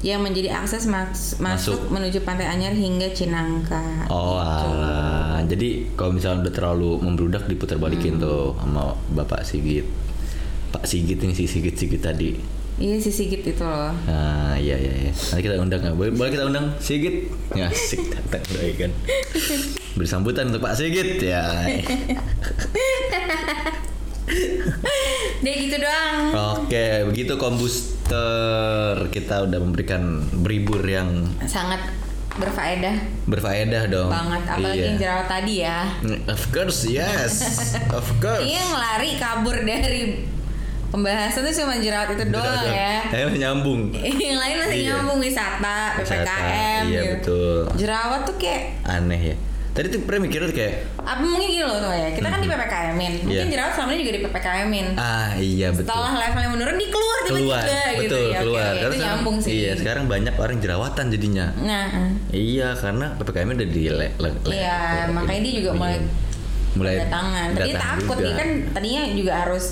Yang 0.00 0.20
menjadi 0.20 0.48
akses 0.54 0.84
mas- 0.84 1.40
masuk, 1.40 1.80
Masuk. 1.80 1.90
menuju 1.90 2.20
Pantai 2.22 2.44
Anyar 2.46 2.72
hingga 2.72 3.08
Cinangka. 3.10 4.04
Oh 4.06 4.36
alah. 5.44 5.52
Jadi 5.52 5.68
kalau 5.92 6.16
misalnya 6.16 6.48
udah 6.48 6.54
terlalu 6.56 6.90
membludak 6.98 7.44
diputar 7.44 7.76
balikin 7.76 8.16
Hmm. 8.16 8.24
tuh 8.24 8.56
sama 8.56 8.96
Bapak 9.12 9.44
Sigit. 9.44 9.84
Pak 10.72 10.88
Sigit 10.88 11.20
ini 11.20 11.36
si 11.36 11.44
Sigit 11.44 11.76
Sigit 11.76 12.00
tadi. 12.00 12.32
Iya 12.74 12.98
si 12.98 13.12
Sigit 13.12 13.46
itu 13.46 13.62
loh. 13.62 13.94
Nah, 14.08 14.58
iya 14.58 14.74
iya 14.74 15.06
iya. 15.06 15.12
Nanti 15.14 15.42
kita 15.44 15.62
undang 15.62 15.78
nggak? 15.78 15.94
Boleh, 15.94 16.10
boleh 16.10 16.30
kita 16.32 16.42
undang 16.42 16.74
Sigit? 16.80 17.30
Ya, 17.54 17.70
Sigit 17.70 18.10
datang 18.10 18.42
udah 18.42 18.62
kan. 18.74 18.90
Beri 19.94 20.08
sambutan 20.10 20.50
untuk 20.50 20.64
Pak 20.64 20.74
Sigit 20.74 21.22
ya. 21.22 21.44
Deh 25.38 25.54
gitu 25.60 25.76
doang. 25.76 26.22
Oke, 26.58 27.04
begitu 27.06 27.36
kombuster 27.36 28.96
kita 29.12 29.44
udah 29.44 29.58
memberikan 29.60 30.24
beribur 30.34 30.80
yang 30.82 31.28
Sangat 31.44 31.78
berfaedah 32.34 32.96
berfaedah 33.24 33.82
dong. 33.86 34.10
banget. 34.10 34.42
Apalagi 34.44 34.74
Iya. 34.74 34.84
yang 34.84 34.96
jerawat 34.98 35.26
tadi 35.30 35.54
ya. 35.60 35.78
Of 36.26 36.42
course, 36.50 36.80
yes. 36.84 37.32
Of 37.90 38.06
course. 38.18 38.42
Iya 38.42 38.58
yang 38.60 38.74
lari 38.74 39.10
kabur 39.14 39.56
dari 39.56 40.26
pembahasan 40.90 41.42
tuh 41.42 41.54
cuma 41.56 41.78
jerawat 41.78 42.08
itu 42.12 42.24
doang 42.28 42.66
ya. 42.66 43.06
Saya 43.06 43.26
nyambung. 43.30 43.94
yang 44.26 44.38
lain 44.38 44.56
masih 44.60 44.78
Iya. 44.78 44.88
nyambung 44.92 45.18
wisata, 45.18 45.78
Wisata, 45.94 46.22
PPKM 46.26 46.82
iya, 46.84 47.00
gitu. 47.00 47.14
betul. 47.14 47.58
Jerawat 47.78 48.20
tuh 48.26 48.36
kayak 48.36 48.62
Aneh 48.82 49.22
ya. 49.30 49.36
Tadi 49.74 49.90
tuh 49.90 50.06
pernah 50.06 50.22
mikir 50.22 50.38
tuh 50.40 50.54
kayak 50.54 50.86
apa 50.96 51.18
mungkin 51.18 51.50
gini 51.50 51.60
loh 51.60 51.74
tuh 51.76 51.90
ya. 51.90 52.08
Kita 52.14 52.28
kan 52.30 52.38
di 52.38 52.46
PPKM-in. 52.46 53.12
Mungkin 53.26 53.42
Iya. 53.42 53.50
jerawat 53.50 53.72
selama 53.74 53.90
ini 53.90 54.00
juga 54.00 54.12
di 54.12 54.22
PPKM-in. 54.22 54.86
ah 54.94 55.28
iya 55.34 55.68
betul. 55.68 55.90
Setelah 55.90 56.12
levelnya 56.16 56.48
menurun 56.48 56.76
di 56.76 56.86
keluar 56.88 57.18
tiba-tiba 57.20 57.42
keluar, 57.58 57.64
gitu 57.66 57.98
betul 58.06 58.22
ya. 58.24 58.38
Keluar. 58.38 58.62
oke, 58.62 58.70
Karena 58.70 58.78
Itu 58.78 58.94
sekarang- 58.94 59.02
nyambung 59.10 59.36
sih. 59.42 59.50
Iya, 59.52 59.72
sekarang 59.74 60.04
banyak 60.06 60.34
orang 60.36 60.56
jerawatan 60.58 61.04
jadinya. 61.10 61.46
Nah, 61.58 61.86
Iya, 62.30 62.68
karena 62.76 63.06
ppkm 63.16 63.48
udah 63.52 63.68
di 63.68 63.82
le, 63.88 64.08
le, 64.14 64.28
le- 64.30 64.54
iya, 64.54 64.78
makanya 65.08 65.40
dia 65.42 65.54
juga 65.58 65.70
mulai 65.74 65.96
mulai 66.72 66.94
tangan. 67.04 67.48
Tadi 67.52 67.70
takut 67.72 68.16
dia 68.16 68.34
kan 68.34 68.48
tadinya 68.72 69.02
juga 69.10 69.32
harus 69.40 69.64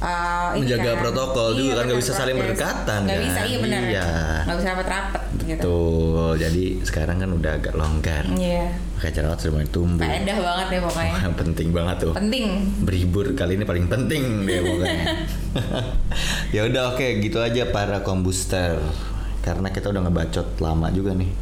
uh, 0.00 0.56
Menjaga 0.56 0.96
kan. 0.96 1.00
protokol 1.04 1.48
juga 1.54 1.72
kan, 1.80 1.84
nggak 1.88 2.00
bisa 2.00 2.12
saling 2.16 2.36
berdekatan 2.36 3.00
Nggak 3.06 3.16
kan. 3.16 3.26
bisa, 3.28 3.40
iya 3.46 3.58
benar. 3.60 3.80
Iya. 3.80 4.08
Nggak 4.48 4.56
bisa 4.56 4.68
rapat-rapat 4.72 5.22
gitu. 5.46 5.60
Tuh, 5.62 6.32
jadi 6.36 6.64
sekarang 6.82 7.16
kan 7.20 7.30
udah 7.30 7.52
agak 7.60 7.74
longgar. 7.76 8.24
Iya. 8.32 8.66
Jerawat 9.00 9.40
sudah 9.40 9.52
mulai 9.56 9.68
tumbuh. 9.72 10.04
Faedah 10.04 10.36
banget 10.36 10.66
deh 10.68 10.80
pokoknya. 10.84 11.12
Wah, 11.16 11.32
penting 11.40 11.68
banget 11.72 11.96
tuh. 12.04 12.12
Penting. 12.12 12.46
Berhibur 12.84 13.26
kali 13.32 13.56
ini 13.56 13.64
paling 13.64 13.86
penting 13.88 14.44
deh 14.44 14.60
pokoknya. 14.60 15.04
ya 16.56 16.60
udah 16.68 16.82
oke, 16.94 17.06
gitu 17.24 17.40
aja 17.40 17.68
para 17.72 18.04
kombuster. 18.04 18.76
Karena 19.40 19.72
kita 19.72 19.88
udah 19.88 20.04
ngebacot 20.04 20.60
lama 20.60 20.92
juga 20.92 21.16
nih. 21.16 21.32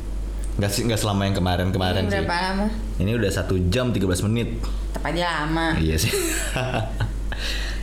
Nggak 0.58 0.70
sih 0.70 0.82
nggak 0.86 0.98
selama 0.98 1.26
yang 1.26 1.34
kemarin-kemarin 1.38 2.06
sih. 2.06 2.14
berapa 2.18 2.34
lama? 2.50 2.66
Ini 2.98 3.10
udah 3.14 3.30
satu 3.30 3.58
jam 3.70 3.90
13 3.90 4.26
menit. 4.30 4.58
Tetap 4.94 5.02
aja 5.10 5.46
lama. 5.46 5.74
Iya 5.78 5.96
sih. 5.98 6.10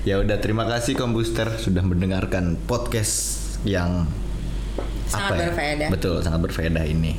Ya 0.05 0.21
udah 0.21 0.37
terima 0.37 0.63
kasih 0.63 0.93
kombuster 0.93 1.49
sudah 1.57 1.81
mendengarkan 1.81 2.55
podcast 2.61 3.33
yang 3.65 4.05
Sangat 5.05 5.29
apa 5.29 5.37
ya? 5.37 5.45
berfaedah. 5.49 5.87
Betul, 5.89 6.21
sangat 6.21 6.41
berfaedah 6.41 6.85
ini. 6.85 7.13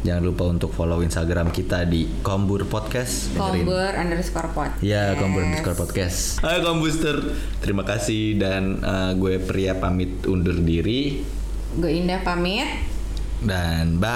Jangan 0.00 0.22
lupa 0.24 0.48
untuk 0.48 0.72
follow 0.72 0.98
Instagram 0.98 1.52
kita 1.52 1.84
di 1.84 2.08
Kombur 2.22 2.64
Podcast. 2.64 3.28
Kombur 3.36 3.92
underscore 3.92 4.48
pot. 4.50 4.72
Ya, 4.80 5.12
Kombur 5.14 5.44
underscore 5.44 5.76
podcast. 5.76 6.40
Hai 6.40 6.58
Kombuster, 6.58 7.20
terima 7.60 7.84
kasih 7.84 8.34
dan 8.34 8.80
uh, 8.80 9.12
gue 9.12 9.38
pria 9.38 9.76
pamit 9.76 10.24
undur 10.24 10.56
diri 10.56 11.20
Gue 11.76 12.00
Indah 12.00 12.24
pamit. 12.24 12.66
dan 13.40 13.96
bye. 13.96 14.10